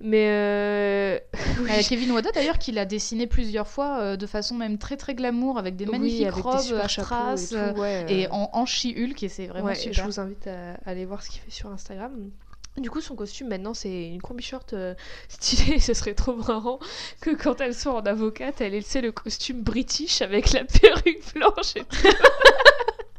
Mais 0.00 0.28
euh, 0.28 1.18
oui, 1.60 1.70
Euh, 1.70 1.82
Kevin 1.88 2.12
Wada 2.12 2.30
d'ailleurs 2.32 2.58
qui 2.58 2.72
l'a 2.72 2.84
dessiné 2.84 3.26
plusieurs 3.26 3.66
fois 3.68 3.98
euh, 4.00 4.16
de 4.16 4.26
façon 4.26 4.54
même 4.54 4.78
très 4.78 4.96
très 4.96 5.14
glamour 5.14 5.58
avec 5.58 5.76
des 5.76 5.84
oui, 5.86 5.92
magnifiques 5.92 6.22
avec 6.26 6.34
des 6.36 6.40
robes 6.42 6.60
super 6.60 6.84
à 6.84 6.88
strass 6.88 7.52
et, 7.52 7.56
euh, 7.56 7.72
tout, 7.72 7.80
ouais, 7.80 8.06
et 8.08 8.26
euh, 8.26 8.30
en, 8.32 8.50
en 8.52 8.66
She-Hulk 8.66 9.22
et 9.22 9.28
c'est 9.28 9.46
vraiment 9.46 9.66
ouais, 9.68 9.74
je 9.74 9.80
super. 9.80 10.04
vous 10.06 10.20
invite 10.20 10.46
à, 10.46 10.72
à 10.84 10.90
aller 10.90 11.04
voir 11.06 11.22
ce 11.22 11.30
qu'il 11.30 11.40
fait 11.40 11.50
sur 11.50 11.70
Instagram. 11.70 12.12
Du 12.80 12.90
coup, 12.90 13.00
son 13.00 13.14
costume 13.14 13.48
maintenant, 13.48 13.74
c'est 13.74 14.08
une 14.08 14.22
combi 14.22 14.42
short 14.42 14.72
euh, 14.72 14.94
stylée. 15.28 15.80
Ce 15.80 15.94
serait 15.94 16.14
trop 16.14 16.34
marrant 16.34 16.78
que 17.20 17.30
quand 17.30 17.60
elle 17.60 17.74
soit 17.74 17.94
en 17.94 18.02
avocate, 18.02 18.60
elle 18.60 18.74
ait 18.74 19.00
le 19.00 19.12
costume 19.12 19.62
british 19.62 20.22
avec 20.22 20.52
la 20.52 20.64
perruque 20.64 21.22
blanche 21.34 21.76
et 21.76 21.84
tout. 21.84 22.08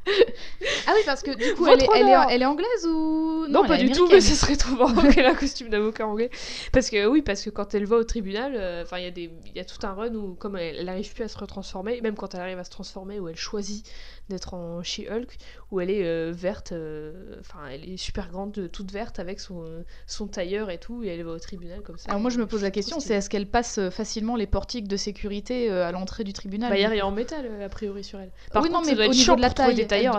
Ah 0.88 0.94
oui 0.96 1.02
parce 1.06 1.22
que 1.22 1.32
du 1.32 1.54
coup 1.56 1.68
elle 1.68 1.82
est, 1.82 1.86
trop 1.86 1.94
elle, 1.94 2.08
est, 2.08 2.12
l'heure. 2.12 2.26
elle 2.30 2.42
est 2.42 2.46
anglaise 2.46 2.88
ou? 2.88 3.46
Non, 3.48 3.66
pas 3.66 3.78
du 3.78 3.92
tout, 3.92 4.08
mais 4.08 4.22
ce 4.22 4.34
serait 4.34 4.56
trop 4.56 4.76
marrant 4.76 5.02
qu'elle 5.12 5.26
ait 5.26 5.30
un 5.30 5.36
costume 5.36 5.70
d'avocat 5.70 6.08
anglais. 6.08 6.30
Parce 6.72 6.90
que 6.90 7.06
oui, 7.06 7.22
parce 7.22 7.44
que 7.44 7.50
quand 7.50 7.74
elle 7.76 7.86
va 7.86 7.98
au 7.98 8.04
tribunal, 8.04 8.54
euh, 8.56 8.84
il 8.98 9.18
y 9.18 9.30
y 9.56 9.60
a 9.60 9.66
tout 9.66 9.86
un 9.86 9.94
run 9.94 10.16
où 10.16 10.34
comme 10.36 10.56
elle, 10.58 10.78
elle 10.78 10.90
arrive 10.90 11.14
plus 11.14 11.24
à 11.24 11.28
se 11.28 11.38
retransformer, 11.38 12.02
même 12.02 12.16
quand 12.16 12.34
elle 12.34 12.42
arrive 12.42 12.60
à 12.60 12.64
se 12.64 12.72
transformer, 12.72 13.20
où 13.20 13.28
elle 13.28 13.36
choisit 13.36 13.86
d'être 14.30 14.54
en 14.54 14.84
She-Hulk, 14.84 15.38
où 15.72 15.80
elle 15.82 15.90
est 15.90 16.06
euh, 16.06 16.32
verte, 16.34 16.72
euh, 16.72 17.36
enfin 17.40 17.60
elle 17.72 17.88
est 17.88 17.98
super 17.98 18.30
grande, 18.30 18.70
toute 18.72 18.92
verte 18.92 19.20
avec 19.20 19.40
son, 19.40 19.64
son 20.08 20.28
tailleur 20.28 20.70
et 20.70 20.78
tout, 20.78 21.04
et 21.04 21.08
elle 21.08 21.24
va 21.24 21.32
au 21.32 21.40
tribunal 21.40 21.82
comme 21.82 21.98
ça. 21.98 22.10
Alors 22.10 22.22
moi 22.22 22.30
je 22.30 22.38
me 22.38 22.48
pose 22.48 22.64
la 22.64 22.72
question, 22.72 23.00
c'est 23.00 23.14
est-ce 23.14 23.30
qu'elle 23.30 23.48
passe 23.48 23.78
euh, 23.78 23.90
facilement 23.90 24.36
les 24.36 24.48
portiques 24.48 24.88
de 24.88 24.98
sécurité 24.98 25.70
euh, 25.70 25.88
à 25.88 25.92
l'entrée 25.92 26.24
du 26.24 26.34
tribunal? 26.34 26.70
Bah, 26.70 26.78
il 26.78 26.82
y 26.82 26.86
a 26.86 26.90
rien 26.90 27.06
en 27.06 27.12
métal 27.12 27.46
euh, 27.46 27.66
a 27.66 27.70
priori 27.70 28.04
sur 28.04 28.20
elle. 28.20 28.32
Par 28.52 28.64
oui, 28.64 28.70
contre, 28.70 28.82
non, 28.82 28.90
ça 28.90 28.96
mais 28.96 29.04
être 29.04 29.10
au 29.10 29.14
niveau 29.14 29.36
de 29.36 29.42
la 29.42 29.50
taille, 29.50 29.72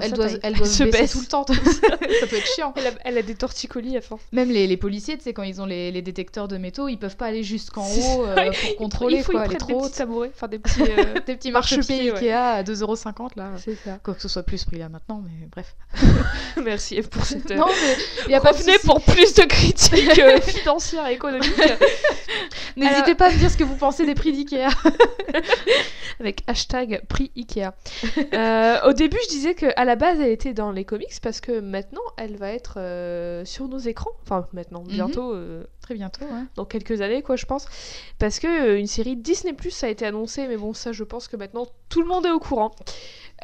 elle, 0.02 0.12
doit, 0.12 0.28
taille. 0.28 0.40
elle 0.42 0.54
doit 0.56 0.66
se 0.66 0.72
se 0.78 0.84
baisser 0.84 1.00
baisse. 1.00 1.12
tout 1.12 1.20
le 1.20 1.26
temps. 1.26 1.46
ça 1.46 2.26
peut 2.26 2.36
être 2.36 2.46
chiant. 2.46 2.72
Elle 2.76 2.86
a, 2.86 2.90
elle 3.04 3.18
a 3.18 3.22
des 3.22 3.34
torticolis 3.34 3.96
à 3.96 4.00
force. 4.00 4.22
Même 4.32 4.50
les, 4.50 4.66
les 4.66 4.76
policiers, 4.76 5.16
tu 5.16 5.24
sais, 5.24 5.32
quand 5.32 5.42
ils 5.42 5.60
ont 5.60 5.66
les, 5.66 5.90
les 5.90 6.02
détecteurs 6.02 6.48
de 6.48 6.56
métaux, 6.56 6.88
ils 6.88 6.98
peuvent 6.98 7.16
pas 7.16 7.26
aller 7.26 7.42
jusqu'en 7.42 7.86
haut 7.86 8.26
euh, 8.26 8.50
pour 8.50 8.76
contrôler, 8.78 9.16
il 9.18 9.22
faut 9.22 9.32
quoi. 9.32 9.44
Elle 9.44 9.52
est 9.52 9.56
prennent 9.56 9.68
des 9.68 9.74
trop 9.74 9.86
petits 9.86 9.98
tabourets, 9.98 10.30
enfin 10.34 10.48
des 10.48 10.58
petits, 10.58 10.82
euh, 10.82 11.20
Des 11.26 11.36
petits 11.36 11.50
marchepieds. 11.50 12.10
Ikea 12.10 12.32
à 12.32 12.62
2,50€ 12.62 13.30
là. 13.36 13.52
C'est 13.58 13.76
ça. 13.76 13.99
Quoi 14.02 14.14
que 14.14 14.22
ce 14.22 14.28
soit 14.28 14.42
plus 14.42 14.58
ce 14.58 14.66
prix 14.66 14.78
là 14.78 14.88
maintenant, 14.88 15.22
mais 15.24 15.46
bref. 15.50 15.76
Merci 16.64 16.96
Eve 16.96 17.08
pour 17.08 17.24
cette. 17.24 17.50
euh, 17.50 17.56
Non, 17.56 17.66
mais 18.26 18.32
y 18.32 18.34
a 18.34 18.40
pas 18.40 18.52
de 18.52 18.56
Revenez 18.58 18.72
souci. 18.74 18.86
pour 18.86 19.00
plus 19.02 19.34
de 19.34 19.42
critiques 19.42 20.18
euh, 20.18 20.40
financières 20.42 21.06
et 21.08 21.12
économiques 21.14 21.52
N'hésitez 22.76 23.02
Alors- 23.02 23.16
pas 23.16 23.26
à 23.26 23.30
me 23.30 23.36
dire 23.38 23.50
ce 23.50 23.56
que 23.56 23.64
vous 23.64 23.76
pensez 23.76 24.06
des 24.06 24.14
prix 24.14 24.32
d'Ikea. 24.32 24.68
avec 26.20 26.42
hashtag 26.46 27.02
prix 27.08 27.30
Ikea. 27.36 27.70
Euh, 28.34 28.78
au 28.88 28.92
début, 28.92 29.18
je 29.24 29.28
disais 29.28 29.54
qu'à 29.54 29.84
la 29.84 29.96
base, 29.96 30.20
elle 30.20 30.30
était 30.30 30.52
dans 30.52 30.70
les 30.72 30.84
comics 30.84 31.20
parce 31.22 31.40
que 31.40 31.60
maintenant, 31.60 32.02
elle 32.16 32.36
va 32.36 32.52
être 32.52 32.74
euh, 32.78 33.44
sur 33.44 33.68
nos 33.68 33.78
écrans. 33.78 34.10
Enfin, 34.22 34.46
maintenant, 34.52 34.82
bientôt, 34.82 35.32
euh, 35.34 35.64
Très 35.82 35.94
bientôt, 35.94 36.24
ouais. 36.24 36.42
dans 36.56 36.64
quelques 36.64 37.00
années, 37.00 37.22
quoi, 37.22 37.36
je 37.36 37.46
pense. 37.46 37.66
Parce 38.18 38.38
que 38.38 38.46
euh, 38.46 38.78
une 38.78 38.86
série 38.86 39.16
Disney 39.16 39.52
Plus 39.54 39.82
a 39.82 39.88
été 39.88 40.06
annoncée, 40.06 40.46
mais 40.46 40.56
bon, 40.56 40.72
ça, 40.74 40.92
je 40.92 41.04
pense 41.04 41.26
que 41.26 41.36
maintenant, 41.36 41.66
tout 41.88 42.02
le 42.02 42.06
monde 42.08 42.26
est 42.26 42.30
au 42.30 42.38
courant. 42.38 42.70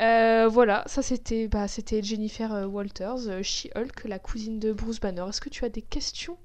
Euh, 0.01 0.47
voilà, 0.49 0.85
ça 0.87 1.01
c'était 1.03 1.49
bah, 1.49 1.69
c'était 1.69 2.03
Jennifer 2.03 2.53
euh, 2.53 2.67
Walters, 2.67 3.29
euh, 3.29 3.43
She-Hulk, 3.43 4.05
la 4.05 4.19
cousine 4.19 4.59
de 4.61 4.73
Bruce 4.73 5.01
Banner. 5.01 5.25
Est-ce 5.29 5.41
que 5.41 5.49
tu 5.49 5.65
as 5.65 5.71
des 5.71 5.81
questions 5.83 6.37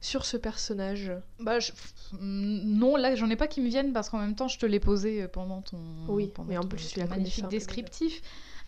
sur 0.00 0.24
ce 0.24 0.36
personnage? 0.36 1.12
Bah, 1.40 1.58
je- 1.58 1.72
mm, 2.12 2.60
non, 2.78 2.94
là, 2.96 3.14
j'en 3.16 3.28
ai 3.28 3.36
pas 3.36 3.48
qui 3.48 3.60
me 3.60 3.68
viennent 3.68 3.92
parce 3.92 4.08
qu'en 4.08 4.18
même 4.18 4.36
temps, 4.36 4.46
je 4.48 4.58
te 4.58 4.66
l'ai 4.66 4.78
posé 4.80 5.26
pendant 5.28 5.62
ton, 5.62 5.78
Oui, 6.08 6.28
pendant 6.32 6.48
mais 6.48 6.56
en 6.58 6.62
ton- 6.62 6.68
plus, 6.68 6.92
ton 6.94 7.06
magnifique 7.08 7.48
descriptif. 7.48 8.22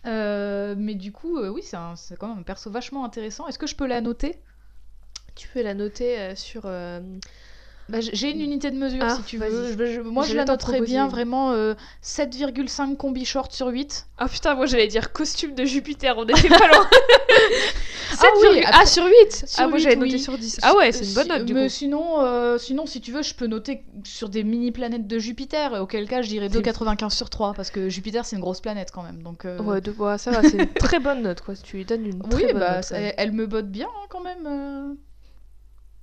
Euh, 0.05 0.75
mais 0.77 0.95
du 0.95 1.11
coup, 1.13 1.37
euh, 1.37 1.49
oui, 1.49 1.61
c'est 1.63 1.77
un- 1.77 1.95
quand 2.19 2.27
même 2.27 2.39
un 2.39 2.43
perso 2.43 2.69
vachement 2.69 3.05
intéressant. 3.05 3.47
Est-ce 3.47 3.57
que 3.57 3.67
je 3.67 3.75
peux 3.75 3.87
la 3.87 4.01
noter? 4.01 4.35
Tu 5.35 5.47
peux 5.47 5.61
la 5.61 5.73
noter 5.73 6.35
sur. 6.35 6.63
Euh, 7.89 7.91
Bah, 7.91 7.97
J'ai 8.01 8.31
une 8.31 8.41
unité 8.41 8.71
de 8.71 8.77
mesure 8.77 8.99
Ah, 9.03 9.15
si 9.15 9.23
tu 9.23 9.37
veux. 9.37 9.73
Je- 9.77 9.85
je- 9.93 10.01
moi, 10.01 10.23
je 10.25 10.35
la 10.35 10.45
noterais 10.45 10.73
proposer 10.73 10.91
bien 10.91 11.07
vraiment 11.07 11.51
euh, 11.51 11.73
7,5 12.01 12.95
combi 12.97 13.25
short 13.25 13.51
sur 13.51 13.67
8. 13.67 14.07
Ah 14.17 14.27
putain, 14.27 14.55
moi 14.55 14.65
j'allais 14.65 14.87
dire 14.87 15.11
costume 15.13 15.53
de 15.55 15.65
Jupiter, 15.65 16.17
on 16.17 16.25
était 16.25 16.47
pas 16.49 16.67
loin. 16.67 16.87
7, 18.11 18.19
Ah 18.23 18.27
oui, 18.51 18.61
ah, 18.71 18.85
sur 18.85 19.05
8 19.05 19.13
sur 19.47 19.63
Ah, 19.63 19.67
moi 19.67 19.77
8, 19.77 19.83
j'avais 19.83 19.95
noté 19.97 20.13
oui. 20.13 20.19
sur 20.19 20.37
10. 20.37 20.59
Ah 20.63 20.75
ouais, 20.77 20.91
c'est 20.91 21.05
une 21.05 21.13
bonne 21.13 21.23
Si- 21.23 21.29
note 21.29 21.45
du 21.45 21.53
mais 21.53 21.63
coup. 21.63 21.69
Sinon, 21.69 22.21
euh, 22.21 22.57
sinon, 22.57 22.85
si 22.85 23.01
tu 23.01 23.11
veux, 23.11 23.21
je 23.23 23.33
peux 23.35 23.47
noter 23.47 23.83
sur 24.03 24.29
des 24.29 24.43
mini-planètes 24.43 25.05
de 25.07 25.19
Jupiter, 25.19 25.73
auquel 25.81 26.07
cas 26.07 26.21
je 26.21 26.29
dirais 26.29 26.47
2,95 26.49 27.09
sur 27.13 27.29
3, 27.29 27.53
parce 27.53 27.69
que 27.71 27.89
Jupiter 27.89 28.25
c'est 28.25 28.35
une 28.35 28.41
grosse 28.41 28.61
planète 28.61 28.89
quand 28.93 29.03
même. 29.03 29.21
Donc, 29.21 29.45
euh, 29.45 29.59
Ouais, 29.59 29.81
de, 29.81 29.91
ouais, 29.91 30.17
ça 30.17 30.31
va, 30.31 30.41
c'est 30.43 30.57
une 30.57 30.67
très 30.73 30.99
bonne 30.99 31.21
note 31.23 31.41
quoi. 31.41 31.55
Tu 31.55 31.77
lui 31.77 31.85
donnes 31.85 32.05
une 32.05 32.21
très 32.21 32.35
oui, 32.45 32.51
bonne 32.53 32.59
bah, 32.61 32.77
note, 32.77 32.91
ouais. 32.91 33.13
elle 33.17 33.31
me 33.31 33.45
botte 33.47 33.67
bien 33.69 33.87
hein, 33.87 34.05
quand 34.09 34.21
même. 34.21 34.95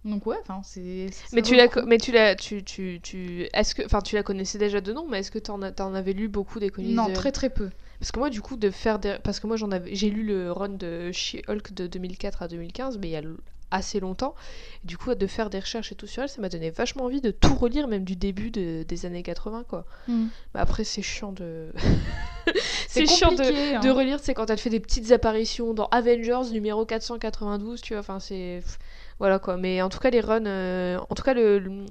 Donc 0.04 0.26
ouais, 0.26 0.36
enfin 0.42 0.60
c'est. 0.64 1.06
Mais 1.32 1.42
tu 1.42 1.56
co- 1.68 1.86
mais 1.86 1.98
tu 1.98 2.10
l'as, 2.12 2.34
tu, 2.34 2.64
tu, 2.64 3.00
tu, 3.02 3.48
est-ce 3.52 3.74
que, 3.74 3.82
enfin, 3.84 4.00
tu 4.00 4.16
la 4.16 4.22
connaissais 4.22 4.58
déjà 4.58 4.80
de 4.80 4.92
nom, 4.92 5.06
mais 5.08 5.20
est-ce 5.20 5.30
que 5.30 5.38
t'en, 5.38 5.60
t'en 5.72 5.94
avais 5.94 6.12
lu 6.12 6.28
beaucoup 6.28 6.58
des 6.58 6.70
comics 6.70 6.90
Non, 6.94 7.08
de- 7.08 7.12
très 7.14 7.30
très 7.32 7.50
peu. 7.50 7.70
Parce 8.00 8.10
que 8.10 8.18
moi, 8.18 8.30
du 8.30 8.40
coup, 8.42 8.56
de 8.56 8.70
faire 8.70 8.98
des, 8.98 9.16
parce 9.22 9.38
que 9.38 9.46
moi, 9.46 9.56
j'en 9.56 9.70
avais, 9.70 9.94
j'ai 9.94 10.10
lu 10.10 10.24
le 10.24 10.50
run 10.50 10.70
de 10.70 11.12
She-Hulk 11.12 11.72
de 11.72 11.86
2004 11.86 12.42
à 12.42 12.48
2015, 12.48 12.98
mais 12.98 13.08
il 13.08 13.12
y 13.12 13.16
a 13.16 13.20
assez 13.72 13.98
longtemps. 14.00 14.34
Et 14.84 14.86
du 14.86 14.96
coup, 14.98 15.12
de 15.14 15.26
faire 15.26 15.50
des 15.50 15.58
recherches 15.58 15.90
et 15.92 15.94
tout 15.94 16.06
sur 16.06 16.22
elle, 16.22 16.28
ça 16.28 16.40
m'a 16.40 16.48
donné 16.48 16.70
vachement 16.70 17.04
envie 17.04 17.20
de 17.20 17.30
tout 17.30 17.54
relire, 17.54 17.88
même 17.88 18.04
du 18.04 18.14
début 18.16 18.50
de- 18.50 18.84
des 18.84 19.06
années 19.06 19.22
80, 19.22 19.64
quoi. 19.68 19.84
Hmm. 20.08 20.26
Mais 20.54 20.60
après, 20.60 20.84
c'est 20.84 21.02
chiant 21.02 21.32
de, 21.32 21.72
c'est 22.88 23.06
chiant 23.06 23.30
de, 23.32 23.36
compliqué, 23.38 23.74
hein. 23.76 23.80
de 23.80 23.90
relire, 23.90 24.18
c'est 24.20 24.34
quand 24.34 24.50
elle 24.50 24.58
fait 24.58 24.70
des 24.70 24.80
petites 24.80 25.10
apparitions 25.12 25.74
dans 25.74 25.86
Avengers 25.86 26.50
numéro 26.52 26.84
492, 26.84 27.80
tu 27.80 27.94
vois, 27.94 28.00
enfin 28.00 28.20
c'est 28.20 28.62
voilà 29.18 29.38
quoi. 29.38 29.56
Mais 29.56 29.82
en 29.82 29.88
tout 29.88 29.98
cas 29.98 30.10
les 30.10 30.20
runs, 30.20 30.46
euh, 30.46 30.98
en 31.08 31.14
tout 31.14 31.22
cas 31.22 31.34
le, 31.34 31.58
le- 31.58 31.84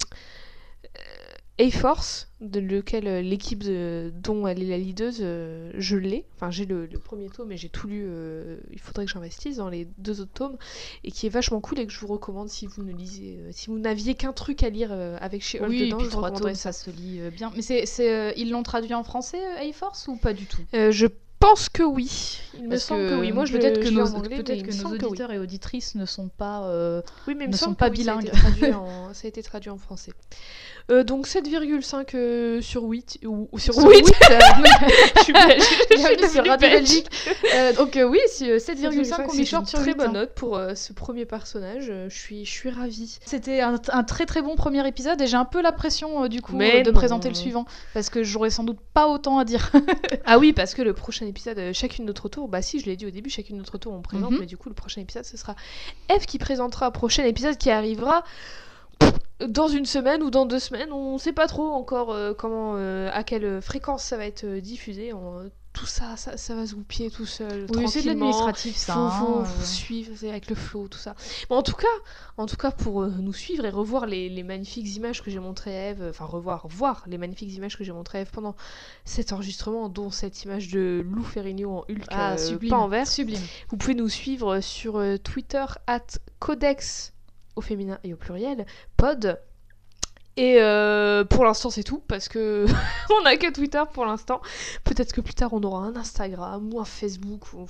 A-Force, 1.62 2.28
de 2.42 2.60
lequel 2.60 3.08
euh, 3.08 3.22
l'équipe 3.22 3.64
dont 3.64 4.48
elle 4.48 4.64
est 4.64 4.68
la 4.68 4.78
leaduse, 4.78 5.20
euh, 5.22 5.72
je 5.78 5.96
l'ai. 5.96 6.26
Enfin 6.36 6.50
j'ai 6.50 6.66
le, 6.66 6.88
le 6.88 6.98
premier 7.00 7.30
tome, 7.30 7.50
mais 7.50 7.58
j'ai 7.58 7.70
tout 7.70 7.88
lu. 7.88 8.04
euh, 8.08 8.58
il 8.72 8.80
faudrait 8.80 9.06
que 9.06 9.12
j'investisse 9.12 9.58
dans 9.58 9.70
les 9.70 9.88
deux 10.00 10.22
autres 10.22 10.34
tomes 10.34 10.58
et 11.04 11.12
qui 11.12 11.28
est 11.28 11.30
vachement 11.30 11.62
cool 11.62 11.80
et 11.80 11.86
que 11.86 11.94
je 11.94 12.00
vous 12.00 12.08
recommande 12.08 12.50
si 12.50 12.66
vous 12.66 12.84
ne 12.84 12.92
lisez, 12.92 13.38
si 13.52 13.68
vous 13.68 13.78
n'aviez 13.78 14.16
qu'un 14.16 14.34
truc 14.34 14.64
à 14.64 14.70
lire 14.70 14.92
avec 15.20 15.44
chez 15.44 15.60
Hulk 15.60 15.70
Oui, 15.70 15.82
et 15.84 15.86
dedans, 15.86 15.98
puis 15.98 16.06
je 16.08 16.12
vous 16.12 16.18
trois 16.18 16.32
tomes, 16.32 16.56
ça. 16.56 16.72
ça 16.72 16.86
se 16.86 16.90
lit 16.90 17.20
bien. 17.32 17.52
Mais 17.56 17.62
c'est, 17.62 18.34
ils 18.38 18.50
l'ont 18.50 18.64
traduit 18.64 18.94
en 18.94 19.04
français, 19.04 19.40
A-Force, 19.60 20.08
ou 20.08 20.16
pas 20.16 20.34
du 20.34 20.46
tout? 20.46 20.62
Euh, 20.74 20.92
je 20.92 21.06
pense 21.42 21.68
que 21.70 21.84
oui. 21.84 22.38
Il 22.58 22.68
me 22.68 22.78
semble 22.78 23.10
que, 23.10 23.14
oui. 23.16 23.32
Moi, 23.32 23.46
je 23.46 23.58
peut-être 23.58 23.80
que 23.82 23.90
nos, 23.90 24.06
peut-être 24.22 24.62
que 24.64 24.68
nos 24.68 24.72
semble 24.72 24.98
que 24.98 25.04
oui. 25.06 25.10
auditeurs 25.12 25.32
et 25.32 25.40
auditrices 25.40 25.96
ne 25.96 26.06
sont 26.06 26.30
pas. 26.30 26.64
euh, 26.66 27.02
Oui, 27.28 27.36
mais 27.36 27.48
ne 27.48 27.56
sont 27.58 27.74
pas 27.74 27.90
que 27.90 27.98
oui, 27.98 28.04
ça 28.04 28.14
a 28.16 28.20
été 28.22 28.30
bilingues. 28.62 28.76
en- 28.76 29.14
Ça 29.14 29.22
a 29.26 29.28
été 29.28 29.42
traduit 29.44 29.70
en 29.72 29.78
français. 29.78 30.12
Euh, 30.90 31.04
donc 31.04 31.28
7,5 31.28 32.16
euh, 32.16 32.62
sur 32.62 32.84
8. 32.84 33.20
Ou, 33.26 33.48
ou 33.52 33.60
sur, 33.60 33.74
sur 33.74 33.88
8 33.90 33.98
huit, 33.98 34.16
euh, 34.32 34.40
Je 35.18 35.22
suis 35.24 35.34
belge. 35.34 35.64
Je 35.92 35.98
suis 36.24 36.30
sur 36.30 36.46
Radio. 36.46 36.70
Belgique. 36.70 37.10
Donc 37.78 37.98
oui, 38.10 38.20
si, 38.28 38.50
euh, 38.50 38.58
7,5 38.58 39.04
C'est 39.06 39.24
combi 39.26 39.46
short 39.46 39.64
une 39.64 39.68
sur 39.70 39.80
très 39.80 39.92
8. 39.92 39.98
bonne 39.98 40.08
hein. 40.10 40.14
note 40.14 40.34
pour 40.36 40.60
ce 40.76 40.94
premier 40.94 41.26
personnage. 41.26 41.86
Je 42.10 42.10
suis, 42.16 42.46
je 42.46 42.52
suis 42.52 42.70
ravie. 42.70 43.18
C'était 43.26 43.62
un, 43.62 43.76
un 43.92 44.04
très 44.04 44.26
très 44.26 44.42
bon 44.42 44.56
premier 44.56 44.86
épisode 44.88 45.22
et 45.22 45.28
j'ai 45.28 45.38
un 45.38 45.46
peu 45.46 45.62
la 45.62 45.72
pression 45.72 46.28
du 46.28 46.42
coup 46.42 46.56
Mais 46.56 46.82
de 46.84 46.92
non. 46.92 46.96
présenter 46.96 47.30
le 47.30 47.36
suivant 47.36 47.66
parce 47.94 48.10
que 48.10 48.24
j'aurais 48.24 48.50
sans 48.50 48.64
doute 48.64 48.80
pas 48.94 49.08
autant 49.08 49.38
à 49.40 49.46
dire. 49.46 49.72
Ah 50.26 50.38
oui, 50.40 50.52
parce 50.54 50.74
que 50.74 50.82
le 50.82 50.94
prochain 50.94 51.26
épisode, 51.32 51.58
euh, 51.58 51.74
chacune 51.74 52.06
notre 52.06 52.30
tour, 52.30 52.48
bah 52.48 52.62
si, 52.62 52.80
je 52.80 52.86
l'ai 52.86 52.96
dit 52.96 53.08
au 53.08 53.10
début, 53.10 53.30
chacune 53.30 53.58
notre 53.58 53.78
tour 53.80 53.92
on 53.94 54.02
présente, 54.02 54.32
Mhm. 54.32 54.40
mais 54.42 54.46
du 54.46 54.56
coup, 54.58 54.70
le 54.70 54.76
prochain 54.76 55.02
épisode, 55.02 55.26
ce 55.26 55.36
sera 55.36 55.56
Eve 56.10 56.26
qui 56.26 56.38
présentera 56.38 56.86
un 56.86 56.92
prochain 56.92 57.24
épisode 57.26 57.58
qui 57.58 57.70
arrivera 57.72 58.24
dans 59.48 59.68
une 59.68 59.86
semaine 59.86 60.22
ou 60.22 60.30
dans 60.30 60.46
deux 60.46 60.60
semaines. 60.60 60.92
On 60.92 61.18
sait 61.18 61.34
pas 61.34 61.48
trop 61.48 61.68
encore 61.70 62.12
euh, 62.12 62.34
comment, 62.36 62.74
euh, 62.76 63.10
à 63.12 63.24
quelle 63.24 63.62
fréquence 63.62 64.04
ça 64.04 64.16
va 64.18 64.26
être 64.28 64.46
diffusé. 64.60 65.14
On- 65.14 65.50
tout 65.74 65.86
ça, 65.86 66.18
ça, 66.18 66.36
ça 66.36 66.54
va 66.54 66.68
se 66.68 66.76
goupiller 66.76 67.10
tout 67.10 67.26
seul. 67.26 67.66
Oui, 67.74 67.88
c'est 67.88 68.02
de 68.02 68.08
l'administratif 68.08 68.76
ça. 68.76 68.94
Faut, 68.94 69.00
hein, 69.00 69.10
faut- 69.12 69.40
euh. 69.40 69.46
faut 69.46 69.64
suivre 69.66 70.12
c'est 70.18 70.30
avec 70.30 70.50
le 70.50 70.56
flow, 70.56 70.88
tout 70.90 70.98
ça. 70.98 71.16
Mais 71.50 71.56
en 71.56 71.64
tout 71.64 71.76
cas, 71.76 71.88
en 72.38 72.46
tout 72.46 72.58
cas 72.58 72.72
pour 72.72 73.04
euh, 73.04 73.10
nous 73.20 73.32
suivre 73.32 73.64
et 73.66 73.70
revoir 73.70 74.06
les, 74.06 74.28
les 74.30 74.44
magnifiques 74.44 74.94
images 74.96 75.24
que 75.24 75.32
j'ai 75.32 75.40
montrées 75.40 75.78
à 75.78 75.90
Eve, 75.92 76.08
enfin 76.10 76.26
revoir, 76.26 76.68
voir 76.68 77.04
les 77.08 77.18
magnifiques 77.18 77.54
images 77.54 77.78
que 77.78 77.84
j'ai 77.86 77.94
montrées 77.94 78.18
à 78.18 78.22
Eve 78.22 78.32
pendant 78.32 78.56
cet 79.06 79.32
enregistrement, 79.32 79.88
dont 79.88 80.12
cette 80.12 80.44
image 80.44 80.68
de 80.70 81.06
Lou 81.10 81.24
Ferrigno 81.24 81.72
en 81.72 81.86
Hulk 81.90 82.06
Ah, 82.10 82.34
euh, 82.34 82.38
sublime. 82.38 82.70
pas 82.72 82.78
en 82.78 82.88
vert. 82.90 83.08
Sublime. 83.08 83.40
Vous 83.70 83.78
pouvez 83.78 83.96
nous 83.96 84.10
suivre 84.10 84.60
sur 84.60 84.98
euh, 84.98 85.18
Twitter 85.18 85.64
at 85.88 86.06
codex 86.40 87.14
au 87.56 87.62
féminin 87.62 87.98
et 88.04 88.14
au 88.14 88.18
pluriel 88.18 88.66
pod. 88.98 89.40
Et 90.38 90.62
euh, 90.62 91.26
pour 91.26 91.44
l'instant 91.44 91.70
c'est 91.70 91.84
tout 91.84 92.02
parce 92.08 92.30
que 92.30 92.66
on 93.22 93.26
a 93.26 93.36
que 93.36 93.52
Twitter 93.52 93.82
pour 93.94 94.06
l'instant. 94.06 94.42
Peut-être 94.86 95.12
que 95.12 95.20
plus 95.20 95.34
tard 95.34 95.50
on 95.52 95.62
aura 95.62 95.84
un 95.84 95.96
Instagram 95.98 96.74
ou 96.74 96.80
un 96.80 96.86
Facebook 96.86 97.52
ou 97.54 97.66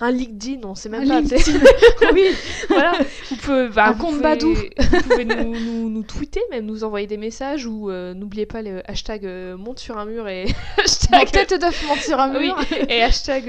un 0.00 0.10
LinkedIn, 0.10 0.60
on 0.64 0.74
sait 0.74 0.88
même 0.88 1.08
Un 1.08 1.22
pas. 1.22 1.36
oui, 2.12 2.24
voilà. 2.68 2.92
Vous 3.30 3.36
pouvez, 3.36 3.68
bah, 3.68 3.86
Un 3.86 3.92
vous 3.92 3.98
compte 4.02 4.10
pouvez- 4.16 4.22
Badoo. 4.22 4.54
Vous 4.54 5.02
pouvez 5.08 5.24
nous, 5.24 5.54
nous, 5.58 5.88
nous 5.88 6.02
tweeter, 6.02 6.40
même 6.50 6.66
nous 6.66 6.82
envoyer 6.82 7.06
des 7.06 7.16
messages 7.16 7.64
ou 7.66 7.90
euh, 7.90 8.12
n'oubliez 8.12 8.46
pas 8.46 8.62
le 8.62 8.82
hashtag 8.90 9.24
euh, 9.24 9.56
monte 9.56 9.78
sur 9.78 9.96
un 9.96 10.04
mur 10.04 10.26
et 10.26 10.46
Mon 10.46 10.82
hashtag 10.84 11.30
tête 11.30 11.60
d'œuf 11.60 11.86
monte 11.86 12.00
sur 12.00 12.18
un 12.18 12.34
oui, 12.36 12.46
mur 12.46 12.56
et 12.88 13.02
hashtag 13.02 13.44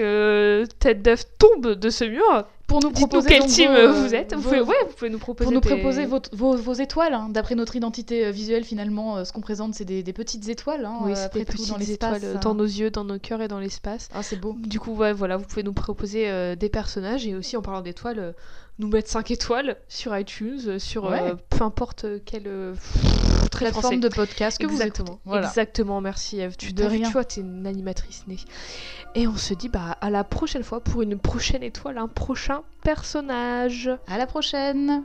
tête 0.80 1.02
d'œuf 1.02 1.24
tombe 1.39 1.74
de 1.74 1.89
ce 1.89 2.04
mur. 2.06 2.45
Pour 2.72 2.82
nous 2.82 2.92
proposer 2.92 3.30
quel 3.30 3.46
team 3.46 3.72
vos, 3.72 3.94
vous 3.94 4.16
êtes. 4.16 4.34
Vous 4.34 4.42
vos- 4.42 4.50
pouvez, 4.50 4.62
ouais, 4.62 4.76
vous 4.88 4.94
pouvez 4.96 5.10
nous 5.10 5.20
proposer. 5.20 5.44
pour 5.46 5.54
nous 5.54 5.62
proposer 5.62 6.06
vos, 6.06 6.20
vos, 6.32 6.56
vos 6.56 6.74
étoiles, 6.74 7.14
hein. 7.14 7.28
d'après 7.30 7.56
notre 7.56 7.76
identité 7.76 8.26
euh, 8.26 8.32
visuelle 8.32 8.64
finalement, 8.64 9.18
euh, 9.18 9.24
ce 9.26 9.34
qu'on 9.34 9.42
présente 9.42 9.74
c'est 9.76 9.86
des, 9.86 10.04
des 10.04 10.14
petites 10.14 10.48
étoiles, 10.50 10.86
hein, 10.86 11.00
Oui, 11.04 11.12
c'est 11.16 11.34
des 11.34 11.46
tout, 11.46 11.52
petites 11.52 11.70
dans 11.70 11.78
étoiles 11.78 12.22
euh, 12.24 12.36
hein. 12.36 12.40
dans 12.42 12.56
nos 12.56 12.64
yeux, 12.66 12.90
dans 12.90 13.04
nos 13.04 13.20
cœurs 13.20 13.42
et 13.42 13.48
dans 13.48 13.60
l'espace. 13.60 14.08
Ah 14.14 14.24
c'est 14.24 14.38
beau. 14.40 14.56
Du 14.58 14.80
coup, 14.80 14.96
ouais, 14.96 15.14
voilà, 15.14 15.38
vous 15.38 15.46
pouvez 15.46 15.64
nous 15.64 15.74
proposer 15.74 16.30
euh, 16.30 16.56
des 16.56 16.70
personnages 16.70 17.28
et 17.28 17.36
aussi 17.36 17.58
en 17.58 17.62
parlant 17.62 17.82
d'étoiles, 17.82 18.20
euh, 18.20 18.32
nous 18.82 18.88
mettre 18.89 19.10
5 19.10 19.32
étoiles 19.32 19.78
sur 19.88 20.17
iTunes, 20.17 20.60
euh, 20.67 20.80
sur 20.80 21.10
euh, 21.12 21.36
peu 21.50 21.63
importe 21.63 22.06
quelle 22.26 22.48
euh, 22.48 22.74
Plateforme 23.52 24.00
de 24.00 24.10
podcast 24.10 24.58
que 24.60 24.65
vous 24.65 24.74
Exactement. 24.74 25.08
écoutez. 25.08 25.22
Voilà. 25.26 25.48
Exactement, 25.48 26.02
merci 26.02 26.39
Eve. 26.39 26.58
Tu, 26.58 26.74
De 26.74 26.84
rien. 26.84 27.06
tu 27.06 27.13
vois, 27.13 27.24
t'es 27.24 27.41
une 27.41 27.67
animatrice 27.67 28.24
née. 28.28 28.38
Et 29.13 29.28
on 29.28 29.36
se 29.38 29.54
dit 29.54 29.70
bah 29.70 29.98
à 30.02 30.10
la 30.10 30.24
prochaine 30.24 30.63
fois 30.63 30.82
pour 30.82 31.02
une 31.04 31.20
prochaine 31.20 31.62
étoile, 31.62 31.98
un 31.98 32.08
prochain 32.08 32.63
personnage. 32.84 33.91
À 34.08 34.17
la 34.17 34.26
prochaine. 34.26 35.04